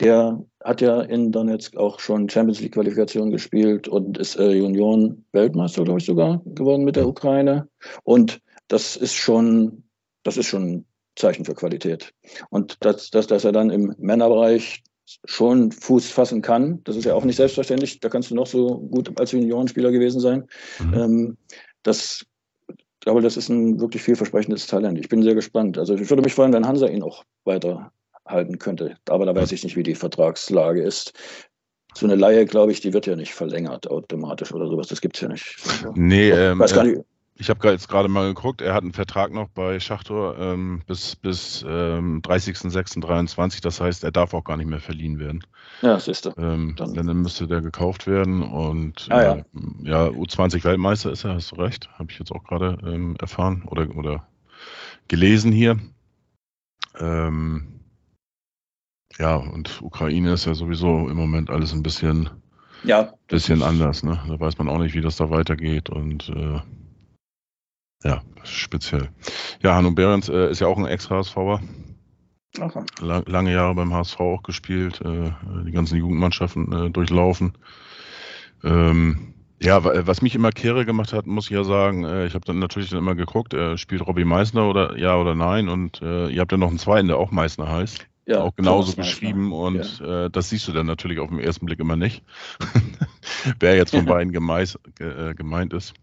der 0.00 0.44
hat 0.62 0.80
ja 0.80 1.02
in 1.02 1.30
Donetsk 1.30 1.76
auch 1.76 2.00
schon 2.00 2.28
Champions 2.28 2.60
League 2.60 2.74
Qualifikation 2.74 3.30
gespielt 3.30 3.86
und 3.86 4.18
ist 4.18 4.36
äh, 4.36 4.52
Junioren-Weltmeister, 4.52 5.84
glaube 5.84 6.00
ich, 6.00 6.06
sogar 6.06 6.42
geworden 6.44 6.84
mit 6.84 6.96
der 6.96 7.06
Ukraine. 7.06 7.68
Und 8.02 8.40
das 8.68 8.96
ist 8.96 9.14
schon, 9.14 9.83
das 10.24 10.36
ist 10.36 10.46
schon 10.46 10.68
ein 10.68 10.84
Zeichen 11.16 11.44
für 11.44 11.54
Qualität. 11.54 12.12
Und 12.50 12.76
dass, 12.84 13.10
dass, 13.10 13.28
dass 13.28 13.44
er 13.44 13.52
dann 13.52 13.70
im 13.70 13.94
Männerbereich 13.98 14.82
schon 15.26 15.70
Fuß 15.70 16.10
fassen 16.10 16.42
kann, 16.42 16.82
das 16.84 16.96
ist 16.96 17.04
ja 17.04 17.14
auch 17.14 17.24
nicht 17.24 17.36
selbstverständlich. 17.36 18.00
Da 18.00 18.08
kannst 18.08 18.30
du 18.30 18.34
noch 18.34 18.46
so 18.46 18.78
gut 18.78 19.18
als 19.20 19.32
Juniorenspieler 19.32 19.92
gewesen 19.92 20.20
sein. 20.20 20.44
Mhm. 20.80 20.94
Ähm, 20.94 21.36
das, 21.82 22.24
ich 22.68 22.76
glaube, 23.00 23.20
das 23.20 23.36
ist 23.36 23.50
ein 23.50 23.78
wirklich 23.80 24.02
vielversprechendes 24.02 24.66
Talent. 24.66 24.98
Ich 24.98 25.08
bin 25.08 25.22
sehr 25.22 25.34
gespannt. 25.34 25.78
Also 25.78 25.94
ich 25.94 26.08
würde 26.08 26.22
mich 26.22 26.34
freuen, 26.34 26.52
wenn 26.52 26.66
Hansa 26.66 26.86
ihn 26.86 27.02
auch 27.02 27.24
weiterhalten 27.44 28.58
könnte. 28.58 28.96
Aber 29.08 29.26
da 29.26 29.36
weiß 29.36 29.52
ich 29.52 29.62
nicht, 29.62 29.76
wie 29.76 29.82
die 29.82 29.94
Vertragslage 29.94 30.82
ist. 30.82 31.12
So 31.96 32.06
eine 32.06 32.16
Laie, 32.16 32.44
glaube 32.46 32.72
ich, 32.72 32.80
die 32.80 32.92
wird 32.92 33.06
ja 33.06 33.14
nicht 33.14 33.34
verlängert 33.34 33.88
automatisch 33.88 34.52
oder 34.52 34.66
sowas. 34.68 34.88
Das 34.88 35.00
gibt 35.00 35.16
es 35.16 35.20
ja 35.20 35.28
nicht. 35.28 35.56
Nee, 35.94 36.30
ähm, 36.30 36.58
weiß 36.58 36.74
gar 36.74 36.84
äh, 36.84 36.88
nicht. 36.88 37.04
Ich 37.36 37.50
habe 37.50 37.68
jetzt 37.70 37.88
gerade 37.88 38.08
mal 38.08 38.28
geguckt, 38.28 38.60
er 38.60 38.74
hat 38.74 38.82
einen 38.82 38.92
Vertrag 38.92 39.32
noch 39.32 39.48
bei 39.48 39.80
Schachtor 39.80 40.38
ähm, 40.38 40.82
bis, 40.86 41.16
bis 41.16 41.64
ähm, 41.68 42.22
30.06.23, 42.22 43.60
das 43.62 43.80
heißt, 43.80 44.04
er 44.04 44.12
darf 44.12 44.34
auch 44.34 44.44
gar 44.44 44.56
nicht 44.56 44.68
mehr 44.68 44.80
verliehen 44.80 45.18
werden. 45.18 45.44
Ja, 45.82 45.98
siehst 45.98 46.26
du. 46.26 46.30
Ähm, 46.38 46.74
Dann- 46.76 46.94
denn 46.94 47.06
dann 47.06 47.22
müsste 47.22 47.46
der 47.48 47.60
gekauft 47.60 48.06
werden 48.06 48.42
und 48.42 49.08
Ah, 49.10 49.22
ja. 49.22 49.34
äh, 49.34 49.44
ja, 49.82 50.06
U20-Weltmeister 50.08 51.10
ist 51.10 51.24
er, 51.24 51.34
hast 51.34 51.50
du 51.52 51.56
recht, 51.56 51.88
habe 51.98 52.10
ich 52.12 52.18
jetzt 52.18 52.30
auch 52.30 52.44
gerade 52.44 52.78
ähm, 52.86 53.16
erfahren 53.20 53.64
oder, 53.66 53.94
oder 53.96 54.26
gelesen 55.08 55.50
hier. 55.52 55.78
Ähm, 56.98 57.80
ja, 59.18 59.36
und 59.36 59.82
Ukraine 59.82 60.32
ist 60.32 60.44
ja 60.46 60.54
sowieso 60.54 61.08
im 61.08 61.16
Moment 61.16 61.50
alles 61.50 61.72
ein 61.72 61.82
bisschen, 61.82 62.30
Ja, 62.84 63.12
bisschen 63.28 63.62
anders. 63.62 64.02
Ne? 64.02 64.20
Da 64.28 64.38
weiß 64.38 64.58
man 64.58 64.68
auch 64.68 64.78
nicht, 64.78 64.94
wie 64.94 65.00
das 65.00 65.16
da 65.16 65.30
weitergeht 65.30 65.90
und 65.90 66.28
äh, 66.28 66.60
ja, 68.04 68.22
speziell. 68.44 69.08
Ja, 69.62 69.74
Hanno 69.74 69.90
Behrens 69.92 70.28
äh, 70.28 70.50
ist 70.50 70.60
ja 70.60 70.66
auch 70.66 70.78
ein 70.78 70.86
Ex-HSVer, 70.86 71.60
Aha. 72.60 72.84
lang, 73.00 73.24
lange 73.26 73.52
Jahre 73.52 73.74
beim 73.74 73.92
HSV 73.92 74.20
auch 74.20 74.42
gespielt, 74.42 75.00
äh, 75.00 75.30
die 75.66 75.72
ganzen 75.72 75.96
Jugendmannschaften 75.98 76.72
äh, 76.72 76.90
durchlaufen. 76.90 77.54
Ähm, 78.62 79.34
ja, 79.62 79.82
wa- 79.84 79.92
was 80.06 80.20
mich 80.22 80.34
immer 80.34 80.50
kehre 80.50 80.84
gemacht 80.84 81.12
hat, 81.12 81.26
muss 81.26 81.46
ich 81.46 81.50
ja 81.52 81.64
sagen, 81.64 82.04
äh, 82.04 82.26
ich 82.26 82.34
habe 82.34 82.44
dann 82.44 82.58
natürlich 82.58 82.90
dann 82.90 82.98
immer 82.98 83.14
geguckt, 83.14 83.54
spielt 83.76 84.06
Robbie 84.06 84.24
Meissner 84.24 84.68
oder 84.68 84.98
ja 84.98 85.16
oder 85.16 85.34
nein 85.34 85.68
und 85.68 86.00
ihr 86.02 86.40
habt 86.40 86.52
ja 86.52 86.58
noch 86.58 86.68
einen 86.68 86.78
zweiten, 86.78 87.08
der 87.08 87.16
auch 87.18 87.30
Meissner 87.30 87.68
heißt, 87.70 88.06
ja, 88.26 88.40
auch 88.40 88.54
genauso 88.56 88.92
Thomas 88.92 88.96
Meissner. 88.96 89.04
geschrieben 89.04 89.52
und 89.52 90.00
äh, 90.00 90.30
das 90.30 90.50
siehst 90.50 90.68
du 90.68 90.72
dann 90.72 90.86
natürlich 90.86 91.18
auf 91.18 91.30
den 91.30 91.38
ersten 91.40 91.66
Blick 91.66 91.78
immer 91.80 91.96
nicht, 91.96 92.22
wer 93.60 93.76
jetzt 93.76 93.92
von 93.92 94.04
beiden 94.04 94.32
gemeint 94.32 95.72
ist. 95.72 95.94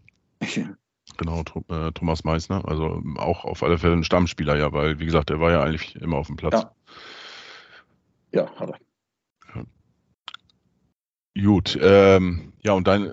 Ja. 1.12 1.42
Genau, 1.42 1.42
äh, 1.68 1.92
Thomas 1.92 2.24
Meissner, 2.24 2.66
also 2.68 3.02
auch 3.16 3.44
auf 3.44 3.62
alle 3.62 3.78
Fälle 3.78 3.94
ein 3.94 4.04
Stammspieler, 4.04 4.56
ja, 4.56 4.72
weil 4.72 4.98
wie 4.98 5.06
gesagt, 5.06 5.30
er 5.30 5.40
war 5.40 5.50
ja 5.50 5.62
eigentlich 5.62 5.96
immer 5.96 6.16
auf 6.16 6.26
dem 6.26 6.36
Platz. 6.36 6.54
Ja. 6.62 6.72
Ja, 8.32 8.50
hat 8.56 8.70
er. 8.70 8.78
Gut, 11.40 11.78
ähm, 11.80 12.52
ja, 12.62 12.72
und 12.72 12.86
dein, 12.86 13.10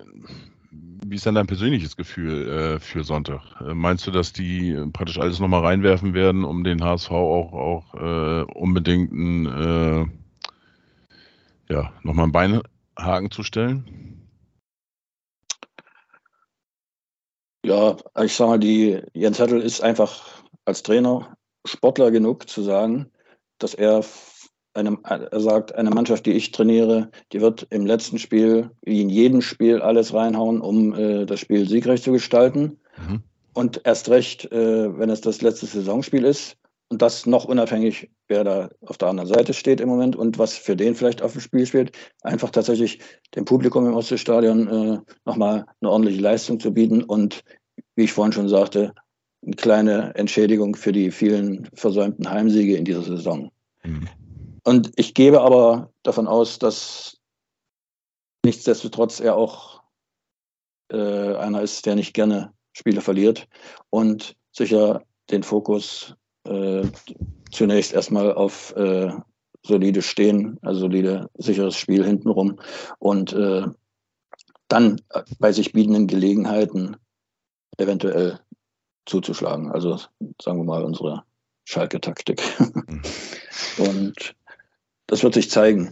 wie 0.72 1.16
ist 1.16 1.26
denn 1.26 1.36
dein 1.36 1.48
persönliches 1.48 1.96
Gefühl 1.96 2.50
äh, 2.50 2.80
für 2.80 3.04
Sonntag? 3.04 3.62
Äh, 3.62 3.74
meinst 3.74 4.08
du, 4.08 4.12
dass 4.12 4.34
die 4.34 4.72
äh, 4.72 4.88
praktisch 4.88 5.20
alles 5.20 5.40
nochmal 5.40 5.62
reinwerfen 5.62 6.14
werden, 6.14 6.44
um 6.44 6.64
den 6.64 6.84
HSV 6.84 7.12
auch, 7.12 7.54
auch 7.54 7.94
äh, 7.96 8.44
unbedingt 8.54 9.12
ein, 9.12 10.12
ja, 11.70 11.94
nochmal 12.04 12.24
einen 12.24 12.32
Beinhaken 12.96 13.32
zu 13.32 13.44
stellen? 13.44 14.19
Ja, 17.66 17.98
ich 18.24 18.34
sag 18.34 18.48
mal, 18.48 18.60
die 18.60 19.02
Jens 19.14 19.40
Hertel 19.40 19.62
ist 19.62 19.82
einfach 19.82 20.44
als 20.66 20.84
Trainer 20.84 21.36
Sportler 21.66 22.10
genug 22.12 22.50
zu 22.50 22.62
sagen, 22.62 23.12
dass 23.58 23.74
er 23.74 24.00
f- 24.00 24.50
eine, 24.74 24.98
er 25.04 25.40
sagt, 25.40 25.76
eine 25.76 25.90
Mannschaft, 25.90 26.26
die 26.26 26.32
ich 26.32 26.52
trainiere, 26.52 27.12
die 27.34 27.42
wird 27.42 27.68
im 27.70 27.86
letzten 27.86 28.18
Spiel, 28.18 28.72
wie 28.84 29.02
in 29.02 29.10
jedem 29.10 29.42
Spiel, 29.42 29.82
alles 29.82 30.14
reinhauen, 30.14 30.62
um 30.62 30.94
äh, 30.94 31.26
das 31.26 31.42
Spiel 31.42 31.68
siegreich 31.68 32.02
zu 32.02 32.14
gestalten. 32.14 32.80
Mhm. 32.98 33.24
Und 33.54 33.82
erst 33.84 34.08
recht, 34.10 34.50
äh, 34.54 34.98
wenn 34.98 35.10
es 35.10 35.20
das 35.20 35.42
letzte 35.42 35.66
Saisonspiel 35.66 36.24
ist. 36.24 36.56
Und 36.92 37.04
das 37.04 37.28
noch 37.28 37.46
unabhängig, 37.46 38.10
wer 38.28 38.44
da 38.44 38.70
auf 38.86 38.98
der 38.98 39.10
anderen 39.10 39.30
Seite 39.30 39.54
steht 39.54 39.80
im 39.80 39.90
Moment 39.90 40.16
und 40.16 40.40
was 40.40 40.58
für 40.58 40.76
den 40.76 40.96
vielleicht 40.96 41.22
auf 41.22 41.34
dem 41.34 41.42
Spiel 41.42 41.66
steht. 41.68 41.96
Einfach 42.24 42.50
tatsächlich 42.50 43.00
dem 43.36 43.46
Publikum 43.46 43.86
im 43.86 43.94
Ostseestadion 43.94 44.68
äh, 44.68 45.00
nochmal 45.24 45.66
eine 45.82 45.92
ordentliche 45.92 46.22
Leistung 46.22 46.60
zu 46.60 46.74
bieten 46.74 47.04
und, 47.04 47.44
wie 47.96 48.06
ich 48.06 48.12
vorhin 48.12 48.34
schon 48.34 48.50
sagte, 48.50 48.94
eine 49.46 49.56
kleine 49.56 50.16
Entschädigung 50.16 50.76
für 50.76 50.92
die 50.92 51.12
vielen 51.12 51.70
versäumten 51.74 52.30
Heimsiege 52.30 52.76
in 52.76 52.86
dieser 52.86 53.04
Saison. 53.04 53.52
Mhm. 53.84 54.08
Und 54.64 54.92
ich 54.96 55.14
gebe 55.14 55.42
aber 55.42 55.92
davon 56.04 56.28
aus, 56.28 56.60
dass 56.60 57.18
nichtsdestotrotz 58.44 59.20
er 59.20 59.36
auch 59.36 59.84
äh, 60.92 61.36
einer 61.36 61.62
ist, 61.62 61.86
der 61.86 61.96
nicht 61.96 62.14
gerne 62.14 62.54
Spiele 62.74 63.02
verliert 63.02 63.48
und 63.90 64.36
sicher 64.52 65.04
den 65.30 65.44
Fokus 65.44 66.16
äh, 66.46 66.84
zunächst 67.52 67.94
erstmal 67.94 68.34
auf 68.34 68.76
äh, 68.76 69.12
solide 69.66 70.02
Stehen, 70.02 70.58
also 70.62 70.82
solide, 70.82 71.30
sicheres 71.36 71.76
Spiel 71.76 72.06
hintenrum 72.06 72.60
und 73.00 73.34
äh, 73.34 73.64
dann 74.68 75.02
bei 75.40 75.52
sich 75.52 75.74
bietenden 75.74 76.08
Gelegenheiten 76.08 76.96
eventuell 77.78 78.40
zuzuschlagen. 79.06 79.72
Also 79.72 79.98
sagen 80.42 80.60
wir 80.60 80.64
mal 80.64 80.84
unsere 80.84 81.24
Schalke-Taktik. 81.66 82.42
und 83.78 84.36
das 85.08 85.24
wird 85.24 85.34
sich 85.34 85.50
zeigen. 85.50 85.90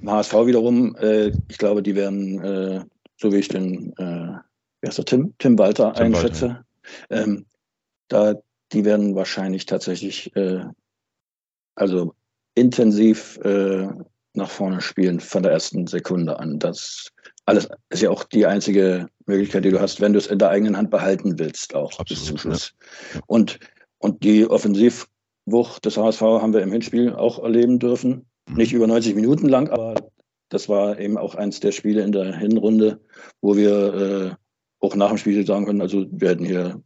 Im 0.00 0.10
HSV 0.10 0.32
wiederum, 0.46 0.94
äh, 0.96 1.32
ich 1.48 1.58
glaube, 1.58 1.82
die 1.82 1.94
werden, 1.94 2.40
äh, 2.40 2.84
so 3.16 3.32
wie 3.32 3.38
ich 3.38 3.48
den, 3.48 3.92
äh, 3.96 4.38
wer 4.80 4.88
ist 4.88 4.98
der, 4.98 5.04
Tim, 5.04 5.34
Tim 5.38 5.58
Walter 5.58 5.92
Tim 5.94 6.06
einschätze, 6.06 6.64
ähm, 7.10 7.46
da, 8.08 8.34
die 8.76 8.84
werden 8.84 9.14
wahrscheinlich 9.14 9.64
tatsächlich, 9.64 10.36
äh, 10.36 10.60
also 11.76 12.14
intensiv 12.54 13.38
äh, 13.38 13.88
nach 14.34 14.50
vorne 14.50 14.82
spielen 14.82 15.18
von 15.18 15.42
der 15.42 15.52
ersten 15.52 15.86
Sekunde 15.86 16.38
an. 16.38 16.58
Das 16.58 17.10
alles 17.46 17.68
ist 17.88 18.02
ja 18.02 18.10
auch 18.10 18.24
die 18.24 18.44
einzige 18.44 19.08
Möglichkeit, 19.24 19.64
die 19.64 19.70
du 19.70 19.80
hast, 19.80 20.02
wenn 20.02 20.12
du 20.12 20.18
es 20.18 20.26
in 20.26 20.38
der 20.38 20.50
eigenen 20.50 20.76
Hand 20.76 20.90
behalten 20.90 21.38
willst, 21.38 21.74
auch 21.74 21.90
bis 22.04 22.26
zum 22.26 22.36
Absolut, 22.36 22.40
Schluss. 22.40 22.74
ja. 23.14 23.20
Und, 23.26 23.58
und 23.96 24.22
die 24.22 24.46
Offensivwucht 24.46 25.82
des 25.82 25.96
HSV 25.96 26.20
haben 26.20 26.52
wir 26.52 26.60
im 26.60 26.72
Hinspiel 26.72 27.14
auch 27.14 27.42
erleben 27.42 27.78
dürfen. 27.78 28.26
Mhm. 28.46 28.56
Nicht 28.56 28.74
über 28.74 28.86
90 28.86 29.14
Minuten 29.14 29.48
lang, 29.48 29.70
aber 29.70 29.94
das 30.50 30.68
war 30.68 30.98
eben 30.98 31.16
auch 31.16 31.34
eins 31.34 31.60
der 31.60 31.72
Spiele 31.72 32.02
in 32.02 32.12
der 32.12 32.36
Hinrunde, 32.36 33.00
wo 33.40 33.56
wir 33.56 33.94
äh, 33.94 34.84
auch 34.84 34.94
nach 34.96 35.08
dem 35.08 35.16
Spiel 35.16 35.46
sagen 35.46 35.64
können, 35.64 35.80
also 35.80 36.04
wir 36.10 36.28
hätten 36.28 36.44
hier 36.44 36.82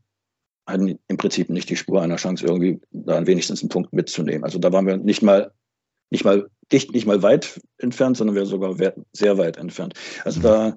hatten 0.71 0.99
im 1.09 1.17
Prinzip 1.17 1.51
nicht 1.51 1.69
die 1.69 1.77
Spur 1.77 2.03
einer 2.03 2.17
Chance, 2.17 2.47
irgendwie 2.47 2.81
da 2.93 3.27
wenigstens 3.27 3.63
einen 3.63 3.69
Punkt 3.69 3.93
mitzunehmen. 3.93 4.45
Also 4.45 4.59
da 4.59 4.73
waren 4.73 4.87
wir 4.87 4.97
nicht 4.97 5.23
mal, 5.23 5.53
nicht 6.11 6.25
mal 6.25 6.49
dicht, 6.73 6.93
nicht 6.93 7.07
mal 7.07 7.23
weit 7.23 7.61
entfernt, 7.79 8.17
sondern 8.17 8.37
wir 8.37 8.47
sogar 8.47 8.77
sehr 9.13 9.39
weit 9.39 9.57
entfernt. 9.57 9.95
Also 10.25 10.41
da 10.41 10.77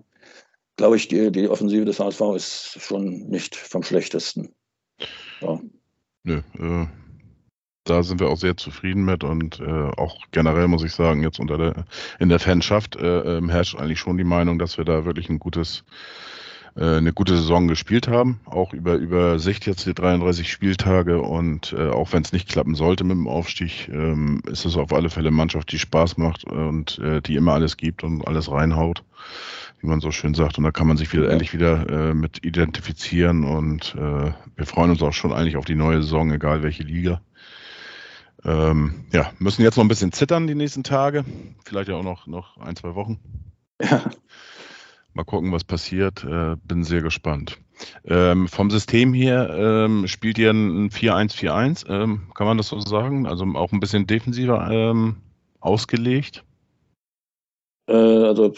glaube 0.75 0.95
ich, 0.95 1.07
die, 1.07 1.31
die 1.31 1.47
Offensive 1.47 1.85
des 1.85 1.99
HSV 1.99 2.21
ist 2.35 2.77
schon 2.81 3.27
nicht 3.29 3.55
vom 3.55 3.83
schlechtesten. 3.83 4.53
Ja. 5.41 5.59
Nö, 6.23 6.41
äh, 6.59 6.87
da 7.83 8.01
sind 8.01 8.19
wir 8.19 8.29
auch 8.29 8.37
sehr 8.37 8.55
zufrieden 8.55 9.03
mit 9.03 9.23
und 9.23 9.59
äh, 9.59 9.91
auch 9.97 10.17
generell 10.31 10.67
muss 10.67 10.83
ich 10.83 10.93
sagen, 10.93 11.21
jetzt 11.21 11.39
unter 11.39 11.57
der 11.57 11.85
in 12.19 12.29
der 12.29 12.39
Fanschaft 12.39 12.95
äh, 12.95 13.37
ähm, 13.37 13.49
herrscht 13.49 13.75
eigentlich 13.75 13.99
schon 13.99 14.17
die 14.17 14.23
Meinung, 14.23 14.57
dass 14.57 14.77
wir 14.77 14.85
da 14.85 15.05
wirklich 15.05 15.29
ein 15.29 15.39
gutes 15.39 15.83
äh, 16.75 16.97
eine 16.97 17.13
gute 17.13 17.35
Saison 17.35 17.67
gespielt 17.67 18.07
haben, 18.07 18.39
auch 18.45 18.73
über, 18.73 18.95
über 18.95 19.39
Sicht 19.39 19.65
jetzt 19.65 19.85
die 19.85 19.93
33 19.93 20.51
Spieltage 20.51 21.21
und 21.21 21.73
äh, 21.77 21.89
auch 21.89 22.13
wenn 22.13 22.23
es 22.23 22.33
nicht 22.33 22.49
klappen 22.49 22.75
sollte 22.75 23.03
mit 23.03 23.15
dem 23.15 23.27
Aufstieg, 23.27 23.89
ähm, 23.89 24.41
ist 24.47 24.65
es 24.65 24.75
auf 24.75 24.93
alle 24.93 25.09
Fälle 25.09 25.27
eine 25.27 25.37
Mannschaft, 25.37 25.71
die 25.71 25.79
Spaß 25.79 26.17
macht 26.17 26.45
und 26.45 26.99
äh, 26.99 27.21
die 27.21 27.35
immer 27.35 27.53
alles 27.53 27.77
gibt 27.77 28.03
und 28.03 28.27
alles 28.27 28.49
reinhaut, 28.49 29.03
wie 29.81 29.87
man 29.87 29.99
so 29.99 30.11
schön 30.11 30.33
sagt. 30.33 30.57
Und 30.57 30.63
da 30.63 30.71
kann 30.71 30.87
man 30.87 30.97
sich 30.97 31.13
wieder 31.13 31.29
endlich 31.29 31.53
wieder 31.53 31.89
äh, 31.89 32.13
mit 32.13 32.43
identifizieren 32.43 33.43
und 33.43 33.95
äh, 33.95 34.31
wir 34.55 34.65
freuen 34.65 34.91
uns 34.91 35.03
auch 35.03 35.13
schon 35.13 35.33
eigentlich 35.33 35.57
auf 35.57 35.65
die 35.65 35.75
neue 35.75 36.01
Saison, 36.01 36.31
egal 36.31 36.63
welche 36.63 36.83
Liga. 36.83 37.21
Ähm, 38.45 39.05
ja, 39.13 39.31
müssen 39.39 39.61
jetzt 39.61 39.77
noch 39.77 39.85
ein 39.85 39.89
bisschen 39.89 40.11
zittern 40.11 40.47
die 40.47 40.55
nächsten 40.55 40.83
Tage, 40.83 41.23
vielleicht 41.63 41.87
ja 41.87 41.95
auch 41.95 42.03
noch, 42.03 42.27
noch 42.27 42.57
ein, 42.57 42.75
zwei 42.75 42.95
Wochen. 42.95 43.19
Ja. 43.81 44.01
Mal 45.13 45.23
gucken, 45.23 45.51
was 45.51 45.63
passiert. 45.63 46.23
Äh, 46.23 46.55
bin 46.65 46.83
sehr 46.83 47.01
gespannt. 47.01 47.59
Ähm, 48.05 48.47
vom 48.47 48.69
System 48.69 49.13
her 49.13 49.49
ähm, 49.49 50.07
spielt 50.07 50.37
ihr 50.37 50.51
ein 50.51 50.89
4-1-4-1, 50.89 51.89
ähm, 51.89 52.31
kann 52.33 52.47
man 52.47 52.57
das 52.57 52.67
so 52.67 52.79
sagen? 52.79 53.25
Also 53.25 53.45
auch 53.55 53.71
ein 53.71 53.79
bisschen 53.79 54.07
defensiver 54.07 54.69
ähm, 54.71 55.17
ausgelegt? 55.59 56.43
Äh, 57.87 57.93
also 57.93 58.53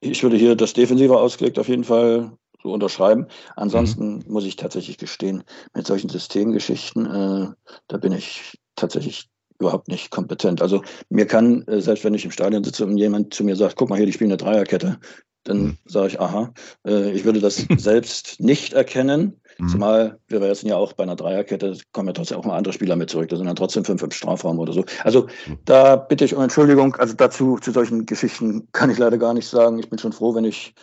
ich 0.00 0.22
würde 0.22 0.36
hier 0.36 0.56
das 0.56 0.72
defensiver 0.72 1.20
ausgelegt 1.20 1.58
auf 1.58 1.68
jeden 1.68 1.84
Fall 1.84 2.32
so 2.62 2.72
unterschreiben. 2.72 3.26
Ansonsten 3.56 4.16
mhm. 4.16 4.24
muss 4.28 4.44
ich 4.44 4.56
tatsächlich 4.56 4.98
gestehen, 4.98 5.44
mit 5.74 5.86
solchen 5.86 6.08
Systemgeschichten, 6.08 7.06
äh, 7.06 7.48
da 7.88 7.96
bin 7.96 8.12
ich 8.12 8.58
tatsächlich 8.76 9.28
überhaupt 9.58 9.88
nicht 9.88 10.10
kompetent. 10.10 10.62
Also 10.62 10.82
mir 11.10 11.26
kann, 11.26 11.62
äh, 11.66 11.80
selbst 11.80 12.04
wenn 12.04 12.14
ich 12.14 12.24
im 12.24 12.30
Stadion 12.30 12.64
sitze 12.64 12.86
und 12.86 12.96
jemand 12.96 13.34
zu 13.34 13.44
mir 13.44 13.56
sagt, 13.56 13.76
guck 13.76 13.90
mal 13.90 13.96
hier, 13.96 14.06
die 14.06 14.12
spielen 14.12 14.30
eine 14.30 14.38
Dreierkette, 14.38 14.98
dann 15.44 15.62
mhm. 15.62 15.78
sage 15.86 16.08
ich, 16.08 16.20
aha, 16.20 16.52
äh, 16.86 17.10
ich 17.12 17.24
würde 17.24 17.40
das 17.40 17.56
selbst 17.76 18.40
nicht 18.40 18.72
erkennen. 18.72 19.40
Mhm. 19.58 19.68
Zumal 19.68 20.18
wir 20.28 20.40
jetzt 20.40 20.62
ja 20.62 20.76
auch 20.76 20.92
bei 20.92 21.02
einer 21.02 21.16
Dreierkette, 21.16 21.78
kommen 21.92 22.08
ja 22.08 22.12
trotzdem 22.12 22.38
auch 22.38 22.44
mal 22.44 22.56
andere 22.56 22.72
Spieler 22.72 22.96
mit 22.96 23.10
zurück. 23.10 23.28
Da 23.28 23.36
sind 23.36 23.46
dann 23.46 23.56
trotzdem 23.56 23.84
fünf 23.84 24.02
im 24.02 24.10
Strafraum 24.10 24.58
oder 24.58 24.72
so. 24.72 24.84
Also 25.04 25.28
mhm. 25.46 25.58
da 25.64 25.96
bitte 25.96 26.24
ich 26.24 26.34
um 26.34 26.42
Entschuldigung. 26.42 26.96
Also 26.96 27.14
dazu, 27.14 27.58
zu 27.58 27.72
solchen 27.72 28.06
Geschichten 28.06 28.68
kann 28.72 28.90
ich 28.90 28.98
leider 28.98 29.18
gar 29.18 29.34
nicht 29.34 29.48
sagen. 29.48 29.78
Ich 29.78 29.88
bin 29.88 29.98
schon 29.98 30.12
froh, 30.12 30.34
wenn 30.34 30.44
ich 30.44 30.74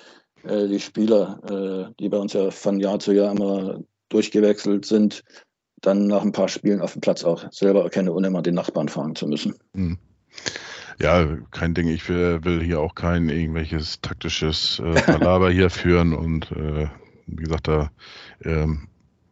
äh, 0.43 0.67
die 0.67 0.79
Spieler, 0.79 1.39
äh, 1.49 1.93
die 1.99 2.09
bei 2.09 2.17
uns 2.17 2.33
ja 2.33 2.51
von 2.51 2.79
Jahr 2.79 2.99
zu 2.99 3.11
Jahr 3.11 3.31
immer 3.31 3.79
durchgewechselt 4.09 4.85
sind, 4.85 5.23
dann 5.81 6.07
nach 6.07 6.23
ein 6.23 6.31
paar 6.31 6.47
Spielen 6.47 6.81
auf 6.81 6.93
dem 6.93 7.01
Platz 7.01 7.23
auch 7.23 7.51
selber 7.51 7.83
erkenne, 7.83 8.13
ohne 8.13 8.27
immer 8.27 8.41
den 8.41 8.55
Nachbarn 8.55 8.89
fragen 8.89 9.15
zu 9.15 9.27
müssen. 9.27 9.55
Ja, 10.99 11.25
kein 11.51 11.73
Ding. 11.73 11.87
Ich 11.87 12.09
will, 12.09 12.43
will 12.43 12.61
hier 12.61 12.79
auch 12.79 12.95
kein 12.95 13.29
irgendwelches 13.29 14.01
taktisches 14.01 14.79
äh, 14.79 15.01
Palaver 15.01 15.51
hier 15.51 15.69
führen 15.69 16.13
und 16.13 16.51
äh, 16.51 16.87
wie 17.27 17.43
gesagt, 17.43 17.67
da 17.67 17.91
ähm, 18.43 18.87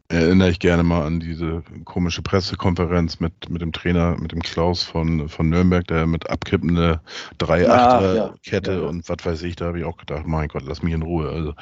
erinnere 0.08 0.50
ich 0.52 0.60
gerne 0.60 0.84
mal 0.84 1.06
an 1.06 1.20
diese 1.20 1.64
komische 1.84 2.22
Pressekonferenz 2.22 3.20
mit, 3.20 3.50
mit 3.50 3.62
dem 3.62 3.74
Trainer, 3.74 4.16
mit 4.20 4.32
dem 4.32 4.42
Klaus 4.42 4.84
von, 4.84 5.28
von 5.30 5.50
Nürnberg, 5.50 5.88
der 5.88 6.06
mit 6.06 6.30
abkippende 6.30 7.02
3-8-Kette 7.40 8.72
ja, 8.72 8.78
ja, 8.78 8.84
ja. 8.84 8.88
und 8.88 9.10
was 9.10 9.26
weiß 9.26 9.44
ich, 9.44 9.56
da 9.56 9.66
habe 9.66 9.80
ich 9.80 9.86
auch 9.86 9.98
gedacht, 9.98 10.28
mein 10.28 10.48
Gott, 10.48 10.64
lass 10.66 10.84
mich 10.84 10.94
in 10.94 11.02
Ruhe. 11.02 11.30
Also 11.30 11.54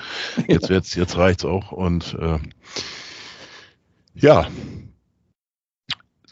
jetzt, 0.47 0.69
jetzt, 0.69 0.95
jetzt 0.95 1.17
reicht's 1.17 1.45
auch. 1.45 1.71
Und 1.71 2.17
äh, 2.19 2.39
ja, 4.15 4.47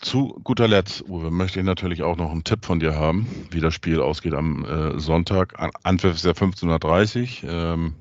zu 0.02 0.39
guter 0.43 0.68
Letzt, 0.68 1.08
Uwe, 1.08 1.32
möchte 1.32 1.60
ich 1.60 1.66
natürlich 1.66 2.04
auch 2.04 2.18
noch 2.18 2.32
einen 2.32 2.43
Tipp 2.43 2.66
von 2.66 2.80
dir 2.80 2.95
haben, 2.95 3.28
wie 3.52 3.60
das 3.60 3.74
Spiel 3.74 4.02
ausgeht 4.02 4.34
am 4.34 4.66
äh, 4.66 4.99
Sonntag. 4.99 5.54
Anpfiff 5.84 6.16
ist 6.16 6.26
ja 6.26 6.32
15.30 6.32 7.43
Uhr. 7.43 7.52
Ähm, 7.52 7.93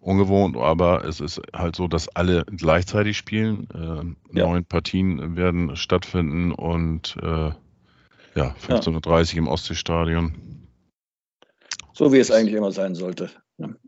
ungewohnt, 0.00 0.56
aber 0.56 1.04
es 1.04 1.20
ist 1.20 1.40
halt 1.54 1.76
so, 1.76 1.86
dass 1.86 2.08
alle 2.08 2.44
gleichzeitig 2.44 3.16
spielen. 3.16 3.68
Äh, 3.74 4.38
ja. 4.38 4.46
Neun 4.46 4.64
Partien 4.64 5.36
werden 5.36 5.76
stattfinden 5.76 6.52
und 6.52 7.16
äh, 7.22 7.52
ja, 8.34 8.54
15.30 8.66 9.32
Uhr 9.32 9.38
im 9.38 9.48
Ostseestadion. 9.48 10.34
So 11.92 12.12
wie 12.12 12.18
es 12.18 12.30
eigentlich 12.30 12.54
immer 12.54 12.72
sein 12.72 12.94
sollte. 12.94 13.30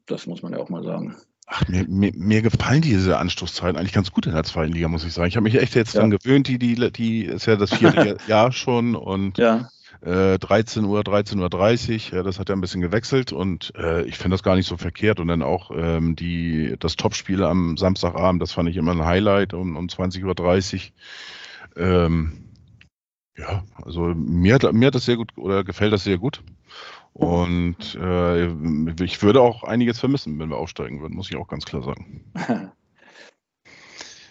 Das 0.06 0.26
muss 0.26 0.42
man 0.42 0.52
ja 0.52 0.58
auch 0.58 0.68
mal 0.68 0.84
sagen. 0.84 1.16
Ach, 1.54 1.68
mir, 1.68 1.86
mir, 1.86 2.12
mir, 2.14 2.40
gefallen 2.40 2.80
diese 2.80 3.18
Anstoßzeiten 3.18 3.76
eigentlich 3.76 3.92
ganz 3.92 4.10
gut 4.10 4.24
in 4.24 4.32
der 4.32 4.42
zweiten 4.42 4.72
Liga, 4.72 4.88
muss 4.88 5.04
ich 5.04 5.12
sagen. 5.12 5.28
Ich 5.28 5.36
habe 5.36 5.44
mich 5.44 5.60
echt 5.60 5.74
jetzt 5.74 5.94
ja. 5.94 6.00
dann 6.00 6.10
gewöhnt, 6.10 6.48
die, 6.48 6.58
die, 6.58 6.90
die 6.90 7.26
ist 7.26 7.44
ja 7.44 7.56
das 7.56 7.74
vierte 7.74 8.16
Jahr 8.26 8.52
schon 8.52 8.96
und 8.96 9.36
ja. 9.36 9.68
äh, 10.00 10.38
13 10.38 10.86
Uhr, 10.86 11.00
13.30 11.02 12.12
Uhr, 12.12 12.16
ja, 12.16 12.22
das 12.22 12.38
hat 12.38 12.48
ja 12.48 12.54
ein 12.54 12.62
bisschen 12.62 12.80
gewechselt 12.80 13.32
und 13.32 13.74
äh, 13.76 14.02
ich 14.04 14.16
finde 14.16 14.34
das 14.34 14.42
gar 14.42 14.56
nicht 14.56 14.66
so 14.66 14.78
verkehrt. 14.78 15.20
Und 15.20 15.28
dann 15.28 15.42
auch 15.42 15.70
ähm, 15.74 16.16
die, 16.16 16.74
das 16.78 16.96
Topspiel 16.96 17.44
am 17.44 17.76
Samstagabend, 17.76 18.40
das 18.40 18.52
fand 18.52 18.70
ich 18.70 18.78
immer 18.78 18.92
ein 18.92 19.04
Highlight 19.04 19.52
um, 19.52 19.76
um 19.76 19.88
20.30 19.88 20.90
Uhr. 21.76 21.82
Ähm, 21.84 22.48
ja, 23.36 23.62
also 23.82 24.14
mir 24.14 24.58
mir 24.72 24.86
hat 24.86 24.94
das 24.94 25.04
sehr 25.04 25.16
gut 25.16 25.36
oder 25.36 25.64
gefällt 25.64 25.92
das 25.92 26.04
sehr 26.04 26.16
gut. 26.16 26.42
Und 27.14 27.94
äh, 28.00 28.46
ich 29.04 29.22
würde 29.22 29.42
auch 29.42 29.64
einiges 29.64 30.00
vermissen, 30.00 30.38
wenn 30.38 30.48
wir 30.48 30.56
aufsteigen 30.56 31.00
würden, 31.02 31.14
muss 31.14 31.30
ich 31.30 31.36
auch 31.36 31.48
ganz 31.48 31.64
klar 31.64 31.82
sagen. 31.82 32.32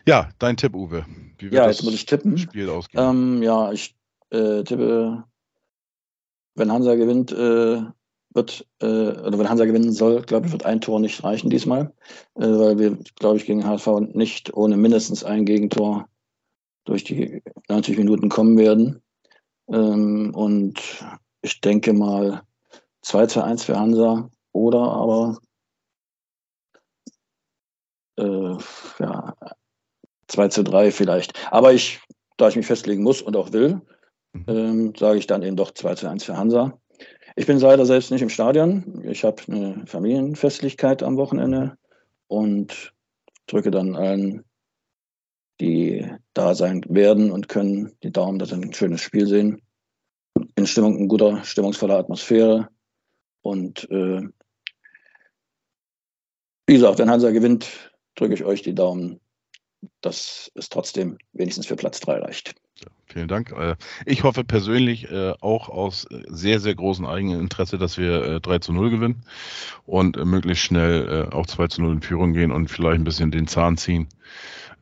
ja, 0.07 0.29
dein 0.39 0.57
Tipp, 0.57 0.73
Uwe. 0.75 1.05
Wie 1.37 1.45
wird 1.45 1.53
ja, 1.53 1.67
jetzt 1.67 1.83
muss 1.83 1.93
ich 1.93 2.05
tippen. 2.05 2.37
Spiel 2.37 2.69
ausgehen? 2.69 3.03
Ähm, 3.03 3.43
ja, 3.43 3.71
ich 3.71 3.95
äh, 4.31 4.63
tippe, 4.63 5.23
wenn 6.55 6.71
Hansa 6.71 6.95
gewinnt, 6.95 7.31
äh, 7.31 7.83
wird, 8.33 8.65
äh, 8.81 8.85
oder 8.85 9.37
wenn 9.37 9.49
Hansa 9.49 9.65
gewinnen 9.65 9.91
soll, 9.91 10.21
glaube 10.23 10.47
ich, 10.47 10.51
wird 10.51 10.65
ein 10.65 10.81
Tor 10.81 10.99
nicht 10.99 11.23
reichen 11.23 11.49
diesmal, 11.49 11.93
äh, 12.35 12.47
weil 12.47 12.79
wir, 12.79 12.97
glaube 13.19 13.37
ich, 13.37 13.45
gegen 13.45 13.65
HSV 13.65 14.13
nicht 14.13 14.53
ohne 14.53 14.77
mindestens 14.77 15.23
ein 15.23 15.45
Gegentor 15.45 16.07
durch 16.85 17.03
die 17.03 17.43
90 17.69 17.97
Minuten 17.97 18.29
kommen 18.29 18.57
werden. 18.57 19.01
Ähm, 19.67 20.33
und 20.33 21.05
ich 21.41 21.61
denke 21.61 21.93
mal, 21.93 22.41
2 23.01 23.25
zu 23.27 23.43
1 23.43 23.63
für 23.63 23.79
Hansa 23.79 24.29
oder 24.51 24.79
aber 24.79 25.39
äh, 28.17 28.57
ja, 28.99 29.35
2 30.27 30.47
zu 30.49 30.63
3 30.63 30.91
vielleicht. 30.91 31.33
Aber 31.51 31.73
ich, 31.73 31.99
da 32.37 32.47
ich 32.47 32.55
mich 32.55 32.67
festlegen 32.67 33.03
muss 33.03 33.21
und 33.21 33.35
auch 33.35 33.51
will, 33.53 33.81
mhm. 34.33 34.45
ähm, 34.47 34.93
sage 34.95 35.19
ich 35.19 35.27
dann 35.27 35.43
eben 35.43 35.55
doch 35.55 35.71
2 35.71 35.95
zu 35.95 36.09
1 36.09 36.23
für 36.23 36.37
Hansa. 36.37 36.77
Ich 37.35 37.45
bin 37.45 37.59
leider 37.59 37.85
selbst 37.85 38.11
nicht 38.11 38.21
im 38.21 38.29
Stadion. 38.29 39.03
Ich 39.05 39.23
habe 39.23 39.41
eine 39.47 39.85
Familienfestlichkeit 39.85 41.01
am 41.01 41.17
Wochenende 41.17 41.77
und 42.27 42.93
drücke 43.47 43.71
dann 43.71 43.95
allen, 43.95 44.43
die 45.59 46.09
da 46.33 46.55
sein 46.55 46.83
werden 46.89 47.31
und 47.31 47.47
können, 47.47 47.95
die 48.03 48.11
Daumen, 48.11 48.39
dass 48.39 48.49
sie 48.49 48.55
ein 48.55 48.73
schönes 48.73 49.01
Spiel 49.01 49.27
sehen. 49.27 49.61
In 50.55 50.67
Stimmung, 50.67 50.97
in 50.97 51.07
guter, 51.07 51.43
stimmungsvoller 51.43 51.97
Atmosphäre. 51.97 52.69
Und 53.41 53.89
äh, 53.89 54.21
wie 56.67 56.73
gesagt, 56.73 56.99
wenn 56.99 57.09
Hansa 57.09 57.31
gewinnt, 57.31 57.91
drücke 58.15 58.33
ich 58.33 58.43
euch 58.43 58.61
die 58.61 58.75
Daumen, 58.75 59.19
dass 60.01 60.51
es 60.55 60.69
trotzdem 60.69 61.17
wenigstens 61.33 61.65
für 61.65 61.75
Platz 61.75 61.99
3 62.01 62.19
reicht. 62.19 62.55
Vielen 63.05 63.27
Dank. 63.27 63.51
Äh, 63.51 63.75
ich 64.05 64.23
hoffe 64.23 64.43
persönlich 64.43 65.11
äh, 65.11 65.33
auch 65.41 65.69
aus 65.69 66.07
sehr, 66.09 66.59
sehr 66.59 66.75
großem 66.75 67.05
eigenen 67.05 67.41
Interesse, 67.41 67.77
dass 67.77 67.97
wir 67.97 68.39
3 68.39 68.55
äh, 68.55 68.59
zu 68.61 68.73
0 68.73 68.89
gewinnen 68.89 69.25
und 69.85 70.23
möglichst 70.23 70.63
schnell 70.63 71.29
auch 71.31 71.45
2 71.45 71.67
zu 71.67 71.81
0 71.81 71.93
in 71.93 72.01
Führung 72.01 72.33
gehen 72.33 72.51
und 72.51 72.69
vielleicht 72.69 73.01
ein 73.01 73.03
bisschen 73.03 73.31
den 73.31 73.47
Zahn 73.47 73.77
ziehen, 73.77 74.07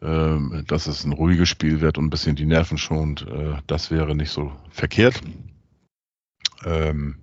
ähm, 0.01 0.63
dass 0.67 0.87
es 0.87 1.05
ein 1.05 1.13
ruhiges 1.13 1.49
Spiel 1.49 1.81
wird 1.81 1.97
und 1.97 2.05
ein 2.05 2.09
bisschen 2.09 2.35
die 2.35 2.45
Nerven 2.45 2.77
schont. 2.77 3.25
Das 3.65 3.89
wäre 3.89 4.15
nicht 4.15 4.31
so 4.31 4.51
verkehrt. 4.69 5.21
Ähm, 6.65 7.17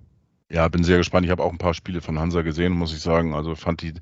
ja, 0.49 0.67
bin 0.69 0.83
sehr 0.83 0.97
gespannt. 0.97 1.25
Ich 1.25 1.31
habe 1.31 1.43
auch 1.43 1.51
ein 1.51 1.57
paar 1.57 1.73
Spiele 1.73 2.01
von 2.01 2.19
Hansa 2.19 2.41
gesehen, 2.41 2.73
muss 2.73 2.93
ich 2.93 3.01
sagen. 3.01 3.33
Also 3.33 3.55
fand 3.55 3.81
die 3.81 3.93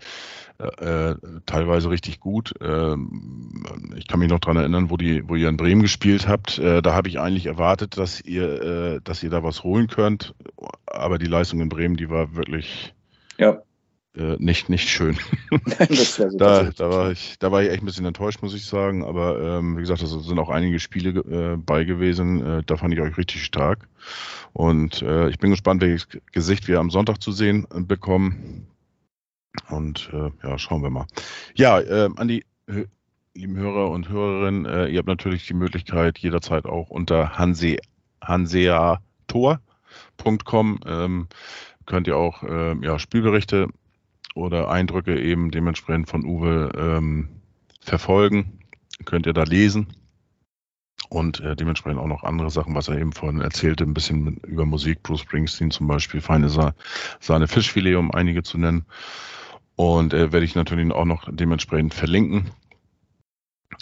äh, 0.60 1.10
äh 1.10 1.16
teilweise 1.46 1.90
richtig 1.90 2.20
gut. 2.20 2.54
Ähm, 2.62 3.66
ich 3.96 4.08
kann 4.08 4.20
mich 4.20 4.30
noch 4.30 4.40
daran 4.40 4.58
erinnern, 4.58 4.90
wo, 4.90 4.98
die, 4.98 5.28
wo 5.28 5.36
ihr 5.36 5.50
in 5.50 5.58
Bremen 5.58 5.82
gespielt 5.82 6.28
habt. 6.28 6.60
Äh, 6.60 6.82
da 6.82 6.94
habe 6.94 7.10
ich 7.10 7.20
eigentlich 7.20 7.48
erwartet, 7.48 7.98
dass 7.98 8.22
ihr, 8.22 8.62
äh, 8.62 9.02
dass 9.04 9.24
ihr 9.24 9.30
da 9.30 9.44
was 9.44 9.64
holen 9.64 9.88
könnt. 9.88 10.36
Aber 10.86 11.18
die 11.18 11.26
Leistung 11.26 11.62
in 11.62 11.70
Bremen, 11.70 11.98
die 11.98 12.10
war 12.10 12.36
wirklich 12.36 12.94
ja. 13.38 13.62
Äh, 14.18 14.36
nicht, 14.40 14.70
nicht 14.70 14.90
schön. 14.90 15.18
da, 16.38 16.64
da, 16.64 16.90
war 16.90 17.12
ich, 17.12 17.38
da 17.40 17.52
war 17.52 17.64
ich 17.64 17.70
echt 17.70 17.84
ein 17.84 17.86
bisschen 17.86 18.06
enttäuscht, 18.06 18.42
muss 18.42 18.54
ich 18.54 18.66
sagen. 18.66 19.04
Aber 19.04 19.42
ähm, 19.42 19.78
wie 19.78 19.82
gesagt, 19.82 20.02
es 20.02 20.12
sind 20.12 20.40
auch 20.40 20.50
einige 20.50 20.80
Spiele 20.80 21.20
äh, 21.20 21.58
bei 21.58 21.84
gewesen. 21.84 22.46
Äh, 22.46 22.64
da 22.66 22.78
fand 22.78 22.94
ich 22.94 23.02
euch 23.02 23.18
richtig 23.18 23.44
stark. 23.44 23.88
Und 24.54 25.02
äh, 25.02 25.30
ich 25.30 25.40
bin 25.40 25.52
gespannt, 25.52 25.82
welches 25.82 26.08
Gesicht 26.32 26.68
wir 26.68 26.80
am 26.80 26.90
Sonntag 26.90 27.22
zu 27.22 27.32
sehen 27.32 27.68
äh, 27.74 27.82
bekommen. 27.82 28.68
Und 29.70 30.10
äh, 30.14 30.32
ja, 30.44 30.58
schauen 30.58 30.84
wir 30.84 30.90
mal. 30.90 31.08
Ja, 31.56 31.80
äh, 31.80 32.10
an 32.16 32.28
die 32.28 32.46
hö- 32.68 32.88
lieben 33.34 33.58
Hörer 33.58 33.92
und 33.92 34.10
Hörerinnen, 34.10 34.66
äh, 34.66 34.88
ihr 34.88 35.00
habt 35.00 35.08
natürlich 35.08 35.48
die 35.48 35.54
Möglichkeit, 35.54 36.18
jederzeit 36.20 36.66
auch 36.66 36.90
unter 36.90 37.38
hanse, 37.38 37.78
hanseator.com 38.22 40.80
ähm, 40.86 41.28
könnt 41.86 42.08
ihr 42.08 42.18
auch 42.18 42.44
ähm, 42.44 42.84
ja, 42.84 42.98
Spielberichte 42.98 43.68
oder 44.36 44.70
Eindrücke 44.70 45.20
eben 45.20 45.50
dementsprechend 45.50 46.08
von 46.08 46.24
Uwe 46.24 46.72
ähm, 46.78 47.30
verfolgen. 47.82 48.60
Könnt 49.06 49.26
ihr 49.26 49.34
da 49.34 49.44
lesen. 49.44 49.88
Und 51.10 51.40
äh, 51.40 51.56
dementsprechend 51.56 52.00
auch 52.00 52.08
noch 52.08 52.24
andere 52.24 52.50
Sachen, 52.50 52.76
was 52.76 52.88
er 52.88 52.98
eben 52.98 53.14
vorhin 53.14 53.42
erzählte, 53.42 53.84
ein 53.84 53.94
bisschen 53.94 54.38
über 54.38 54.66
Musik, 54.66 55.04
Bruce 55.04 55.22
Springsteen 55.22 55.72
zum 55.72 55.88
Beispiel, 55.88 56.20
feine 56.20 56.50
Sa 56.50 56.74
Sahne 57.20 57.48
Fischfilet, 57.48 57.96
um 57.96 58.12
einige 58.12 58.44
zu 58.44 58.58
nennen. 58.58 58.86
Und 59.76 60.14
äh, 60.14 60.32
werde 60.32 60.46
ich 60.46 60.56
natürlich 60.56 60.92
auch 60.92 61.06
noch 61.06 61.28
dementsprechend 61.32 61.94
verlinken. 61.94 62.52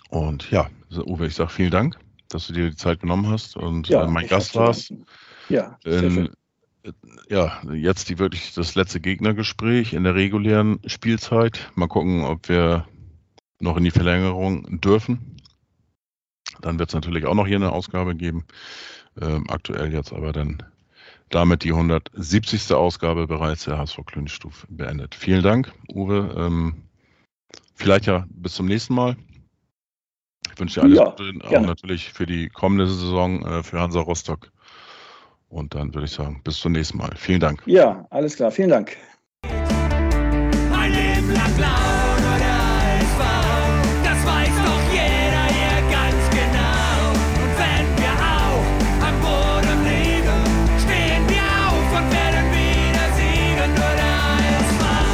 Und 0.09 0.49
ja, 0.51 0.69
Uwe, 0.91 1.27
ich 1.27 1.35
sage 1.35 1.49
vielen 1.49 1.71
Dank, 1.71 1.97
dass 2.29 2.47
du 2.47 2.53
dir 2.53 2.69
die 2.69 2.75
Zeit 2.75 2.99
genommen 2.99 3.27
hast 3.29 3.55
und 3.55 3.89
äh, 3.89 4.07
mein 4.07 4.27
Gast 4.27 4.55
warst. 4.55 4.93
Ja, 5.49 5.77
sehr 5.83 6.03
Ähm, 6.03 6.13
schön. 6.13 6.29
Ja, 7.29 7.61
jetzt 7.71 8.09
die 8.09 8.19
wirklich 8.19 8.53
das 8.53 8.75
letzte 8.75 8.99
Gegnergespräch 8.99 9.93
in 9.93 10.03
der 10.03 10.15
regulären 10.15 10.79
Spielzeit. 10.85 11.71
Mal 11.75 11.87
gucken, 11.87 12.23
ob 12.23 12.49
wir 12.49 12.87
noch 13.59 13.77
in 13.77 13.83
die 13.83 13.91
Verlängerung 13.91 14.81
dürfen. 14.81 15.37
Dann 16.61 16.79
wird 16.79 16.89
es 16.89 16.95
natürlich 16.95 17.25
auch 17.25 17.35
noch 17.35 17.47
hier 17.47 17.57
eine 17.57 17.71
Ausgabe 17.71 18.15
geben. 18.15 18.45
Ähm, 19.19 19.49
aktuell 19.49 19.93
jetzt 19.93 20.13
aber 20.13 20.33
dann 20.33 20.63
damit 21.29 21.63
die 21.63 21.71
170. 21.71 22.73
Ausgabe 22.73 23.27
bereits 23.27 23.65
der 23.65 23.77
HSV 23.77 23.99
Klönstuf 24.05 24.67
beendet. 24.69 25.15
Vielen 25.15 25.43
Dank, 25.43 25.73
Uwe. 25.89 26.35
Ähm, 26.37 26.83
vielleicht 27.75 28.05
ja 28.05 28.25
bis 28.29 28.53
zum 28.53 28.67
nächsten 28.67 28.93
Mal. 28.93 29.15
Ich 30.51 30.59
wünsche 30.59 30.81
dir 30.81 30.83
alles 30.83 30.97
Ja, 30.97 31.05
Gute, 31.05 31.45
auch 31.45 31.49
gerne. 31.49 31.67
natürlich 31.67 32.13
für 32.13 32.25
die 32.25 32.49
kommende 32.49 32.87
Saison 32.87 33.43
äh, 33.45 33.63
für 33.63 33.79
Hansa 33.79 34.01
Rostock. 34.01 34.52
Und 35.53 35.75
dann 35.75 35.93
würde 35.93 36.05
ich 36.05 36.11
sagen, 36.11 36.41
bis 36.43 36.57
zum 36.57 36.71
nächsten 36.71 36.97
Mal. 36.97 37.11
Vielen 37.15 37.39
Dank. 37.39 37.61
Ja, 37.67 38.07
alles 38.09 38.35
klar. 38.35 38.49
Vielen 38.49 38.69
Dank. 38.69 38.97
Ein 39.43 40.91
Leben 40.91 41.31
lang 41.31 41.53
blau 41.55 41.67
oder 41.67 42.55
es 42.99 43.19
war, 43.19 43.83
das 44.03 44.25
weiß 44.25 44.55
doch 44.65 44.83
jeder 44.91 45.45
hier 45.53 45.77
ganz 45.91 46.29
genau. 46.31 47.11
Und 47.43 47.53
wenn 47.61 47.85
wir 48.01 48.13
auch 48.17 48.65
am 49.05 49.15
Boden 49.21 49.77
liegen, 49.83 50.41
stehen 50.81 51.23
wir 51.29 51.45
auf 51.69 51.87
und 51.99 52.07
werden 52.11 52.45
wieder 52.57 53.07
siegen 53.13 53.71
oder 53.77 54.11
es 54.59 54.69
war. 54.81 55.05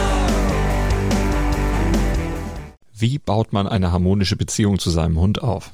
Wie 2.94 3.20
baut 3.20 3.52
man 3.52 3.68
eine 3.68 3.92
harmonische 3.92 4.38
Beziehung 4.38 4.80
zu 4.80 4.90
seinem 4.90 5.20
Hund 5.20 5.44
auf? 5.44 5.74